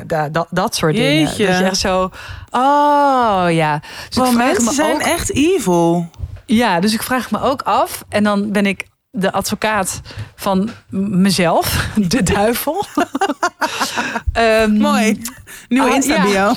da- 0.07 0.29
dat, 0.29 0.47
dat 0.49 0.75
soort 0.75 0.95
dingen. 0.95 1.25
Dat 1.25 1.37
je 1.37 1.47
echt 1.47 1.77
zo. 1.77 2.09
Oh 2.51 3.45
ja. 3.49 3.81
Dus 4.09 4.31
mensen 4.31 4.63
me 4.63 4.73
zijn 4.73 4.93
ook- 4.95 5.01
echt 5.01 5.31
evil. 5.33 6.09
ja, 6.45 6.79
dus 6.79 6.93
ik 6.93 7.03
vraag 7.03 7.31
me 7.31 7.41
ook 7.41 7.61
af. 7.61 8.03
En 8.09 8.23
dan 8.23 8.51
ben 8.51 8.65
ik 8.65 8.85
de 9.11 9.31
advocaat 9.31 10.01
van 10.35 10.69
mezelf, 10.89 11.87
de 12.07 12.23
duivel. 12.23 12.85
Ehm, 14.33 14.77
Mooi. 14.77 15.21
Nieuwe 15.67 15.89
Ah, 15.89 15.95
Insta 15.95 16.13
ja. 16.15 16.23
bio. 16.23 16.53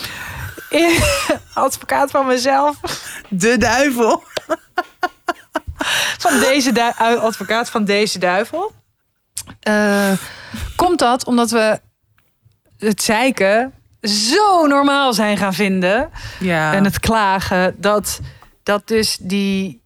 advocaat 1.55 2.11
van 2.11 2.27
mezelf. 2.27 2.77
De 3.29 3.57
duivel. 3.59 4.23
Van 6.19 6.41
deze 6.41 6.93
advocaat 7.21 7.71
van 7.71 7.85
deze 7.85 8.19
duivel. 8.19 8.73
Eh, 9.69 10.13
komt 10.77 10.99
dat 10.99 11.25
omdat 11.25 11.51
we 11.51 11.81
het 12.79 13.03
zeiken 13.03 13.73
zo 14.03 14.67
normaal 14.67 15.13
zijn 15.15 15.37
gaan 15.37 15.55
vinden. 15.55 16.11
Ja. 16.41 16.75
En 16.75 16.85
het 16.85 17.01
klagen. 17.01 17.75
Dat, 17.79 18.21
dat 18.63 18.89
dus 18.89 19.19
die. 19.21 19.81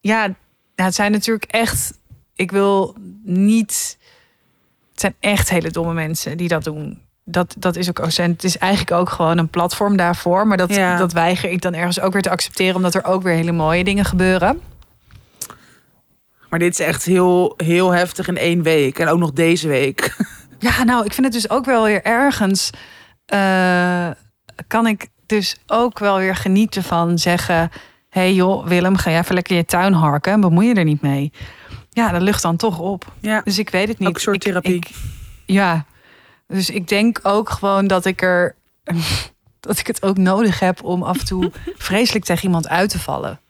Ja, 0.00 0.20
nou, 0.20 0.34
het 0.74 0.94
zijn 0.94 1.12
natuurlijk 1.12 1.44
echt. 1.44 1.92
Ik 2.34 2.50
wil 2.50 2.96
niet. 3.24 3.98
Het 4.90 5.00
zijn 5.00 5.14
echt 5.20 5.50
hele 5.50 5.70
domme 5.70 5.92
mensen 5.92 6.36
die 6.36 6.48
dat 6.48 6.64
doen. 6.64 7.02
Dat, 7.24 7.54
dat 7.58 7.76
is 7.76 7.88
ook. 7.88 7.98
En 7.98 8.30
het 8.30 8.44
is 8.44 8.58
eigenlijk 8.58 8.92
ook 8.92 9.10
gewoon 9.10 9.38
een 9.38 9.48
platform 9.48 9.96
daarvoor. 9.96 10.46
Maar 10.46 10.56
dat, 10.56 10.74
Ja. 10.74 10.96
dat 10.96 11.12
weiger 11.12 11.50
ik 11.50 11.62
dan 11.62 11.74
ergens 11.74 12.00
ook 12.00 12.12
weer 12.12 12.22
te 12.22 12.30
accepteren. 12.30 12.76
Omdat 12.76 12.94
er 12.94 13.04
ook 13.04 13.22
weer 13.22 13.34
hele 13.34 13.52
mooie 13.52 13.84
dingen 13.84 14.04
gebeuren. 14.04 14.60
Maar 16.54 16.62
dit 16.62 16.72
is 16.80 16.86
echt 16.86 17.04
heel, 17.04 17.54
heel 17.56 17.90
heftig 17.90 18.28
in 18.28 18.36
één 18.36 18.62
week. 18.62 18.98
En 18.98 19.08
ook 19.08 19.18
nog 19.18 19.32
deze 19.32 19.68
week. 19.68 20.16
Ja, 20.58 20.82
nou, 20.84 21.04
ik 21.04 21.12
vind 21.12 21.26
het 21.26 21.34
dus 21.34 21.50
ook 21.50 21.64
wel 21.64 21.84
weer 21.84 22.02
ergens. 22.02 22.70
eh, 23.26 24.10
kan 24.66 24.86
ik 24.86 25.08
dus 25.26 25.56
ook 25.66 25.98
wel 25.98 26.16
weer 26.18 26.36
genieten 26.36 26.82
van 26.82 27.18
zeggen. 27.18 27.56
Hé 27.56 28.20
hey 28.20 28.34
joh, 28.34 28.66
Willem, 28.66 28.96
ga 28.96 29.10
jij 29.10 29.18
even 29.20 29.34
lekker 29.34 29.56
je 29.56 29.64
tuin 29.64 29.92
harken 29.92 30.32
en 30.32 30.40
bemoei 30.40 30.66
je 30.68 30.74
er 30.74 30.84
niet 30.84 31.00
mee. 31.02 31.32
Ja, 31.90 32.10
dat 32.10 32.22
lucht 32.22 32.42
dan 32.42 32.56
toch 32.56 32.78
op. 32.78 33.12
Ja. 33.20 33.40
Dus 33.44 33.58
ik 33.58 33.70
weet 33.70 33.88
het 33.88 33.98
niet. 33.98 34.08
Ook 34.08 34.14
een 34.14 34.20
soort 34.20 34.36
Ik- 34.36 34.42
therapie. 34.42 34.74
ik- 34.74 34.90
ja, 35.46 35.84
dus 36.46 36.70
ik 36.70 36.88
denk 36.88 37.20
ook 37.22 37.50
gewoon 37.50 37.86
dat 37.86 38.04
ik 38.04 38.22
er. 38.22 38.54
Dat 39.60 39.78
ik 39.78 39.86
het 39.86 40.02
ook 40.02 40.16
nodig 40.16 40.60
heb 40.60 40.82
om 40.82 41.02
af 41.02 41.18
en 41.18 41.24
toe 41.24 41.52
vreselijk 41.76 42.24
tegen 42.24 42.44
iemand 42.44 42.68
uit 42.68 42.90
te 42.90 42.98
vallen. 42.98 43.40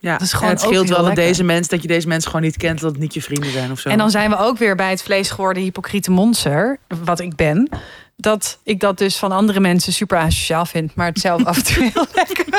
Ja. 0.00 0.12
Dat 0.12 0.20
is 0.20 0.32
En 0.32 0.38
gewoon 0.38 0.52
het 0.52 0.60
scheelt 0.60 0.74
heel 0.74 0.94
wel 0.94 0.96
dat 0.96 1.06
lekker. 1.06 1.24
deze 1.24 1.44
mensen, 1.44 1.70
dat 1.70 1.82
je 1.82 1.88
deze 1.88 2.08
mensen 2.08 2.30
gewoon 2.30 2.46
niet 2.46 2.56
kent, 2.56 2.80
dat 2.80 2.90
het 2.90 3.00
niet 3.00 3.14
je 3.14 3.22
vrienden 3.22 3.52
zijn 3.52 3.70
of 3.70 3.80
zo. 3.80 3.88
En 3.88 3.98
dan 3.98 4.10
zijn 4.10 4.30
we 4.30 4.36
ook 4.36 4.58
weer 4.58 4.76
bij 4.76 4.90
het 4.90 5.02
vlees 5.02 5.30
geworden 5.30 5.62
hypocriete 5.62 6.10
monster, 6.10 6.78
wat 7.04 7.20
ik 7.20 7.36
ben. 7.36 7.68
Dat 8.16 8.58
ik 8.62 8.80
dat 8.80 8.98
dus 8.98 9.16
van 9.16 9.32
andere 9.32 9.60
mensen 9.60 9.92
super 9.92 10.18
asociaal 10.18 10.66
vind, 10.66 10.94
maar 10.94 11.06
het 11.06 11.18
zelf 11.18 11.44
af 11.50 11.56
en 11.56 11.64
toe 11.64 11.90
heel 11.92 12.06
lekker. 12.14 12.46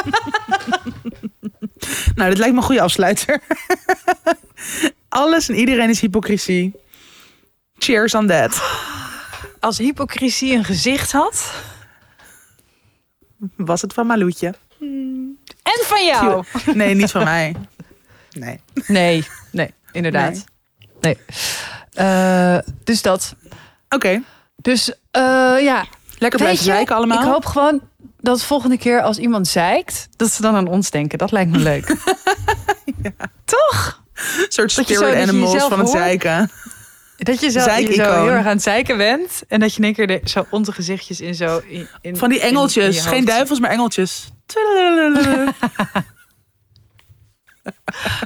Nou, 2.15 2.29
dit 2.29 2.37
lijkt 2.37 2.53
me 2.53 2.59
een 2.59 2.65
goede 2.65 2.81
afsluiter. 2.81 3.41
Alles 5.09 5.49
en 5.49 5.55
iedereen 5.55 5.89
is 5.89 5.99
hypocrisie. 5.99 6.73
Cheers 7.77 8.15
on 8.15 8.27
that. 8.27 8.61
Als 9.59 9.77
hypocrisie 9.77 10.55
een 10.55 10.63
gezicht 10.63 11.11
had. 11.11 11.53
Was 13.55 13.81
het 13.81 13.93
van 13.93 14.07
Maloetje? 14.07 14.53
En 15.79 15.85
van 15.85 16.05
jou. 16.05 16.43
Nee, 16.73 16.95
niet 16.95 17.11
van 17.11 17.23
mij. 17.23 17.55
Nee. 18.31 18.59
Nee, 18.87 19.25
nee, 19.51 19.73
inderdaad. 19.91 20.43
Nee. 21.01 21.17
Eh, 21.93 22.57
dus 22.83 23.01
dat. 23.01 23.35
Oké, 23.89 24.21
Dus 24.55 24.93
eh, 25.11 25.21
ja, 25.61 25.85
lekker 26.17 26.39
blijven 26.39 26.63
zeiken 26.65 26.95
allemaal. 26.95 27.19
Ik 27.21 27.27
hoop 27.27 27.45
gewoon 27.45 27.81
dat 28.19 28.43
volgende 28.43 28.77
keer 28.77 29.01
als 29.01 29.17
iemand 29.17 29.47
zeikt, 29.47 30.07
dat 30.15 30.31
ze 30.31 30.41
dan 30.41 30.55
aan 30.55 30.67
ons 30.67 30.89
denken. 30.89 31.17
Dat 31.17 31.31
lijkt 31.31 31.51
me 31.51 31.57
leuk. 31.57 31.85
Toch? 33.45 34.03
Een 34.15 34.45
soort 34.49 34.71
spirit 34.71 34.97
zo- 34.97 35.13
animals 35.13 35.63
van 35.63 35.79
het 35.79 35.89
zeiken. 35.89 36.51
Dat 37.17 37.39
je 37.41 37.49
zo, 37.49 37.59
je 37.59 37.93
zo 37.93 38.03
heel 38.03 38.29
erg 38.29 38.45
aan 38.45 38.51
het 38.51 38.61
zeiken 38.61 38.97
bent. 38.97 39.43
En 39.47 39.59
dat 39.59 39.71
je 39.71 39.77
in 39.77 39.83
één 39.83 39.93
keer 39.93 40.07
de, 40.07 40.21
zo 40.23 40.45
onze 40.49 40.71
gezichtjes 40.71 41.21
in 41.21 41.35
zo... 41.35 41.61
In, 41.67 41.87
in- 42.01 42.17
Van 42.17 42.29
die 42.29 42.39
in 42.39 42.47
engeltjes. 42.47 42.95
je 42.95 43.01
Geen 43.09 43.25
duivels, 43.25 43.59
maar 43.59 43.69
engeltjes. 43.69 44.31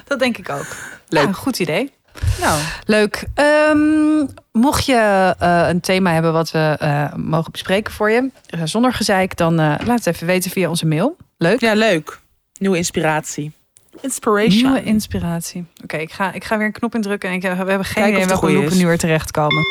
Dat 0.08 0.18
denk 0.18 0.38
ik 0.38 0.48
ook. 0.48 0.66
Leuk. 1.08 1.24
Ja, 1.26 1.32
goed 1.32 1.58
idee. 1.58 1.92
Nou, 2.40 2.60
Leuk. 2.84 3.24
Ehm, 3.34 4.26
mocht 4.52 4.86
je 4.86 5.34
eh, 5.38 5.68
een 5.68 5.80
thema 5.80 6.12
hebben 6.12 6.32
wat 6.32 6.50
we 6.50 6.76
eh, 6.78 7.14
mogen 7.14 7.52
bespreken 7.52 7.92
voor 7.92 8.10
je, 8.10 8.30
eh, 8.46 8.60
zonder 8.64 8.92
gezeik, 8.92 9.36
dan 9.36 9.60
eh, 9.60 9.74
laat 9.86 10.04
het 10.04 10.06
even 10.06 10.26
weten 10.26 10.50
via 10.50 10.68
onze 10.68 10.86
mail. 10.86 11.16
Leuk. 11.38 11.60
ja, 11.60 11.74
leuk. 11.74 12.18
Nieuwe 12.58 12.76
inspiratie. 12.76 13.52
Inspiration. 14.00 14.62
Nieuwe 14.62 14.82
inspiratie. 14.82 15.64
Oké, 15.82 15.96
ik, 15.96 16.12
ga, 16.12 16.32
ik 16.32 16.44
ga 16.44 16.56
weer 16.58 16.66
een 16.66 16.72
knop 16.72 16.94
indrukken 16.94 17.28
en 17.28 17.34
ik, 17.34 17.42
we 17.42 17.48
hebben 17.48 17.84
geen 17.84 18.08
idee 18.08 18.26
welke 18.26 18.52
is. 18.52 18.74
nu 18.74 18.86
weer 18.86 18.98
terechtkomen. 18.98 19.64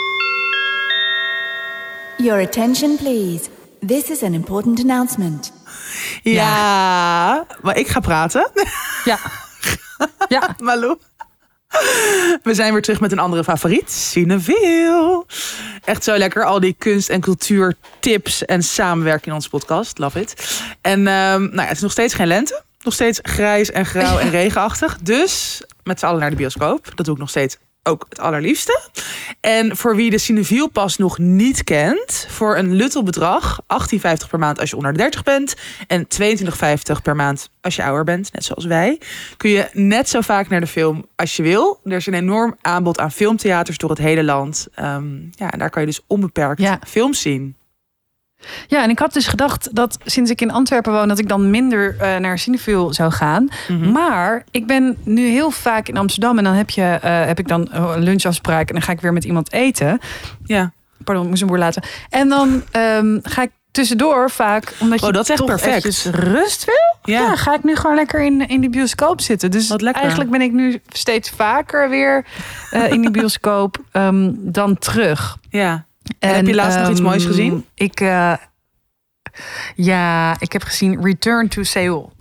Your 2.18 2.42
attention, 2.42 2.96
please. 2.96 3.44
This 3.88 4.10
is 4.10 4.24
an 4.24 4.34
important 4.34 4.80
announcement. 4.80 5.52
Ja, 6.24 7.46
maar 7.62 7.78
ik 7.78 7.88
ga 7.88 8.00
praten. 8.00 8.52
Ja. 9.06 9.18
Ja. 10.28 10.56
Malou. 10.60 10.98
We 12.44 12.54
zijn 12.54 12.74
weer 12.74 12.82
terug 12.82 13.00
met 13.00 13.12
een 13.12 13.20
andere 13.20 13.44
favoriet, 13.44 13.92
Cineville. 13.92 15.26
Echt 15.84 16.04
zo 16.04 16.18
lekker, 16.18 16.46
al 16.46 16.60
die 16.60 16.76
kunst- 16.78 17.10
en 17.10 17.22
cultuurtips 17.22 18.46
en 18.46 18.64
samenwerking 18.64 19.26
in 19.26 19.34
onze 19.34 19.50
podcast. 19.50 19.98
Love 19.98 20.20
it. 20.20 20.62
En 20.82 21.08
ehm, 21.08 21.42
nou 21.42 21.56
ja, 21.56 21.62
het 21.66 21.76
is 21.76 21.82
nog 21.82 21.92
steeds 21.92 22.14
geen 22.14 22.28
lente. 22.28 22.64
Nog 22.84 22.94
steeds 22.94 23.20
grijs 23.22 23.72
en 23.72 23.86
grauw 23.86 24.18
en 24.18 24.30
regenachtig. 24.40 24.98
Dus 25.02 25.62
met 25.84 26.00
z'n 26.00 26.06
allen 26.06 26.20
naar 26.20 26.30
de 26.30 26.36
bioscoop. 26.36 26.92
Dat 26.96 27.06
doe 27.06 27.14
ik 27.16 27.20
nog 27.20 27.30
steeds 27.30 27.58
ook 27.86 28.06
het 28.10 28.20
allerliefste. 28.20 28.80
En 29.40 29.78
voor 29.78 29.96
wie 29.96 30.10
de 30.10 30.18
Cineville 30.18 30.70
pas 30.70 30.98
nog 30.98 31.18
niet 31.18 31.64
kent... 31.64 32.28
voor 32.30 32.58
een 32.58 32.74
luttel 32.74 33.04
bedrag, 33.04 33.60
18,50 33.62 34.00
per 34.30 34.40
maand 34.40 34.60
als 34.60 34.70
je 34.70 34.76
onder 34.76 34.92
de 34.92 34.98
30 34.98 35.24
bent... 35.24 35.56
en 35.88 36.08
22,50 36.22 37.02
per 37.04 37.16
maand 37.16 37.50
als 37.62 37.76
je 37.76 37.84
ouder 37.84 38.04
bent, 38.04 38.34
net 38.34 38.44
zoals 38.44 38.66
wij... 38.66 39.00
kun 39.38 39.50
je 39.50 39.70
net 39.74 40.10
zo 40.10 40.22
vaak 40.22 40.50
naar 40.50 40.60
de 40.60 40.68
film 40.68 41.06
als 41.16 41.36
je 41.36 41.44
wil. 41.44 41.80
Er 41.84 41.92
is 41.92 42.06
een 42.06 42.14
enorm 42.14 42.56
aanbod 42.62 43.00
aan 43.00 43.12
filmtheaters 43.12 43.78
door 43.78 43.90
het 43.90 44.00
hele 44.00 44.24
land. 44.24 44.68
Ehm, 44.76 45.16
ja, 45.32 45.52
en 45.52 45.60
daar 45.60 45.70
kan 45.70 45.82
je 45.82 45.88
dus 45.88 46.02
onbeperkt 46.08 46.62
Ja. 46.62 46.80
films 46.88 47.22
zien. 47.22 47.56
Ja, 48.68 48.84
en 48.84 48.90
ik 48.90 49.00
had 49.00 49.14
dus 49.14 49.28
gedacht 49.28 49.76
dat 49.76 49.98
sinds 50.06 50.32
ik 50.32 50.42
in 50.42 50.52
Antwerpen 50.52 50.92
woon, 50.92 51.08
dat 51.08 51.20
ik 51.20 51.28
dan 51.28 51.50
minder 51.50 51.96
uh, 51.96 52.18
naar 52.18 52.40
Cinefil 52.40 52.94
zou 52.94 53.12
gaan. 53.12 53.48
Mhm. 53.68 53.92
Maar 53.92 54.44
ik 54.52 54.68
ben 54.68 54.98
nu 55.04 55.28
heel 55.28 55.52
vaak 55.52 55.88
in 55.88 55.98
Amsterdam 55.98 56.38
en 56.38 56.44
dan 56.44 56.54
heb, 56.54 56.70
je, 56.70 57.00
eh, 57.02 57.26
heb 57.26 57.40
ik 57.40 57.48
dan 57.48 57.68
een 57.72 58.04
lunchafspraak 58.04 58.68
en 58.68 58.74
dan 58.74 58.84
ga 58.84 58.92
ik 58.92 59.02
weer 59.02 59.14
met 59.14 59.24
iemand 59.24 59.52
eten. 59.54 60.00
Ja. 60.44 60.72
Pardon, 61.04 61.24
ik 61.24 61.30
moest 61.30 61.42
een 61.42 61.48
boer 61.48 61.58
laten. 61.58 61.84
En 62.10 62.30
dan 62.30 62.64
ehm, 62.72 63.20
ga 63.24 63.42
ik 63.42 63.52
tussendoor 63.72 64.30
vaak, 64.32 64.74
omdat 64.80 65.00
je 65.00 65.06
Oh, 65.06 65.14
dat 65.14 65.24
is 65.24 65.30
echt 65.30 65.46
perfect. 65.46 66.10
rust 66.12 66.66
wil. 66.66 67.14
Ja. 67.16 67.22
Ja. 67.22 67.36
ga 67.36 67.54
ik 67.54 67.64
nu 67.64 67.76
gewoon 67.76 67.96
lekker 67.96 68.24
in, 68.24 68.48
in 68.48 68.62
die 68.62 68.70
bioscoop 68.70 69.22
zitten. 69.22 69.52
Dus 69.52 69.68
Wat 69.68 69.82
lekker. 69.82 70.02
eigenlijk 70.02 70.32
ben 70.32 70.42
ik 70.42 70.52
nu 70.52 70.82
steeds 70.90 71.30
vaker 71.30 71.90
weer 71.90 72.26
eh, 72.72 72.92
in 72.92 73.02
die 73.02 73.12
bioscoop 73.12 73.78
ehm, 73.92 74.32
dan 74.36 74.78
terug. 74.78 75.38
Ja. 75.50 75.86
En 76.20 76.36
heb 76.36 76.48
je 76.48 76.56
laatst 76.56 76.80
nog 76.80 76.90
iets 76.90 77.00
ehm, 77.00 77.08
moois 77.10 77.26
gezien? 77.26 77.66
Ik, 77.74 78.00
eh, 78.00 78.34
ja, 79.76 80.36
ik 80.40 80.52
heb 80.52 80.64
gezien 80.64 81.04
Return 81.04 81.48
to 81.48 81.64
Seoul. 81.64 82.14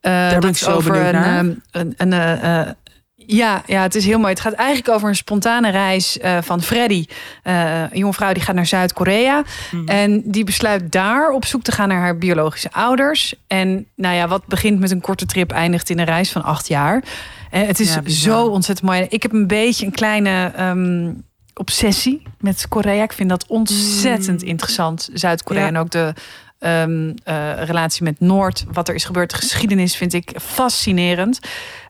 Eh, 0.00 0.28
ben 0.28 0.34
dat 0.40 0.44
ik 0.44 0.50
is 0.50 0.58
zo 0.58 0.70
over 0.72 0.92
benieuwd 0.92 1.14
een, 1.14 1.20
naar. 1.20 1.38
ehm, 1.38 1.54
een, 1.70 1.94
een, 1.96 2.12
eh, 2.12 2.72
ja, 3.14 3.62
ja, 3.66 3.82
het 3.82 3.94
is 3.94 4.04
heel 4.04 4.18
mooi. 4.18 4.30
Het 4.30 4.40
gaat 4.40 4.52
eigenlijk 4.52 4.88
over 4.88 5.08
een 5.08 5.16
spontane 5.16 5.70
reis 5.70 6.18
van 6.40 6.62
Freddy. 6.62 7.04
Eh, 7.42 7.80
een 7.80 7.98
jonge 7.98 8.12
vrouw 8.12 8.32
die 8.32 8.42
gaat 8.42 8.54
naar 8.54 8.66
Zuid-Korea. 8.66 9.42
Mhm. 9.70 9.88
En 9.88 10.22
die 10.24 10.44
besluit 10.44 10.92
daar 10.92 11.30
op 11.30 11.44
zoek 11.44 11.62
te 11.62 11.72
gaan 11.72 11.88
naar 11.88 12.00
haar 12.00 12.18
biologische 12.18 12.72
ouders. 12.72 13.34
En 13.46 13.86
nou 13.96 14.14
ja, 14.14 14.28
wat 14.28 14.46
begint 14.46 14.80
met 14.80 14.90
een 14.90 15.00
korte 15.00 15.26
trip, 15.26 15.50
eindigt 15.50 15.90
in 15.90 15.98
een 15.98 16.04
reis 16.04 16.32
van 16.32 16.42
acht 16.42 16.68
jaar. 16.68 17.02
En 17.50 17.66
het 17.66 17.80
is 17.80 17.94
Ja, 17.94 18.02
zo 18.06 18.46
ontzettend 18.46 18.88
mooi. 18.88 19.06
Ik 19.08 19.22
heb 19.22 19.32
een 19.32 19.46
beetje 19.46 19.86
een 19.86 19.92
kleine 19.92 20.52
ehm, 20.56 21.12
obsessie 21.54 22.22
met 22.40 22.68
Korea. 22.68 23.02
Ik 23.02 23.12
vind 23.12 23.28
dat 23.28 23.46
ontzettend 23.46 24.42
interessant. 24.42 25.08
Zuid-Korea 25.12 25.62
Ja. 25.62 25.68
en 25.68 25.76
ook 25.76 25.90
de 25.90 26.14
ehm, 26.58 27.12
eh, 27.24 27.62
relatie 27.64 28.02
met 28.02 28.20
Noord. 28.20 28.64
Wat 28.72 28.88
er 28.88 28.94
is 28.94 29.04
gebeurd, 29.04 29.30
de 29.30 29.36
geschiedenis 29.36 29.96
vind 29.96 30.12
ik 30.12 30.32
fascinerend. 30.42 31.38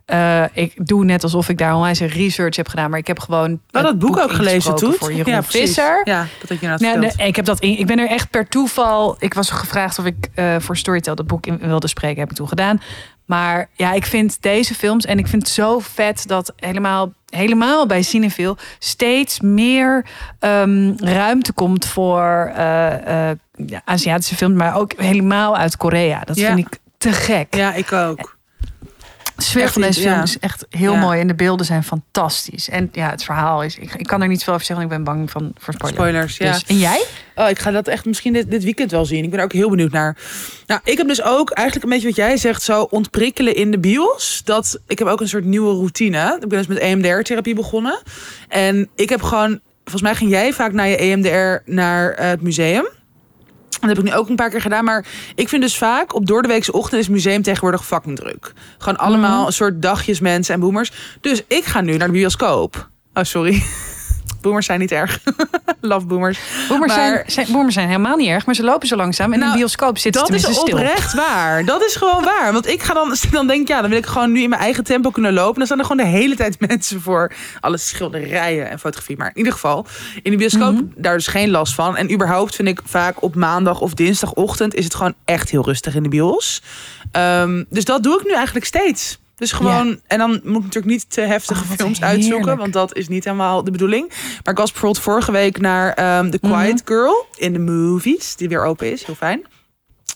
Eh, 0.04 0.44
ik 0.52 0.86
doe 0.86 1.04
net 1.04 1.22
alsof 1.22 1.48
ik 1.48 1.58
daar 1.58 1.74
onwijs 1.74 2.00
een 2.00 2.08
research 2.08 2.56
heb 2.56 2.68
gedaan, 2.68 2.90
maar 2.90 2.98
ik 2.98 3.06
heb 3.06 3.18
gewoon. 3.18 3.60
Hadden 3.70 3.90
het 3.90 4.00
boek 4.00 4.18
ook 4.18 4.32
gelezen 4.32 4.74
toen. 4.76 4.92
voor 4.92 5.12
Jeroen 5.12 5.32
ja. 5.32 5.42
Visser. 5.42 6.00
Ja, 6.04 6.26
dat 6.40 6.48
had 6.48 6.60
je 6.60 6.66
nou 6.66 6.98
nee, 6.98 7.12
ik, 7.16 7.36
heb 7.36 7.44
dat 7.44 7.60
in, 7.60 7.78
ik 7.78 7.86
ben 7.86 7.98
er 7.98 8.08
echt 8.08 8.30
per 8.30 8.48
toeval. 8.48 9.16
Ik 9.18 9.34
was 9.34 9.50
gevraagd 9.50 9.98
of 9.98 10.04
ik 10.04 10.28
eh, 10.34 10.56
voor 10.58 10.76
Storytel 10.76 11.14
dat 11.14 11.26
boek 11.26 11.46
in 11.46 11.58
wilde 11.58 11.88
spreken. 11.88 12.20
Heb 12.20 12.30
ik 12.30 12.36
toen 12.36 12.48
gedaan. 12.48 12.80
Maar 13.24 13.68
ja, 13.72 13.92
ik 13.92 14.06
vind 14.06 14.42
deze 14.42 14.74
films 14.74 15.04
en 15.04 15.18
ik 15.18 15.26
vind 15.26 15.42
het 15.42 15.50
zo 15.50 15.78
vet 15.78 16.26
dat 16.26 16.52
helemaal, 16.56 17.12
helemaal 17.28 17.86
bij 17.86 18.02
Cineville 18.02 18.56
steeds 18.78 19.40
meer 19.40 20.06
ehm, 20.38 20.92
ruimte 20.96 21.52
komt 21.52 21.86
voor 21.86 22.52
eh, 22.54 23.30
eh, 23.30 23.36
ja, 23.66 23.82
Aziatische 23.84 24.36
films, 24.36 24.54
maar 24.56 24.76
ook 24.76 24.92
helemaal 24.96 25.56
uit 25.56 25.76
Korea. 25.76 26.20
Dat 26.24 26.36
Ja. 26.36 26.46
vind 26.54 26.58
ik 26.66 26.78
te 26.98 27.12
gek. 27.12 27.54
Ja, 27.54 27.74
ik 27.74 27.92
ook. 27.92 28.33
De 29.36 29.42
sfeer 29.42 29.68
van 29.68 29.82
deze 29.82 30.00
film 30.00 30.14
ja. 30.14 30.22
is 30.22 30.38
echt 30.38 30.66
heel 30.70 30.92
Ja. 30.92 30.98
mooi 30.98 31.20
en 31.20 31.26
de 31.26 31.34
beelden 31.34 31.66
zijn 31.66 31.84
fantastisch. 31.84 32.68
En 32.68 32.88
ja, 32.92 33.10
het 33.10 33.24
verhaal 33.24 33.62
is. 33.62 33.76
Ik, 33.78 33.94
ik 33.94 34.06
kan 34.06 34.22
er 34.22 34.28
niet 34.28 34.44
veel 34.44 34.52
over 34.54 34.66
zeggen, 34.66 34.88
want 34.88 34.98
ik 34.98 35.04
ben 35.04 35.14
bang 35.14 35.30
van 35.30 35.52
voor 35.58 35.74
spoilers. 35.74 35.94
Spoilers, 36.00 36.36
ja. 36.36 36.52
Dus, 36.52 36.64
en 36.64 36.78
jij? 36.78 37.04
Oh, 37.34 37.48
ik 37.48 37.58
ga 37.58 37.70
dat 37.70 37.88
echt 37.88 38.04
misschien 38.04 38.32
dit, 38.32 38.50
dit 38.50 38.64
weekend 38.64 38.90
wel 38.90 39.04
zien. 39.04 39.24
Ik 39.24 39.30
ben 39.30 39.38
er 39.38 39.44
ook 39.44 39.52
heel 39.52 39.70
benieuwd 39.70 39.92
naar. 39.92 40.16
Nou, 40.66 40.80
ik 40.84 40.98
heb 40.98 41.08
dus 41.08 41.22
ook 41.22 41.50
eigenlijk 41.50 41.86
een 41.86 41.92
beetje 41.92 42.08
wat 42.08 42.16
jij 42.16 42.36
zegt, 42.36 42.62
zo 42.62 42.82
ontprikkelen 42.82 43.54
in 43.54 43.70
de 43.70 43.78
bios. 43.78 44.40
Dat 44.44 44.80
ik 44.86 44.98
heb 44.98 45.08
ook 45.08 45.20
een 45.20 45.28
soort 45.28 45.44
nieuwe 45.44 45.74
routine. 45.74 46.38
Ik 46.40 46.48
ben 46.48 46.58
dus 46.58 46.66
met 46.66 46.78
EMDR-therapie 46.78 47.54
begonnen. 47.54 48.02
En 48.48 48.88
ik 48.94 49.08
heb 49.08 49.22
gewoon, 49.22 49.60
volgens 49.82 50.02
mij 50.02 50.14
ging 50.14 50.30
jij 50.30 50.52
vaak 50.52 50.72
naar 50.72 50.88
je 50.88 50.96
EMDR 50.96 51.70
naar 51.70 52.10
eh, 52.12 52.28
het 52.28 52.42
museum. 52.42 52.88
Dat 53.88 53.96
heb 53.96 54.06
ik 54.06 54.12
nu 54.12 54.18
ook 54.18 54.28
een 54.28 54.36
paar 54.36 54.50
keer 54.50 54.60
gedaan. 54.60 54.84
Maar 54.84 55.06
ik 55.34 55.48
vind 55.48 55.62
dus 55.62 55.76
vaak 55.76 56.14
op 56.14 56.26
doordeweekse 56.26 56.72
ochtend 56.72 57.00
is 57.00 57.06
het 57.06 57.14
museum 57.14 57.42
tegenwoordig 57.42 57.86
fucking 57.86 58.16
druk. 58.16 58.52
Gewoon 58.78 58.98
allemaal 58.98 59.46
een 59.46 59.52
soort 59.52 59.82
dagjes 59.82 60.20
mensen 60.20 60.54
en 60.54 60.60
boomers. 60.60 60.92
Dus 61.20 61.42
ik 61.48 61.64
ga 61.64 61.80
nu 61.80 61.96
naar 61.96 62.06
de 62.06 62.12
bioscoop. 62.12 62.88
Oh, 63.14 63.22
sorry. 63.22 63.62
Boomers 64.44 64.66
zijn 64.66 64.80
niet 64.80 64.92
erg. 64.92 65.18
Love 65.80 66.06
boomers. 66.06 66.38
Boomers, 66.68 66.94
Maar- 66.94 67.06
zijn, 67.06 67.22
zijn, 67.30 67.46
boomers 67.52 67.74
zijn 67.74 67.86
helemaal 67.88 68.16
niet 68.16 68.28
erg, 68.28 68.46
maar 68.46 68.54
ze 68.54 68.64
lopen 68.64 68.88
zo 68.88 68.96
langzaam. 68.96 69.26
En 69.26 69.32
in 69.32 69.38
Nou, 69.38 69.52
een 69.52 69.58
bioscoop 69.58 69.98
zitten 69.98 70.20
Dat 70.20 70.30
ze 70.30 70.36
is 70.36 70.42
tenminste 70.42 70.70
stil. 70.70 70.86
oprecht 70.88 71.14
waar. 71.14 71.64
Dat 71.64 71.84
is 71.84 71.96
gewoon 71.96 72.24
waar. 72.24 72.52
Want 72.52 72.66
ik 72.68 72.82
ga 72.82 72.94
dan, 72.94 73.16
dan 73.30 73.46
denk 73.46 73.60
ik, 73.60 73.68
ja, 73.68 73.80
dan 73.80 73.90
wil 73.90 73.98
ik 73.98 74.06
gewoon 74.06 74.32
nu 74.32 74.42
in 74.42 74.48
mijn 74.48 74.60
eigen 74.60 74.84
tempo 74.84 75.10
kunnen 75.10 75.32
lopen. 75.32 75.54
Dan 75.56 75.66
staan 75.66 75.78
er 75.78 75.84
gewoon 75.84 76.04
de 76.04 76.10
hele 76.12 76.34
tijd 76.36 76.60
mensen 76.68 77.00
voor 77.00 77.32
alle 77.60 77.76
schilderijen 77.76 78.70
en 78.70 78.78
fotografie. 78.78 79.16
Maar 79.16 79.28
in 79.28 79.36
ieder 79.36 79.52
geval, 79.52 79.86
in 80.22 80.30
de 80.30 80.36
bioscoop 80.36 80.72
Mhm. 80.74 80.84
daar 80.96 81.14
dus 81.16 81.26
geen 81.26 81.50
last 81.50 81.74
van. 81.74 81.96
En 81.96 82.12
überhaupt 82.12 82.54
vind 82.54 82.68
ik 82.68 82.80
vaak 82.84 83.22
op 83.22 83.34
maandag 83.34 83.80
of 83.80 83.94
dinsdagochtend 83.94 84.74
is 84.74 84.84
het 84.84 84.94
gewoon 84.94 85.14
echt 85.24 85.50
heel 85.50 85.64
rustig 85.64 85.94
in 85.94 86.02
de 86.02 86.08
bios. 86.08 86.62
Ehm, 87.12 87.64
dus 87.70 87.84
dat 87.84 88.02
doe 88.02 88.18
ik 88.18 88.24
nu 88.26 88.32
eigenlijk 88.32 88.66
steeds. 88.66 89.18
Dus 89.36 89.52
gewoon, 89.52 90.00
en 90.06 90.18
dan 90.18 90.30
moet 90.30 90.56
ik 90.56 90.62
natuurlijk 90.62 90.84
niet 90.84 91.10
te 91.10 91.20
heftige 91.20 91.64
Oh, 91.64 91.70
films 91.70 92.02
uitzoeken, 92.02 92.56
want 92.56 92.72
dat 92.72 92.96
is 92.96 93.08
niet 93.08 93.24
helemaal 93.24 93.64
de 93.64 93.70
bedoeling. 93.70 94.08
Maar 94.08 94.52
ik 94.52 94.58
was 94.58 94.70
bijvoorbeeld 94.70 95.02
vorige 95.04 95.32
week 95.32 95.60
naar 95.60 95.92
ehm 95.92 96.30
The 96.30 96.38
Quiet 96.38 96.82
Mhm. 96.84 96.94
Girl 96.94 97.26
in 97.36 97.52
de 97.52 97.58
movies, 97.58 98.36
die 98.36 98.48
weer 98.48 98.64
open 98.64 98.92
is, 98.92 99.04
heel 99.04 99.14
fijn. 99.14 99.44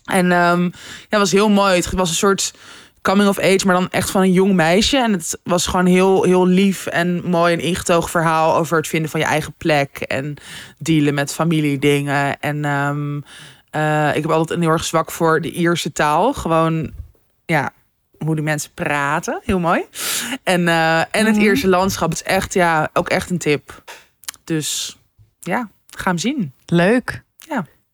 En 0.05 0.33
ehm 0.33 0.62
ja, 0.62 0.71
het 1.09 1.19
was 1.19 1.33
heel 1.33 1.49
mooi. 1.51 1.75
Het 1.75 1.93
was 1.93 2.09
een 2.09 2.14
soort 2.16 2.55
coming 3.03 3.29
of 3.29 3.39
age, 3.39 3.66
maar 3.66 3.75
dan 3.75 3.91
echt 3.91 4.11
van 4.11 4.23
een 4.23 4.33
jong 4.33 4.55
meisje. 4.55 4.97
En 4.99 5.12
het 5.12 5.39
was 5.43 5.66
gewoon 5.66 5.87
heel, 5.87 6.23
heel 6.23 6.47
lief 6.47 6.87
en 6.87 7.23
mooi 7.31 7.53
en 7.55 7.61
ingetogen 7.61 8.11
verhaal 8.11 8.57
over 8.57 8.77
het 8.77 8.89
vinden 8.89 9.11
van 9.11 9.21
je 9.21 9.27
eigen 9.27 9.55
plek 9.59 9.99
en 9.99 10.35
dealen 10.79 11.14
met 11.14 11.35
familiedingen. 11.35 12.41
En 12.41 12.64
ehm, 12.64 13.21
eh, 13.71 14.16
ik 14.16 14.23
heb 14.23 14.31
altijd 14.31 14.59
een 14.59 14.64
heel 14.64 14.73
erg 14.75 14.85
zwak 14.85 15.11
voor 15.11 15.41
de 15.41 15.51
Ierse 15.51 15.93
taal. 15.93 16.33
Gewoon, 16.33 16.91
ja, 17.47 17.73
hoe 18.25 18.35
die 18.35 18.45
mensen 18.45 18.71
praten. 18.75 19.41
Heel 19.45 19.59
mooi. 19.59 19.85
En, 20.43 20.69
eh, 20.69 20.99
en 21.01 21.27
het 21.27 21.35
Mhm. 21.35 21.41
Ierse 21.45 21.69
landschap. 21.69 22.09
Het 22.11 22.19
is 22.21 22.27
echt, 22.27 22.55
ja, 22.55 22.89
ook 22.93 23.09
echt 23.09 23.31
een 23.31 23.39
tip. 23.39 23.83
Dus 24.45 24.99
ja, 25.41 25.69
ga 25.97 26.09
hem 26.11 26.19
zien. 26.19 26.53
Leuk. 26.66 27.23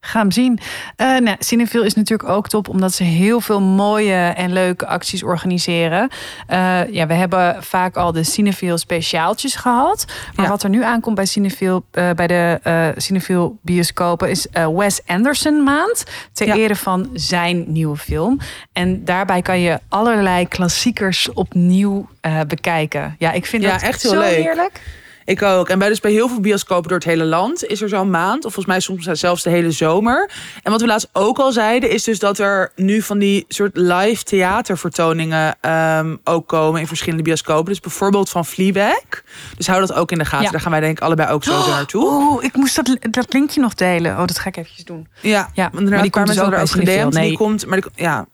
Ga 0.07 0.19
hem 0.21 0.31
zien. 0.31 0.59
Eh 0.97 1.17
nou, 1.19 1.37
Cineville 1.39 1.87
is 1.87 1.95
natuurlijk 1.95 2.29
ook 2.29 2.49
top, 2.49 2.69
omdat 2.69 2.93
ze 2.95 3.03
heel 3.05 3.41
veel 3.41 3.61
mooie 3.61 4.15
en 4.15 4.53
leuke 4.53 4.87
acties 4.87 5.23
organiseren. 5.23 6.09
Eh, 6.47 6.59
ja, 6.93 7.07
we 7.07 7.15
hebben 7.15 7.63
vaak 7.63 7.97
al 7.97 8.13
de 8.13 8.25
Cineville 8.25 8.79
speciaaltjes 8.79 9.55
gehad. 9.55 10.05
Maar 10.35 10.45
Ja. 10.45 10.51
wat 10.51 10.63
er 10.63 10.69
nu 10.69 10.85
aankomt 10.85 11.15
bij 11.17 11.27
Cineville, 11.27 11.83
eh, 11.91 12.11
bij 12.11 12.27
de 12.27 12.61
eh 12.63 12.89
Cineville 12.97 13.53
bioscopen, 13.63 14.31
is 14.31 14.47
Wes 14.77 15.01
Anderson 15.07 15.63
maand. 15.63 16.05
Ter 16.33 16.47
Ja. 16.47 16.55
ere 16.57 16.77
van 16.77 17.11
zijn 17.13 17.65
nieuwe 17.67 17.97
film. 17.97 18.39
En 18.73 19.05
daarbij 19.05 19.43
kan 19.43 19.61
je 19.61 19.79
allerlei 19.89 20.49
klassiekers 20.49 21.33
opnieuw 21.33 22.09
bekijken. 22.47 23.15
Ja, 23.19 23.33
ik 23.33 23.47
vind 23.47 23.63
Ja, 23.63 23.73
dat 23.73 23.83
echt 23.83 24.03
heel 24.03 24.11
zo 24.13 24.19
leuk. 24.19 24.35
heerlijk. 24.43 24.81
Ik 25.25 25.43
ook. 25.43 25.69
En 25.69 25.79
bij, 25.79 25.89
dus 25.89 26.01
bij 26.01 26.11
heel 26.13 26.29
veel 26.29 26.41
bioscopen 26.41 26.89
door 26.89 26.99
het 26.99 27.07
hele 27.07 27.25
land 27.25 27.65
is 27.65 27.83
er 27.83 27.89
zo'n 27.89 28.11
maand. 28.11 28.45
Of 28.45 28.53
volgens 28.53 28.67
mij 28.67 28.81
soms 28.81 29.21
zelfs 29.21 29.43
de 29.43 29.51
hele 29.51 29.71
zomer. 29.71 30.31
En 30.63 30.71
wat 30.71 30.81
we 30.81 30.87
laatst 30.87 31.09
ook 31.13 31.39
al 31.39 31.53
zeiden, 31.53 31.91
is 31.91 32.05
dus 32.05 32.19
dat 32.19 32.39
er 32.39 32.73
nu 32.77 33.03
van 33.03 33.19
die 33.19 33.45
soort 33.49 33.77
live 33.77 34.23
theatervertoningen 34.25 35.57
ehm, 35.61 36.17
ook 36.25 36.49
komen 36.49 36.81
in 36.81 36.87
verschillende 36.87 37.23
bioscopen. 37.25 37.65
Dus 37.65 37.81
bijvoorbeeld 37.81 38.31
van 38.31 38.47
Fleabag. 38.47 39.23
Dus 39.57 39.67
hou 39.67 39.81
dat 39.81 39.93
ook 39.93 40.11
in 40.11 40.19
de 40.19 40.25
gaten. 40.25 40.45
Ja. 40.45 40.51
Daar 40.51 40.61
gaan 40.61 40.71
wij 40.71 40.81
denk 40.81 40.97
ik 40.97 41.03
allebei 41.03 41.31
ook 41.33 41.45
sowieso 41.45 41.71
naartoe. 41.71 42.05
Oh, 42.07 42.43
ik 42.45 42.55
moest 42.57 42.77
dat, 42.77 42.97
dat 43.11 43.33
linkje 43.33 43.61
nog 43.61 43.75
delen. 43.75 44.13
Oh, 44.13 44.25
dat 44.27 44.39
ga 44.39 44.49
ik 44.49 44.57
eventjes 44.57 44.85
doen. 44.85 45.09
Ja, 45.21 45.51
Ja, 45.55 45.71
maar 45.73 46.03
die 46.03 46.11
komt 46.11 46.27
dus 46.27 46.41
ook 46.41 46.53
er 46.53 46.61
ook 46.61 46.71
gedM'd. 46.71 47.13
Die 47.13 47.21
Nee. 47.21 47.37
komt, 47.37 47.67
maar 47.67 47.81
die, 47.81 47.91
ja. 47.95 48.27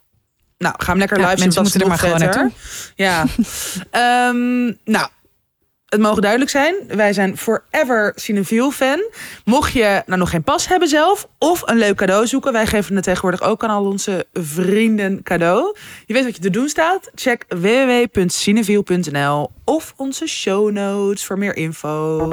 Nou, 0.59 0.74
ga 0.78 0.91
hem 0.91 0.99
lekker 0.99 1.18
Ja, 1.18 1.22
live 1.22 1.36
zien. 1.36 1.45
mensen 1.45 1.62
moeten 1.62 1.80
er 1.80 1.88
maar 1.88 1.99
gewoon 1.99 2.18
vetter. 2.18 2.51
Ja. 2.95 3.24
Ehm, 3.91 4.64
nou, 4.84 5.09
het 5.91 6.01
mogen 6.01 6.22
duidelijk 6.22 6.51
zijn. 6.51 6.74
Wij 6.88 7.12
zijn 7.12 7.36
forever 7.36 8.12
Cineviel 8.14 8.70
fan. 8.70 9.11
Mocht 9.45 9.72
je 9.72 10.03
nou 10.07 10.18
nog 10.18 10.30
geen 10.30 10.43
pas 10.43 10.68
hebben 10.68 10.88
zelf 10.88 11.28
of 11.38 11.62
een 11.64 11.76
leuk 11.76 11.97
cadeau 11.97 12.26
zoeken. 12.26 12.53
Wij 12.53 12.66
geven 12.66 12.95
het 12.95 13.05
tegenwoordig 13.05 13.43
ook 13.43 13.64
aan 13.64 13.70
al 13.70 13.84
onze 13.84 14.26
vrienden 14.32 15.22
cadeau. 15.22 15.76
Je 16.07 16.14
weet 16.14 16.24
wat 16.24 16.36
je 16.36 16.43
te 16.43 16.51
doen 16.51 16.68
staat. 16.68 17.11
Check 17.14 17.45
www.cineviel.nl 17.49 19.51
of 19.64 19.95
onze 19.97 20.26
show 20.26 20.70
notes 20.70 21.24
voor 21.24 21.38
meer 21.38 21.57
info. 21.57 22.28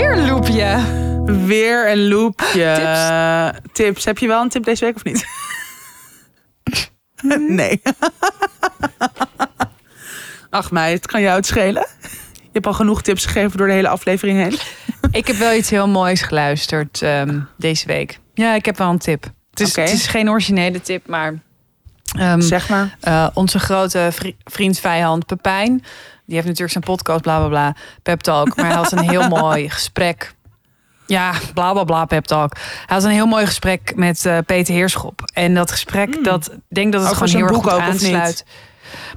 Weer 0.00 0.12
een 0.18 0.26
loopje. 0.26 0.78
Weer 1.46 1.90
een 1.90 2.08
loopje. 2.08 2.74
Tips? 3.62 3.72
Tips. 3.72 4.04
Heb 4.04 4.18
je 4.18 4.26
wel 4.26 4.42
een 4.42 4.48
tip 4.48 4.64
deze 4.64 4.84
week 4.84 4.96
of 4.96 5.04
niet? 5.04 5.26
nee. 7.48 7.82
Ach 10.50 10.70
meid, 10.70 10.96
het 10.96 11.06
kan 11.06 11.20
jou 11.20 11.36
het 11.36 11.46
schelen. 11.46 11.86
Je 12.32 12.48
hebt 12.52 12.66
al 12.66 12.72
genoeg 12.72 13.02
tips 13.02 13.24
gegeven 13.26 13.58
door 13.58 13.66
de 13.66 13.72
hele 13.72 13.88
aflevering 13.88 14.38
heen. 14.42 14.58
Ik 15.20 15.26
heb 15.26 15.36
wel 15.36 15.52
iets 15.54 15.70
heel 15.70 15.88
moois 15.88 16.22
geluisterd 16.22 17.02
ehm, 17.02 17.40
deze 17.56 17.86
week. 17.86 18.18
Ja, 18.34 18.54
ik 18.54 18.64
heb 18.64 18.78
wel 18.78 18.90
een 18.90 18.98
tip. 18.98 19.24
Het 19.50 19.60
is, 19.60 19.76
het 19.76 19.92
is 19.92 20.06
geen 20.06 20.30
originele 20.30 20.80
tip, 20.80 21.06
maar 21.06 21.34
Ehm, 22.18 22.40
Zeg 22.40 22.68
maar. 22.68 22.96
eh, 23.00 23.26
onze 23.34 23.58
grote 23.58 24.08
vri- 24.12 24.36
vriend, 24.44 24.78
vijand 24.80 25.26
Pepijn. 25.26 25.84
Die 26.30 26.38
heeft 26.38 26.48
natuurlijk 26.58 26.72
zijn 26.72 26.96
podcast, 26.96 27.20
bla 27.22 27.38
bla 27.38 27.48
bla, 27.48 27.74
Pep 28.02 28.20
Talk. 28.20 28.56
Maar 28.56 28.66
hij 28.66 28.74
had 28.74 28.92
een 28.92 29.08
heel 29.10 29.28
mooi 29.38 29.70
gesprek. 29.70 30.34
Ja, 31.06 31.32
bla 31.54 31.72
bla 31.72 31.84
bla, 31.84 32.04
Pep 32.04 32.24
Talk. 32.24 32.52
Hij 32.86 32.96
had 32.96 33.04
een 33.04 33.10
heel 33.10 33.26
mooi 33.26 33.46
gesprek 33.46 33.92
met 33.96 34.26
eh, 34.26 34.38
Peter 34.46 34.74
Heerschop. 34.74 35.22
En 35.32 35.54
dat 35.54 35.70
gesprek, 35.70 36.24
dat 36.24 36.46
ik 36.52 36.58
denk 36.68 36.92
dat 36.92 37.02
het 37.02 37.12
gewoon 37.12 37.28
heel 37.28 37.46
erg 37.46 37.56
goed 37.56 37.72
ook, 37.72 37.80
aansluit. 37.80 38.44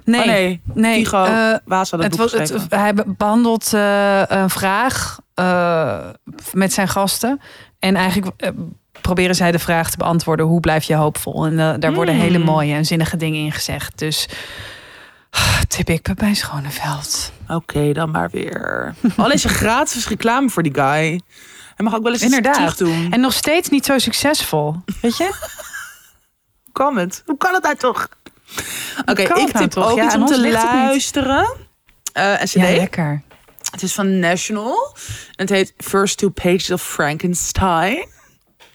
Nee, 0.06 0.20
Oh, 0.22 0.26
nee. 0.26 0.62
nee. 0.74 0.96
Vigo 0.96 1.24
eh, 1.24 1.56
Waas 1.66 1.92
had 1.92 2.04
het, 2.04 2.18
het 2.18 2.32
het, 2.50 2.66
hij 2.70 2.94
be- 2.94 3.04
behandelt 3.18 3.74
eh, 3.74 4.22
een 4.28 4.50
vraag 4.50 5.20
met 6.54 6.74
zijn 6.74 6.88
gasten. 6.88 7.42
En 7.80 7.96
eigenlijk 7.96 8.32
proberen 9.02 9.36
zij 9.36 9.52
de 9.52 9.60
vraag 9.60 9.90
te 9.92 9.98
beantwoorden: 9.98 10.46
hoe 10.46 10.60
blijf 10.60 10.84
je 10.84 10.96
hoopvol? 10.96 11.46
En 11.46 11.80
daar 11.80 11.94
worden 11.94 12.14
Hmm. 12.16 12.24
hele 12.24 12.40
mooie 12.40 12.74
en 12.74 12.86
zinnige 12.86 13.18
dingen 13.18 13.40
in 13.46 13.52
gezegd. 13.52 13.98
Dus 14.00 14.28
tip 15.68 15.90
ik 15.90 16.02
Pepijn 16.02 16.36
Schoneveld. 16.36 17.32
Oké, 17.48 17.92
dan 17.94 18.12
maar 18.12 18.30
weer. 18.30 18.94
Al 19.18 19.32
is 19.32 19.44
er 19.44 19.50
gratis 19.64 20.08
reclame 20.08 20.50
voor 20.50 20.64
die 20.64 20.74
guy. 20.74 21.22
Hij 21.76 21.86
mag 21.86 21.96
ook 21.96 22.04
wel 22.04 22.12
eens 22.12 22.22
Inderdaad. 22.22 22.54
terug 22.54 22.76
doen. 22.76 23.08
En 23.12 23.20
nog 23.20 23.34
steeds 23.34 23.70
niet 23.70 23.86
zo 23.86 23.98
succesvol. 23.98 24.76
Weet 25.02 25.18
je? 25.18 25.24
Hoe 26.64 26.72
kan 26.74 26.98
het? 26.98 27.22
Hoe 27.26 27.38
kan 27.38 27.54
het 27.54 27.64
nou 27.64 27.76
toch? 27.76 28.08
Oké, 29.06 29.22
ik 29.22 29.30
nou 29.36 29.52
tip 29.54 29.76
ook 29.78 29.96
Ja, 29.98 30.06
iets 30.06 30.16
om 30.16 30.26
te 30.26 30.52
luisteren. 30.52 31.54
Eh 32.14 32.30
een 32.40 32.46
cd. 32.48 32.52
Ja, 32.54 32.62
lekker. 32.72 33.22
het 33.72 33.82
is 33.84 33.94
van 33.94 34.20
National. 34.20 34.96
En 35.36 35.46
het 35.46 35.50
heet 35.50 35.74
First 35.78 36.18
Two 36.18 36.30
Pages 36.30 36.72
of 36.72 36.82
Frankenstein. 36.84 38.08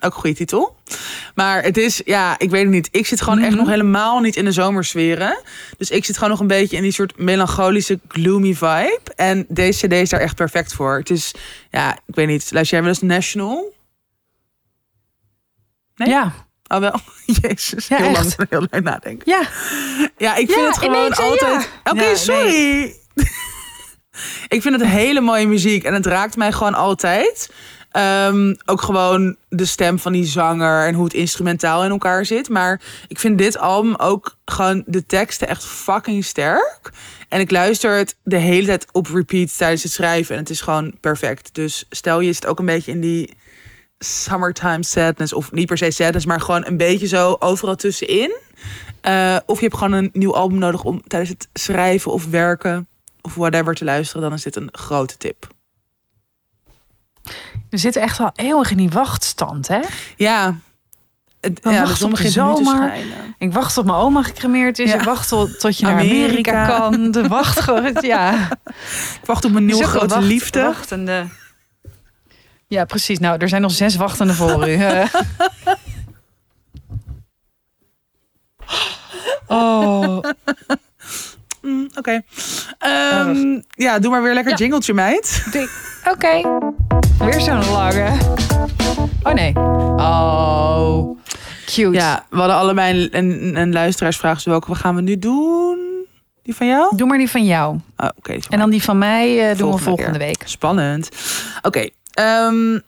Ook 0.00 0.14
een 0.14 0.20
goede 0.20 0.36
titel. 0.36 0.76
Maar 1.34 1.62
het 1.62 1.76
is, 1.76 2.00
ja, 2.04 2.38
ik 2.38 2.50
weet 2.50 2.62
het 2.62 2.70
niet. 2.72 2.88
Ik 2.92 3.06
zit 3.06 3.20
gewoon 3.22 3.38
echt 3.38 3.48
Mhm. 3.50 3.58
nog 3.58 3.68
helemaal 3.68 4.20
niet 4.20 4.36
in 4.36 4.44
de 4.44 4.52
zomersferen. 4.52 5.38
Dus 5.78 5.90
ik 5.90 6.04
zit 6.04 6.14
gewoon 6.14 6.30
nog 6.30 6.40
een 6.40 6.46
beetje 6.46 6.76
in 6.76 6.82
die 6.82 6.92
soort 6.92 7.18
melancholische, 7.18 8.00
gloomy 8.08 8.54
vibe. 8.54 9.00
En 9.16 9.44
deze 9.48 9.86
cd 9.86 9.92
is 9.92 10.08
daar 10.10 10.20
echt 10.20 10.34
perfect 10.34 10.72
voor. 10.74 10.96
Het 10.98 11.10
is, 11.10 11.34
ja, 11.70 11.98
ik 12.06 12.14
weet 12.14 12.26
niet. 12.26 12.50
Luister 12.52 12.76
jij 12.78 12.86
wel 12.86 12.94
eens 12.96 13.02
National? 13.02 13.74
Nee? 15.94 16.08
Ja. 16.08 16.32
Oh 16.68 16.78
wel, 16.78 17.00
jezus. 17.42 17.86
Ja, 17.88 17.96
heel 17.96 18.06
echt. 18.06 18.34
lang, 18.38 18.50
heel 18.50 18.66
lang 18.70 18.84
nadenken. 18.84 19.32
Ja. 19.32 19.40
Ja, 20.16 20.34
ik 20.36 20.46
vind 20.50 20.60
Ja, 20.60 20.66
het 20.66 20.78
gewoon 20.78 21.08
ja. 21.08 21.22
altijd... 21.30 21.70
Oké, 21.84 22.00
Ja, 22.00 22.06
nee. 22.06 22.16
sorry. 22.16 22.94
ik 24.56 24.62
vind 24.62 24.80
het 24.80 24.84
hele 24.90 25.20
mooie 25.20 25.46
muziek. 25.46 25.84
En 25.84 25.94
het 25.94 26.06
raakt 26.06 26.36
mij 26.36 26.52
gewoon 26.52 26.74
altijd. 26.74 27.50
Ehm, 27.90 28.54
ook 28.64 28.82
gewoon 28.82 29.36
de 29.48 29.64
stem 29.64 29.98
van 29.98 30.12
die 30.12 30.24
zanger 30.24 30.86
en 30.86 30.94
hoe 30.94 31.04
het 31.04 31.14
instrumentaal 31.14 31.84
in 31.84 31.90
elkaar 31.90 32.24
zit. 32.24 32.48
Maar 32.48 32.80
ik 33.08 33.18
vind 33.18 33.38
dit 33.38 33.58
album 33.58 33.94
ook 33.94 34.36
gewoon 34.44 34.82
de 34.86 35.06
teksten 35.06 35.48
echt 35.48 35.64
fucking 35.64 36.24
sterk. 36.24 36.90
En 37.28 37.40
ik 37.40 37.50
luister 37.50 37.96
het 37.96 38.16
de 38.22 38.36
hele 38.36 38.66
tijd 38.66 38.86
op 38.92 39.06
repeat 39.06 39.56
tijdens 39.56 39.82
het 39.82 39.92
schrijven. 39.92 40.34
En 40.34 40.40
het 40.40 40.50
is 40.50 40.60
gewoon 40.60 40.94
perfect. 41.00 41.54
Dus 41.54 41.84
stel 41.90 42.20
je 42.20 42.32
zit 42.32 42.46
ook 42.46 42.58
een 42.58 42.66
beetje 42.66 42.92
in 42.92 43.00
die 43.00 43.36
summertime 43.98 44.84
sadness. 44.84 45.32
Of 45.32 45.52
niet 45.52 45.66
per 45.66 45.78
se 45.78 45.90
sadness, 45.90 46.26
maar 46.26 46.40
gewoon 46.40 46.66
een 46.66 46.76
beetje 46.76 47.06
zo 47.06 47.36
overal 47.38 47.76
tussenin. 47.76 48.36
Eh, 49.00 49.36
of 49.46 49.58
je 49.58 49.64
hebt 49.64 49.76
gewoon 49.76 49.92
een 49.92 50.10
nieuw 50.12 50.34
album 50.34 50.58
nodig 50.58 50.84
om 50.84 51.02
tijdens 51.06 51.30
het 51.30 51.48
schrijven 51.52 52.12
of 52.12 52.26
werken 52.26 52.88
of 53.20 53.34
whatever 53.34 53.74
te 53.74 53.84
luisteren. 53.84 54.22
Dan 54.22 54.32
is 54.32 54.42
dit 54.42 54.56
een 54.56 54.68
grote 54.72 55.16
tip. 55.16 55.56
We 57.70 57.76
zitten 57.76 58.02
echt 58.02 58.18
wel 58.18 58.30
eeuwig 58.34 58.70
in 58.70 58.76
die 58.76 58.90
wachtstand, 58.90 59.68
hè? 59.68 59.80
Ja, 60.16 60.54
het, 61.40 61.60
ja 61.62 61.86
zon 61.94 62.10
op 62.10 62.16
de 62.16 62.30
zomer. 62.30 62.92
Ik 63.38 63.52
wacht 63.52 63.74
tot 63.74 63.84
mijn 63.84 63.98
oma 63.98 64.22
gecremeerd 64.22 64.78
is. 64.78 64.90
Ja. 64.90 64.94
Ik 64.98 65.02
wacht 65.02 65.28
tot, 65.28 65.60
tot 65.60 65.78
je 65.78 65.84
naar 65.84 65.98
Amerika, 65.98 66.66
kan. 66.66 67.10
De 67.10 67.28
wacht 67.28 67.60
gewoon, 67.60 67.96
ja. 68.00 68.48
Ik 69.20 69.24
wacht 69.24 69.44
op 69.44 69.52
mijn 69.52 69.64
nieuwe 69.64 69.84
grote 69.84 70.14
wacht- 70.14 70.26
liefde. 70.26 70.62
Wachtende. 70.62 71.26
Ja, 72.66 72.84
precies. 72.84 73.18
Nou, 73.18 73.38
er 73.38 73.48
zijn 73.48 73.62
nog 73.62 73.72
zes 73.72 73.96
wachtende 73.96 74.34
voor 74.34 74.68
u. 74.68 74.78
Oh, 79.46 80.18
Mm, 81.68 81.88
Oké. 81.96 82.20
Ehm, 82.78 83.60
ja, 83.70 83.98
doe 83.98 84.10
maar 84.10 84.22
weer 84.22 84.34
lekker 84.34 84.50
Ja. 84.52 84.56
jingletje, 84.58 84.94
meid. 84.94 85.44
Oké. 86.10 86.40
Weer 87.18 87.40
zo'n 87.40 87.70
lange. 87.70 88.10
Oh 89.22 89.32
nee. 89.32 89.52
Oh. 89.96 91.18
Cute. 91.66 91.90
Ja, 91.96 92.24
we 92.30 92.36
hadden 92.36 92.56
allebei 92.56 93.08
een, 93.12 93.18
een, 93.18 93.56
een 93.56 93.72
luisteraarsvraag. 93.72 94.34
Dus 94.34 94.44
welke 94.44 94.74
gaan 94.74 94.94
we 94.94 95.00
nu 95.00 95.18
doen? 95.18 95.78
Die 96.42 96.54
van 96.56 96.66
jou? 96.66 96.96
Doe 96.96 97.06
maar 97.08 97.18
die 97.18 97.30
van 97.30 97.44
jou. 97.44 97.76
Oh, 97.96 98.08
Oké. 98.16 98.36
En 98.48 98.58
dan 98.58 98.70
die 98.70 98.82
van 98.82 98.98
mij 98.98 99.50
eh, 99.50 99.56
doen 99.58 99.72
we 99.72 99.78
Volgende 99.78 100.10
keer. 100.10 100.18
week. 100.26 100.42
Spannend. 100.44 101.08
Oké. 101.62 101.88
ehm, 102.14 102.78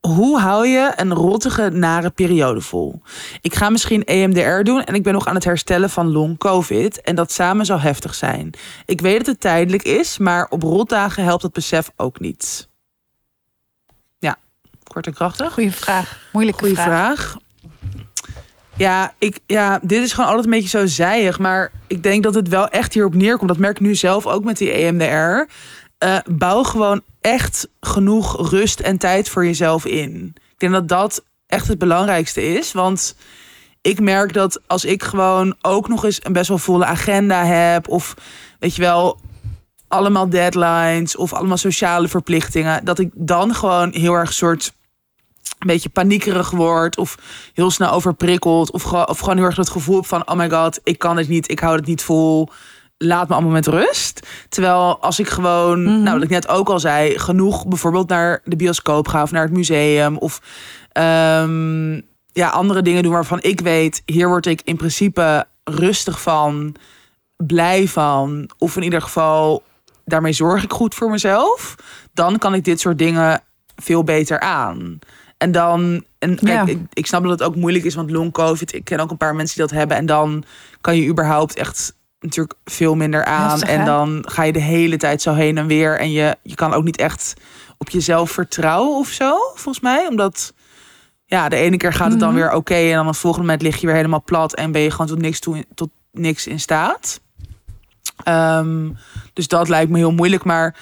hoe 0.00 0.38
hou 0.40 0.66
je 0.66 0.92
een 0.96 1.14
rottige, 1.14 1.70
nare 1.70 2.10
periode 2.10 2.60
vol? 2.60 3.02
Ik 3.40 3.54
ga 3.54 3.70
misschien 3.70 4.04
EMDR 4.04 4.62
doen 4.62 4.84
en 4.84 4.94
ik 4.94 5.02
ben 5.02 5.12
nog 5.12 5.26
aan 5.26 5.34
het 5.34 5.44
herstellen 5.44 5.90
van 5.90 6.12
long 6.12 6.38
COVID. 6.38 7.00
En 7.00 7.14
dat 7.14 7.32
samen 7.32 7.66
zou 7.66 7.80
heftig 7.80 8.14
zijn. 8.14 8.50
Ik 8.84 9.00
weet 9.00 9.18
dat 9.18 9.26
het 9.26 9.40
tijdelijk 9.40 9.82
is, 9.82 10.18
maar 10.18 10.46
op 10.50 10.62
rotdagen 10.62 11.24
helpt 11.24 11.42
dat 11.42 11.52
besef 11.52 11.90
ook 11.96 12.20
niet. 12.20 12.68
Ja, 14.18 14.36
kort 14.92 15.06
en 15.06 15.14
krachtig. 15.14 15.52
Goeie 15.52 15.72
vraag. 15.72 16.18
Moeilijke 16.32 16.60
Goeie 16.60 16.74
vraag. 16.74 16.86
vraag. 17.20 17.36
Ja, 18.76 19.14
ik, 19.18 19.38
ja, 19.46 19.78
dit 19.82 20.02
is 20.02 20.12
gewoon 20.12 20.26
altijd 20.26 20.44
een 20.44 20.50
beetje 20.50 20.78
zo 20.78 20.86
zijig. 20.86 21.38
Maar 21.38 21.72
ik 21.86 22.02
denk 22.02 22.22
dat 22.22 22.34
het 22.34 22.48
wel 22.48 22.68
echt 22.68 22.94
hierop 22.94 23.14
neerkomt. 23.14 23.48
Dat 23.48 23.58
merk 23.58 23.76
ik 23.76 23.86
nu 23.86 23.94
zelf 23.94 24.26
ook 24.26 24.44
met 24.44 24.58
die 24.58 24.70
EMDR. 24.70 25.52
Eh, 26.00 26.18
bouw 26.30 26.62
gewoon 26.62 27.02
echt 27.20 27.68
genoeg 27.80 28.50
rust 28.50 28.80
en 28.80 28.98
tijd 28.98 29.28
voor 29.28 29.44
jezelf 29.44 29.84
in. 29.84 30.34
Ik 30.34 30.58
denk 30.58 30.72
dat 30.72 30.88
dat 30.88 31.24
echt 31.46 31.68
het 31.68 31.78
belangrijkste 31.78 32.42
is. 32.42 32.72
Want 32.72 33.16
ik 33.80 34.00
merk 34.00 34.32
dat 34.32 34.60
als 34.66 34.84
ik 34.84 35.02
gewoon 35.02 35.56
ook 35.60 35.88
nog 35.88 36.04
eens 36.04 36.24
een 36.24 36.32
best 36.32 36.48
wel 36.48 36.58
volle 36.58 36.84
agenda 36.84 37.44
heb... 37.44 37.88
of 37.88 38.14
weet 38.58 38.76
je 38.76 38.82
wel, 38.82 39.20
allemaal 39.88 40.28
deadlines 40.28 41.16
of 41.16 41.32
allemaal 41.32 41.56
sociale 41.56 42.08
verplichtingen... 42.08 42.84
dat 42.84 42.98
ik 42.98 43.10
dan 43.14 43.54
gewoon 43.54 43.92
heel 43.92 44.14
erg 44.14 44.32
soort 44.32 44.72
een 45.58 45.66
beetje 45.66 45.88
paniekerig 45.88 46.50
wordt 46.50 46.98
of 46.98 47.18
heel 47.54 47.70
snel 47.70 47.90
overprikkeld 47.90 48.70
of, 48.70 48.92
of 48.92 49.18
gewoon 49.18 49.36
heel 49.36 49.46
erg 49.46 49.56
het 49.56 49.70
gevoel 49.70 50.02
van 50.02 50.28
oh 50.30 50.36
my 50.36 50.50
god, 50.50 50.80
ik 50.82 50.98
kan 50.98 51.16
het 51.16 51.28
niet, 51.28 51.50
ik 51.50 51.60
hou 51.60 51.76
het 51.76 51.86
niet 51.86 52.02
vol. 52.02 52.48
Laat 53.02 53.28
me 53.28 53.34
allemaal 53.34 53.52
met 53.52 53.66
rust. 53.66 54.26
Terwijl 54.48 54.98
als 55.00 55.18
ik 55.20 55.28
gewoon, 55.28 55.82
Mhm. 55.82 56.02
nou 56.02 56.14
wat 56.14 56.22
ik 56.24 56.30
net 56.30 56.48
ook 56.48 56.68
al 56.68 56.80
zei, 56.80 57.18
genoeg 57.18 57.66
bijvoorbeeld 57.66 58.08
naar 58.08 58.40
de 58.44 58.56
bioscoop 58.56 59.08
ga 59.08 59.22
of 59.22 59.30
naar 59.30 59.42
het 59.42 59.52
museum 59.52 60.16
of 60.16 60.40
ehm, 60.92 61.92
ja, 62.32 62.48
andere 62.48 62.82
dingen 62.82 63.02
doen 63.02 63.12
waarvan 63.12 63.38
ik 63.42 63.60
weet, 63.60 64.02
hier 64.06 64.28
word 64.28 64.46
ik 64.46 64.60
in 64.64 64.76
principe 64.76 65.46
rustig 65.64 66.20
van, 66.22 66.74
blij 67.36 67.88
van, 67.88 68.50
of 68.58 68.76
in 68.76 68.82
ieder 68.82 69.02
geval 69.02 69.62
daarmee 70.04 70.32
zorg 70.32 70.62
ik 70.62 70.72
goed 70.72 70.94
voor 70.94 71.10
mezelf, 71.10 71.74
dan 72.12 72.38
kan 72.38 72.54
ik 72.54 72.64
dit 72.64 72.80
soort 72.80 72.98
dingen 72.98 73.40
veel 73.76 74.04
beter 74.04 74.40
aan. 74.40 74.98
En 75.38 75.52
dan, 75.52 76.04
en 76.18 76.34
kijk, 76.36 76.48
Ja. 76.48 76.66
ik, 76.66 76.78
ik 76.92 77.06
snap 77.06 77.22
dat 77.22 77.30
het 77.30 77.42
ook 77.42 77.56
moeilijk 77.56 77.84
is, 77.84 77.94
want 77.94 78.10
long 78.10 78.32
covid, 78.32 78.74
ik 78.74 78.84
ken 78.84 79.00
ook 79.00 79.10
een 79.10 79.16
paar 79.16 79.34
mensen 79.34 79.56
die 79.56 79.66
dat 79.66 79.76
hebben. 79.78 79.96
En 79.96 80.06
dan 80.06 80.44
kan 80.80 80.96
je 80.96 81.08
überhaupt 81.08 81.54
echt 81.56 81.98
natuurlijk 82.20 82.58
veel 82.64 82.94
minder 82.94 83.24
aan. 83.24 83.50
Heftig, 83.50 83.68
en 83.68 83.84
dan 83.84 84.24
ga 84.28 84.42
je 84.42 84.52
de 84.52 84.60
hele 84.60 84.96
tijd 84.96 85.22
zo 85.22 85.34
heen 85.34 85.58
en 85.58 85.66
weer. 85.66 85.98
En 85.98 86.10
je, 86.12 86.36
je 86.42 86.54
kan 86.54 86.72
ook 86.72 86.84
niet 86.84 86.96
echt 86.98 87.34
op 87.78 87.90
jezelf 87.90 88.30
vertrouwen 88.30 88.96
of 88.98 89.08
zo, 89.08 89.36
volgens 89.54 89.80
mij. 89.80 90.06
Omdat, 90.06 90.52
ja, 91.24 91.48
de 91.48 91.56
ene 91.56 91.76
keer 91.76 91.92
gaat 91.92 92.10
het 92.10 92.20
dan 92.20 92.28
Mhm. 92.28 92.38
weer 92.38 92.52
oké. 92.52 92.74
en 92.74 92.94
dan 92.94 93.06
het 93.06 93.16
volgende 93.16 93.46
moment 93.46 93.62
lig 93.64 93.80
je 93.80 93.86
weer 93.86 93.96
helemaal 93.96 94.22
plat. 94.24 94.54
En 94.54 94.72
ben 94.72 94.80
je 94.80 94.90
gewoon 94.90 95.06
tot 95.06 95.18
niks, 95.20 95.40
toe, 95.40 95.64
tot 95.74 95.90
niks 96.12 96.46
in 96.46 96.60
staat. 96.60 97.20
Ehm, 98.24 98.88
dus 99.32 99.48
dat 99.48 99.68
lijkt 99.68 99.90
me 99.90 99.98
heel 99.98 100.12
moeilijk. 100.12 100.44
Maar 100.44 100.76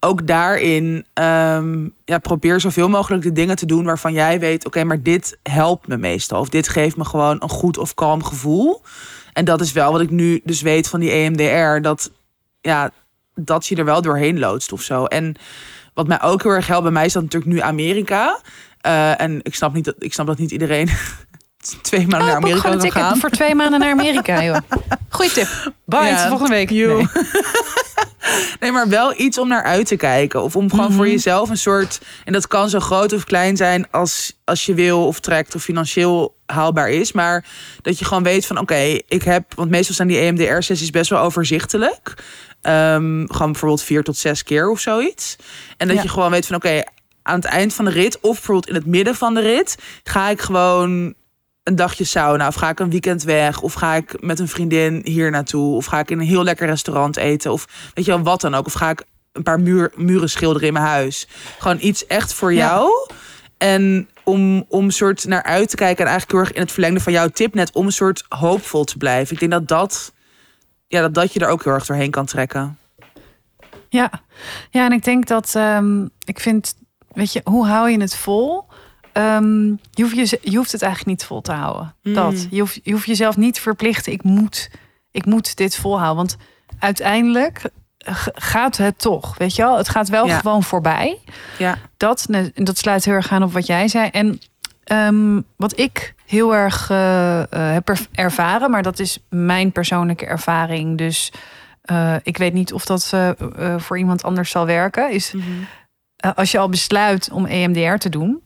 ook 0.00 0.26
daarin, 0.26 1.06
ehm, 1.12 1.88
ja, 2.04 2.18
probeer 2.18 2.60
zoveel 2.60 2.88
mogelijk 2.88 3.22
de 3.22 3.32
dingen 3.32 3.56
te 3.56 3.66
doen 3.66 3.84
waarvan 3.84 4.12
jij 4.12 4.40
weet, 4.40 4.66
oké, 4.66 4.84
maar 4.84 5.02
dit 5.02 5.38
helpt 5.42 5.86
me 5.88 5.96
meestal. 5.96 6.40
Of 6.40 6.48
dit 6.48 6.68
geeft 6.68 6.96
me 6.96 7.04
gewoon 7.04 7.36
een 7.42 7.48
goed 7.48 7.78
of 7.78 7.94
kalm 7.94 8.24
gevoel. 8.24 8.82
En 9.34 9.44
dat 9.44 9.60
is 9.60 9.72
wel 9.72 9.92
wat 9.92 10.00
ik 10.00 10.10
nu 10.10 10.40
dus 10.44 10.62
weet 10.62 10.88
van 10.88 11.00
die 11.00 11.10
EMDR. 11.10 11.82
Dat, 11.82 12.10
ja, 12.60 12.90
dat 13.34 13.66
je 13.66 13.76
er 13.76 13.84
wel 13.84 14.02
doorheen 14.02 14.38
loodst 14.38 14.72
of 14.72 14.82
zo. 14.82 15.04
En 15.04 15.36
wat 15.94 16.06
mij 16.06 16.22
ook 16.22 16.42
heel 16.42 16.52
erg 16.52 16.66
helpt, 16.66 16.82
bij 16.82 16.92
mij 16.92 17.04
is 17.04 17.12
dat 17.12 17.22
natuurlijk 17.22 17.52
nu 17.52 17.60
Amerika. 17.60 18.40
Eh, 18.80 19.20
en 19.20 19.40
ik 19.42 19.54
snap, 19.54 19.74
niet 19.74 19.84
dat, 19.84 19.94
ik 19.98 20.12
snap 20.12 20.26
dat 20.26 20.38
niet 20.38 20.50
iedereen 20.50 20.88
twee 21.82 22.00
maanden 22.06 22.18
naar 22.28 22.36
Oh, 22.36 22.42
Amerika 22.44 22.68
kan 22.68 22.78
ticket 22.78 23.02
gaan. 23.02 23.16
voor 23.18 23.30
twee 23.30 23.54
maanden 23.54 23.80
naar 23.80 23.90
Amerika, 23.90 24.42
joh. 24.44 24.56
Goeie 25.08 25.32
tip. 25.32 25.72
Bye, 25.84 26.00
Ja. 26.04 26.16
tot 26.18 26.28
volgende 26.28 26.54
week. 26.54 26.70
Nee. 26.70 27.06
Nee, 28.60 28.72
maar 28.72 28.88
wel 28.88 29.20
iets 29.20 29.38
om 29.38 29.48
naar 29.48 29.62
uit 29.62 29.86
te 29.86 29.96
kijken. 29.96 30.42
Of 30.42 30.56
om 30.56 30.70
gewoon 30.70 30.92
voor 30.92 31.08
jezelf 31.08 31.50
een 31.50 31.56
soort. 31.56 32.00
En 32.24 32.32
dat 32.32 32.46
kan 32.46 32.68
zo 32.70 32.80
groot 32.80 33.12
of 33.12 33.24
klein 33.24 33.56
zijn 33.56 33.90
als, 33.90 34.38
als 34.44 34.66
je 34.66 34.74
wil 34.74 35.06
of 35.06 35.20
trekt 35.20 35.54
of 35.54 35.62
financieel 35.62 36.36
haalbaar 36.46 36.90
is. 36.90 37.12
Maar 37.12 37.44
dat 37.82 37.98
je 37.98 38.04
gewoon 38.04 38.22
weet 38.22 38.46
van 38.46 38.58
oké, 38.58 38.98
ik 39.08 39.22
heb. 39.22 39.54
Want 39.54 39.70
meestal 39.70 39.94
zijn 39.94 40.08
die 40.08 40.18
EMDR-sessies 40.18 40.90
best 40.90 41.10
wel 41.10 41.18
overzichtelijk. 41.20 42.14
Ehm, 42.62 43.24
gewoon 43.26 43.52
bijvoorbeeld 43.52 43.82
vier 43.82 44.02
tot 44.02 44.16
zes 44.16 44.42
keer 44.42 44.70
of 44.70 44.80
zoiets. 44.80 45.36
En 45.76 45.86
dat 45.86 45.96
Ja. 45.96 46.02
je 46.02 46.08
gewoon 46.08 46.30
weet 46.30 46.46
van 46.46 46.56
oké, 46.56 46.82
aan 47.22 47.34
het 47.36 47.44
eind 47.44 47.74
van 47.74 47.84
de 47.84 47.90
rit, 47.90 48.20
of 48.20 48.34
bijvoorbeeld 48.34 48.68
in 48.68 48.74
het 48.74 48.86
midden 48.86 49.14
van 49.14 49.34
de 49.34 49.40
rit, 49.40 49.76
ga 50.04 50.28
ik 50.28 50.40
gewoon 50.40 51.14
een 51.64 51.76
dagje 51.76 52.04
sauna. 52.04 52.46
Of 52.46 52.54
ga 52.54 52.68
ik 52.68 52.80
een 52.80 52.90
weekend 52.90 53.22
weg. 53.22 53.60
Of 53.60 53.72
ga 53.72 53.94
ik 53.94 54.22
met 54.22 54.38
een 54.38 54.48
vriendin 54.48 55.00
hier 55.04 55.30
naartoe. 55.30 55.76
Of 55.76 55.84
ga 55.86 55.98
ik 55.98 56.10
in 56.10 56.18
een 56.20 56.26
heel 56.26 56.44
lekker 56.44 56.66
restaurant 56.66 57.16
eten. 57.16 57.52
Of 57.52 57.90
weet 57.94 58.04
je 58.04 58.10
wel, 58.10 58.22
wat 58.22 58.40
dan 58.40 58.54
ook. 58.54 58.66
Of 58.66 58.72
ga 58.72 58.90
ik 58.90 59.02
een 59.32 59.42
paar 59.42 59.60
muur, 59.60 59.92
muren 59.96 60.30
schilderen 60.30 60.66
in 60.66 60.72
mijn 60.72 60.84
huis. 60.84 61.28
Gewoon 61.58 61.78
iets 61.80 62.06
echt 62.06 62.34
voor 62.34 62.52
Ja. 62.52 62.66
jou. 62.66 62.90
En 63.58 64.08
om, 64.24 64.64
om 64.68 64.90
soort 64.90 65.24
naar 65.26 65.42
uit 65.42 65.68
te 65.70 65.76
kijken. 65.76 66.04
En 66.04 66.10
eigenlijk 66.10 66.30
heel 66.32 66.40
erg 66.48 66.52
in 66.56 66.62
het 66.62 66.72
verlengde 66.72 67.00
van 67.00 67.12
jouw 67.12 67.28
tip 67.28 67.54
net. 67.54 67.72
Om 67.72 67.86
een 67.86 67.92
soort 67.92 68.24
hoopvol 68.28 68.84
te 68.84 68.96
blijven. 68.98 69.32
Ik 69.32 69.38
denk 69.40 69.52
dat 69.52 69.68
dat, 69.68 70.12
ja, 70.86 71.00
dat, 71.00 71.14
dat 71.14 71.32
je 71.32 71.40
er 71.40 71.48
ook 71.48 71.64
heel 71.64 71.72
erg 71.72 71.86
doorheen 71.86 72.10
kan 72.10 72.26
trekken. 72.26 72.78
Ja, 73.88 74.10
ja 74.70 74.84
en 74.86 74.92
ik 74.92 75.04
denk 75.04 75.26
dat 75.26 75.54
ehm, 75.54 76.06
ik 76.24 76.40
vind, 76.40 76.74
weet 77.12 77.32
je, 77.32 77.40
hoe 77.44 77.66
hou 77.66 77.90
je 77.90 78.00
het 78.00 78.16
vol? 78.16 78.64
Ehm, 79.14 79.66
je, 79.90 80.02
hoeft 80.02 80.16
je, 80.30 80.38
je 80.42 80.56
hoeft 80.56 80.72
het 80.72 80.82
eigenlijk 80.82 81.18
niet 81.18 81.26
vol 81.26 81.40
te 81.40 81.52
houden. 81.52 81.94
Mm. 82.02 82.14
Dat. 82.14 82.46
Je, 82.50 82.60
hoeft, 82.60 82.80
je 82.82 82.92
hoeft 82.92 83.06
jezelf 83.06 83.36
niet 83.36 83.54
te 83.54 83.60
verplichten. 83.60 84.12
Ik 84.12 84.22
moet, 84.22 84.70
ik 85.10 85.26
moet 85.26 85.56
dit 85.56 85.76
volhouden. 85.76 86.16
Want 86.16 86.36
uiteindelijk 86.78 87.62
g- 88.10 88.28
gaat 88.34 88.76
het 88.76 88.98
toch. 88.98 89.38
Weet 89.38 89.56
je 89.56 89.62
wel? 89.62 89.76
Het 89.76 89.88
gaat 89.88 90.08
wel 90.08 90.26
Ja. 90.26 90.38
gewoon 90.38 90.62
voorbij. 90.62 91.18
Ja. 91.58 91.78
Dat, 91.96 92.26
dat 92.54 92.78
sluit 92.78 93.04
heel 93.04 93.14
erg 93.14 93.30
aan 93.32 93.42
op 93.42 93.52
wat 93.52 93.66
jij 93.66 93.88
zei. 93.88 94.08
En 94.08 94.40
ehm, 94.84 95.40
wat 95.56 95.78
ik 95.78 96.14
heel 96.26 96.54
erg 96.54 96.90
eh, 96.90 97.40
eh, 97.40 97.46
heb 97.72 97.88
er- 97.88 98.06
ervaren, 98.12 98.70
maar 98.70 98.82
dat 98.82 98.98
is 98.98 99.18
mijn 99.28 99.72
persoonlijke 99.72 100.26
ervaring. 100.26 100.98
Dus 100.98 101.32
eh, 101.82 102.14
ik 102.22 102.36
weet 102.36 102.52
niet 102.52 102.72
of 102.72 102.84
dat 102.84 103.10
eh, 103.14 103.28
eh, 103.28 103.80
voor 103.80 103.98
iemand 103.98 104.22
anders 104.22 104.50
zal 104.50 104.66
werken. 104.66 105.10
Is 105.10 105.34
eh, 106.16 106.30
als 106.34 106.50
je 106.50 106.58
al 106.58 106.68
besluit 106.68 107.30
om 107.32 107.46
EMDR 107.46 107.94
te 107.96 108.08
doen, 108.08 108.42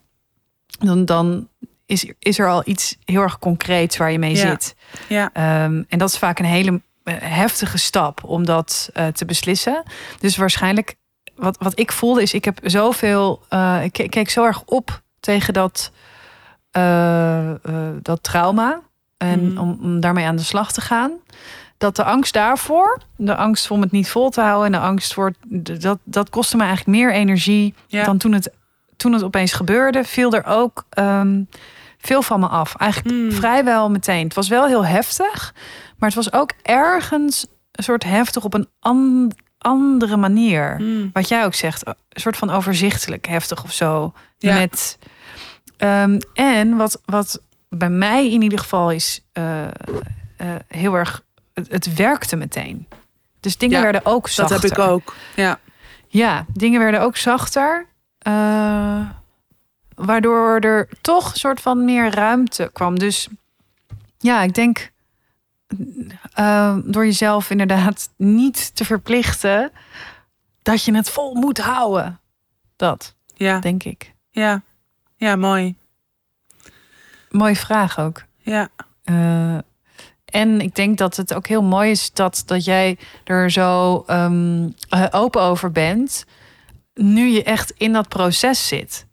dan, 0.79 1.05
dan 1.05 1.47
is, 1.85 2.11
is 2.19 2.39
er 2.39 2.49
al 2.49 2.61
iets 2.65 2.97
heel 3.05 3.21
erg 3.21 3.39
concreets 3.39 3.97
waar 3.97 4.11
je 4.11 4.19
mee 4.19 4.35
Ja. 4.35 4.49
zit. 4.49 4.75
Ja. 5.07 5.29
Ehm, 5.33 5.83
en 5.89 5.97
dat 5.99 6.09
is 6.09 6.17
vaak 6.17 6.39
een 6.39 6.45
hele 6.45 6.81
eh, 7.03 7.15
heftige 7.19 7.77
stap 7.77 8.23
om 8.23 8.45
dat 8.45 8.89
eh, 8.93 9.07
te 9.07 9.25
beslissen. 9.25 9.83
Dus 10.19 10.37
waarschijnlijk, 10.37 10.95
wat, 11.35 11.57
wat 11.59 11.79
ik 11.79 11.91
voelde, 11.91 12.21
is: 12.21 12.33
ik 12.33 12.45
heb 12.45 12.59
zoveel. 12.63 13.41
eh, 13.49 13.79
ik, 13.83 13.91
ke- 13.93 14.03
ik 14.03 14.09
keek 14.09 14.29
zo 14.29 14.45
erg 14.45 14.61
op 14.65 15.01
tegen 15.19 15.53
dat, 15.53 15.91
dat 18.01 18.23
trauma. 18.23 18.79
En 19.17 19.47
Mhm. 19.51 19.57
om, 19.61 19.77
om 19.81 19.99
daarmee 19.99 20.25
aan 20.25 20.35
de 20.35 20.43
slag 20.43 20.71
te 20.71 20.81
gaan. 20.81 21.11
Dat 21.77 21.95
de 21.95 22.03
angst 22.03 22.33
daarvoor, 22.33 23.01
de 23.15 23.35
angst 23.35 23.71
om 23.71 23.81
het 23.81 23.91
niet 23.91 24.09
vol 24.09 24.29
te 24.29 24.41
houden 24.41 24.65
en 24.65 24.71
de 24.71 24.87
angst 24.87 25.13
voor 25.13 25.33
dat, 25.79 25.97
dat 26.03 26.29
kostte 26.29 26.57
me 26.57 26.63
eigenlijk 26.63 26.97
meer 26.97 27.13
energie 27.13 27.73
Ja. 27.87 28.03
dan 28.03 28.17
toen 28.17 28.31
het, 28.33 28.51
toen 28.99 29.13
het 29.13 29.23
opeens 29.23 29.53
gebeurde. 29.53 30.03
Viel 30.03 30.33
er 30.33 30.45
ook 30.45 30.85
ehm, 30.89 31.43
veel 31.97 32.21
van 32.21 32.39
me 32.39 32.47
af. 32.47 32.75
Eigenlijk 32.75 33.15
Hmm. 33.15 33.31
vrijwel 33.31 33.89
meteen. 33.89 34.23
Het 34.23 34.33
was 34.33 34.47
wel 34.47 34.67
heel 34.67 34.85
heftig, 34.85 35.53
maar 35.97 36.09
het 36.09 36.17
was 36.17 36.33
ook 36.33 36.51
ergens 36.61 37.47
een 37.71 37.83
soort 37.83 38.03
heftig 38.03 38.43
op 38.43 38.53
een 38.53 38.67
an- 38.79 39.31
andere 39.57 40.17
manier. 40.17 40.75
Mm. 40.79 41.09
Wat 41.13 41.27
jij 41.27 41.45
ook 41.45 41.53
zegt, 41.53 41.87
een 41.87 41.95
soort 42.09 42.37
van 42.37 42.49
overzichtelijk 42.49 43.27
heftig 43.27 43.63
of 43.63 43.73
zo. 43.73 44.13
Ja. 44.37 44.57
Met, 44.57 44.97
ehm, 45.77 46.19
en 46.33 46.75
wat, 46.77 47.01
wat 47.05 47.41
bij 47.69 47.89
mij 47.89 48.31
in 48.31 48.41
ieder 48.41 48.59
geval 48.59 48.91
is 48.91 49.21
eh, 49.31 49.65
eh, 49.65 49.71
heel 50.67 50.93
erg, 50.95 51.23
het, 51.53 51.71
het 51.71 51.93
werkte 51.93 52.35
meteen. 52.35 52.87
Dus 53.39 53.57
dingen 53.57 53.77
Ja, 53.77 53.83
werden 53.83 54.05
ook 54.05 54.23
Dat 54.23 54.31
zachter. 54.31 54.61
heb 54.61 54.71
ik 54.71 54.79
ook. 54.79 55.15
Ja. 55.35 55.59
Ja, 56.07 56.45
dingen 56.53 56.79
werden 56.79 57.01
ook 57.01 57.17
zachter. 57.17 57.85
Eh, 58.19 59.09
waardoor 59.95 60.59
er 60.59 60.87
toch 61.01 61.31
een 61.31 61.37
soort 61.39 61.61
van 61.61 61.85
meer 61.85 62.09
ruimte 62.15 62.69
kwam. 62.73 62.99
Dus 62.99 63.27
ja, 64.17 64.41
ik 64.41 64.53
denk 64.53 64.91
eh, 66.33 66.77
door 66.83 67.05
jezelf 67.05 67.49
inderdaad 67.49 68.09
niet 68.17 68.75
te 68.75 68.85
verplichten 68.85 69.71
dat 70.61 70.83
je 70.83 70.95
het 70.95 71.09
vol 71.09 71.33
moet 71.35 71.57
houden. 71.57 72.19
Dat 72.75 73.15
Ja. 73.35 73.59
denk 73.59 73.83
ik. 73.83 74.13
Ja. 74.31 74.61
Ja, 75.15 75.35
mooi. 75.35 75.75
Mooie 77.29 77.55
vraag 77.55 77.99
ook. 77.99 78.23
Ja. 78.37 78.67
Eh, 79.03 79.57
en 80.25 80.61
ik 80.61 80.75
denk 80.75 80.97
dat 80.97 81.15
het 81.15 81.33
ook 81.33 81.47
heel 81.47 81.63
mooi 81.63 81.91
is 81.91 82.11
dat, 82.13 82.43
dat 82.45 82.65
jij 82.65 82.97
er 83.23 83.51
zo 83.51 84.03
ehm, 84.07 84.69
eh, 84.89 85.05
open 85.11 85.41
over 85.41 85.71
bent. 85.71 86.25
Nu 87.01 87.27
je 87.27 87.43
echt 87.43 87.73
in 87.77 87.93
dat 87.93 88.07
proces 88.07 88.67
zit. 88.67 89.07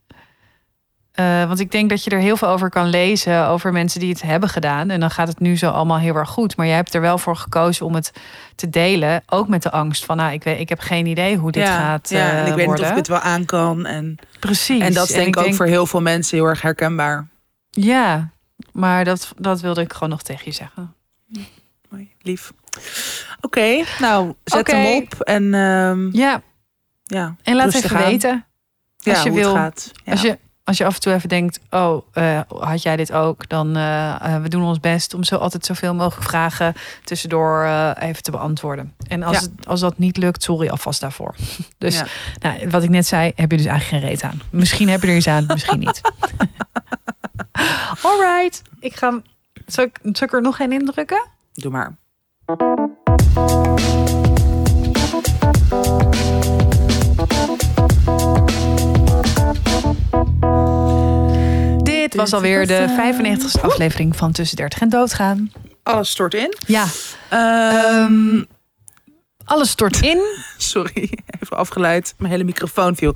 Eh, 1.13 1.47
want 1.47 1.61
ik 1.61 1.71
denk 1.71 1.91
dat 1.91 2.05
je 2.05 2.11
er 2.11 2.19
heel 2.19 2.37
veel 2.37 2.49
over 2.49 2.71
kan 2.71 2.89
lezen. 2.89 3.47
Over 3.47 3.73
mensen 3.73 4.01
die 4.01 4.09
het 4.09 4.23
hebben 4.23 4.49
gedaan. 4.49 4.91
En 4.91 5.01
dan 5.01 5.11
gaat 5.11 5.29
het 5.29 5.41
nu 5.41 5.57
zo 5.57 5.71
allemaal 5.71 5.99
heel 5.99 6.15
erg 6.15 6.29
goed. 6.29 6.57
Maar 6.57 6.67
jij 6.67 6.75
hebt 6.75 6.95
er 6.95 7.01
wel 7.01 7.19
voor 7.19 7.37
gekozen 7.37 7.87
om 7.87 7.95
het 7.95 8.13
te 8.55 8.71
delen. 8.71 9.23
Ook 9.27 9.49
met 9.49 9.63
de 9.63 9.71
angst 9.71 10.05
van, 10.05 10.17
nou, 10.17 10.33
ik, 10.33 10.43
weet, 10.45 10.61
ik 10.61 10.69
heb 10.69 10.81
geen 10.81 11.07
idee 11.07 11.37
hoe 11.37 11.53
dit 11.53 11.63
ja. 11.63 11.79
gaat 11.79 12.09
ja. 12.09 12.31
En 12.31 12.43
eh, 12.43 12.49
ik 12.49 12.55
weet 12.55 12.67
niet 12.69 12.81
of 12.81 12.91
ik 12.91 12.97
het 12.97 13.09
wel 13.09 13.19
aan 13.19 13.45
kan. 13.45 13.87
En, 13.87 14.19
Precies. 14.41 14.81
en 14.81 14.93
dat 14.93 15.09
is 15.09 15.15
denk 15.15 15.27
ik 15.29 15.37
ook 15.37 15.45
denk- 15.45 15.57
voor 15.57 15.67
heel 15.67 15.87
veel 15.87 16.03
mensen 16.03 16.37
heel 16.37 16.47
erg 16.47 16.63
herkenbaar. 16.63 17.27
Ja, 17.71 18.31
maar 18.73 19.05
dat, 19.05 19.33
dat 19.37 19.61
wilde 19.61 19.81
ik 19.81 19.93
gewoon 19.93 20.09
nog 20.09 20.23
tegen 20.23 20.43
je 20.45 20.53
zeggen. 20.53 20.95
Mooi. 21.89 22.11
Lief. 22.21 22.53
Oké, 23.41 23.85
nou, 23.99 24.35
zet 24.45 24.71
hem 24.71 25.03
op. 25.03 25.21
En 25.21 25.55
ehm, 25.55 26.17
Ja, 26.17 26.43
ja, 27.07 27.37
en 27.43 27.57
laat 27.57 27.75
even 27.75 27.97
aan. 27.97 28.05
weten. 28.05 28.45
Ja, 28.97 29.13
als 29.13 29.23
je 29.23 29.29
hoe 29.29 29.39
het 29.39 29.47
wil. 29.47 29.57
gaat. 29.57 29.91
Ja. 30.05 30.13
Als, 30.13 30.21
je, 30.23 30.39
als 30.65 30.77
je 30.77 30.85
af 30.85 30.95
en 30.95 31.01
toe 31.01 31.13
even 31.13 31.29
denkt, 31.29 31.61
oh, 31.71 32.03
eh, 32.13 32.41
had 32.49 32.83
jij 32.83 32.97
dit 32.97 33.13
ook? 33.13 33.49
Dan 33.49 33.77
uh, 33.77 34.37
we 34.43 34.49
doen 34.49 34.63
ons 34.63 34.81
best 34.81 35.15
om 35.15 35.25
zo 35.25 35.37
altijd 35.37 35.67
zoveel 35.67 35.95
mogelijk 35.95 36.29
vragen 36.29 36.75
tussendoor 37.05 37.65
uh, 37.65 37.91
even 37.99 38.23
te 38.23 38.31
beantwoorden. 38.31 38.95
En 39.09 39.23
als, 39.23 39.37
Ja. 39.37 39.43
het, 39.43 39.67
als 39.67 39.81
dat 39.81 39.99
niet 39.99 40.17
lukt, 40.17 40.43
sorry 40.43 40.69
alvast 40.69 41.01
daarvoor. 41.01 41.35
Dus 41.79 41.97
Ja. 41.99 42.07
nou, 42.39 42.71
wat 42.71 42.83
ik 42.83 42.91
net 42.91 43.07
zei, 43.07 43.33
heb 43.35 43.51
je 43.51 43.57
dus 43.57 43.67
eigenlijk 43.67 44.03
geen 44.03 44.11
reet 44.11 44.23
aan. 44.23 44.41
Misschien 44.51 44.89
heb 44.89 45.03
je 45.03 45.09
er 45.09 45.17
iets 45.17 45.29
aan, 45.29 45.45
misschien 45.47 45.79
niet. 45.79 46.01
Alright, 48.03 48.63
ik 48.81 48.97
ga. 48.97 49.21
Zal 49.67 49.85
ik, 49.85 49.99
zal 50.03 50.27
ik 50.27 50.33
er 50.33 50.43
nog 50.43 50.57
geen 50.57 50.73
indrukken? 50.73 51.27
Doe 51.55 51.71
maar. 51.71 51.95
Was 62.17 62.33
alweer 62.33 62.67
de 62.67 62.87
95ste 62.99 63.61
aflevering 63.61 64.17
van 64.17 64.33
Tussen 64.33 64.57
30 64.57 64.81
en 64.81 64.89
Doodgaan. 64.89 65.53
Alles 65.83 66.11
stort 66.11 66.35
in. 66.35 66.55
Ja, 66.67 66.85
Ehm, 67.29 68.43
alles 69.45 69.71
stort 69.71 70.01
in. 70.03 70.19
sorry, 70.57 71.11
even 71.41 71.57
afgeleid. 71.57 72.15
Mijn 72.19 72.33
hele 72.33 72.45
microfoon 72.45 72.97
viel. 72.97 73.15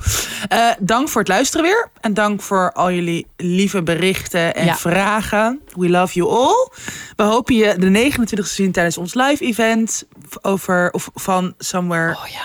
Eh, 0.48 0.66
dank 0.78 1.09
voor 1.09 1.20
het 1.20 1.30
luisteren 1.30 1.66
weer. 1.66 1.88
En 2.01 2.14
dank 2.14 2.42
voor 2.42 2.72
al 2.72 2.90
jullie 2.92 3.26
lieve 3.36 3.82
berichten 3.82 4.55
en 4.55 4.64
Ja. 4.64 4.76
vragen. 4.76 5.61
We 5.76 5.88
love 5.88 6.14
you 6.14 6.30
all. 6.30 6.68
We 7.16 7.22
hopen 7.22 7.55
je 7.55 7.74
de 7.78 7.88
29e 7.90 8.42
te 8.48 8.55
zien 8.55 8.72
tijdens 8.72 8.98
ons 8.98 9.14
live 9.14 9.44
event. 9.44 10.05
Over, 10.42 10.90
of 10.90 11.11
van 11.14 11.55
Somewhere 11.59 12.11
Oh 12.16 12.26
ja. 12.26 12.42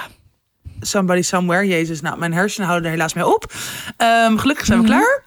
Somebody 0.80 1.22
Somewhere. 1.22 1.68
Jezus, 1.68 2.02
nou, 2.02 2.18
mijn 2.18 2.34
hersenen 2.34 2.68
houden 2.68 2.90
er 2.90 2.96
helaas 2.96 3.14
mee 3.14 3.28
op. 3.28 3.54
Ehm, 3.98 4.38
gelukkig 4.38 4.66
zijn 4.66 4.80
we 4.82 4.86
Mhm. 4.88 4.94
klaar. 4.98 5.24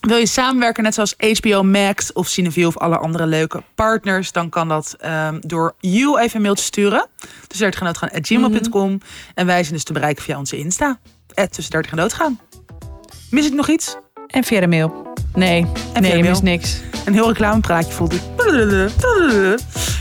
Wil 0.00 0.16
je 0.16 0.26
samenwerken, 0.26 0.82
net 0.82 0.94
zoals 0.94 1.14
HBO 1.40 1.62
Max 1.62 2.12
of 2.12 2.28
Cineville 2.28 2.66
of 2.66 2.78
alle 2.78 2.96
andere 2.98 3.26
leuke 3.26 3.62
partners, 3.74 4.32
dan 4.32 4.48
kan 4.48 4.68
dat 4.68 4.94
ehm, 4.98 5.36
door 5.40 5.74
you 5.80 6.20
even 6.20 6.36
een 6.36 6.42
mail 6.42 6.54
te 6.54 6.62
sturen. 6.62 7.06
Dus 7.48 7.58
30 7.58 7.80
en 7.80 7.86
doodgaan 7.86 8.10
at 8.10 8.26
gmail.com. 8.26 8.90
Mhm. 8.90 8.98
En 9.34 9.46
wij 9.46 9.62
zijn 9.62 9.74
dus 9.74 9.84
te 9.84 9.92
bereiken 9.92 10.22
via 10.24 10.38
onze 10.38 10.56
Insta. 10.58 10.98
At 11.34 11.52
tussen 11.52 11.72
30 11.72 11.90
en 11.90 11.96
doodgaan. 11.96 12.40
Mis 13.30 13.46
ik 13.46 13.52
nog 13.52 13.68
iets? 13.68 13.96
En 14.26 14.44
via 14.44 14.60
de 14.60 14.66
mail. 14.66 15.12
Nee, 15.34 15.66
via 15.92 16.00
nee, 16.00 16.22
mist 16.22 16.42
niks. 16.42 16.80
Een 17.04 17.12
heel 17.14 17.28
reclamepraatje 17.28 17.92
voelt 17.92 18.12
ik. 18.12 18.20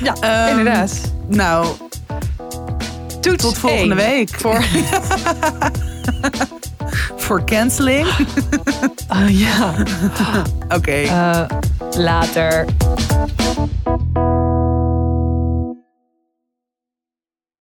Ja, 0.03 0.15
Ehm, 0.19 0.49
inderdaad. 0.49 1.13
Nou, 1.27 1.67
Toets 3.21 3.43
tot 3.43 3.57
volgende 3.57 3.95
één. 4.01 4.09
week. 4.15 4.29
Voor, 4.39 4.63
Voor 7.23 7.43
canceling. 7.45 8.07
Oh 9.09 9.29
ja. 9.29 9.73
Oké. 10.75 10.75
Okay. 10.75 11.05
Uh, 11.05 11.45
later. 11.97 12.65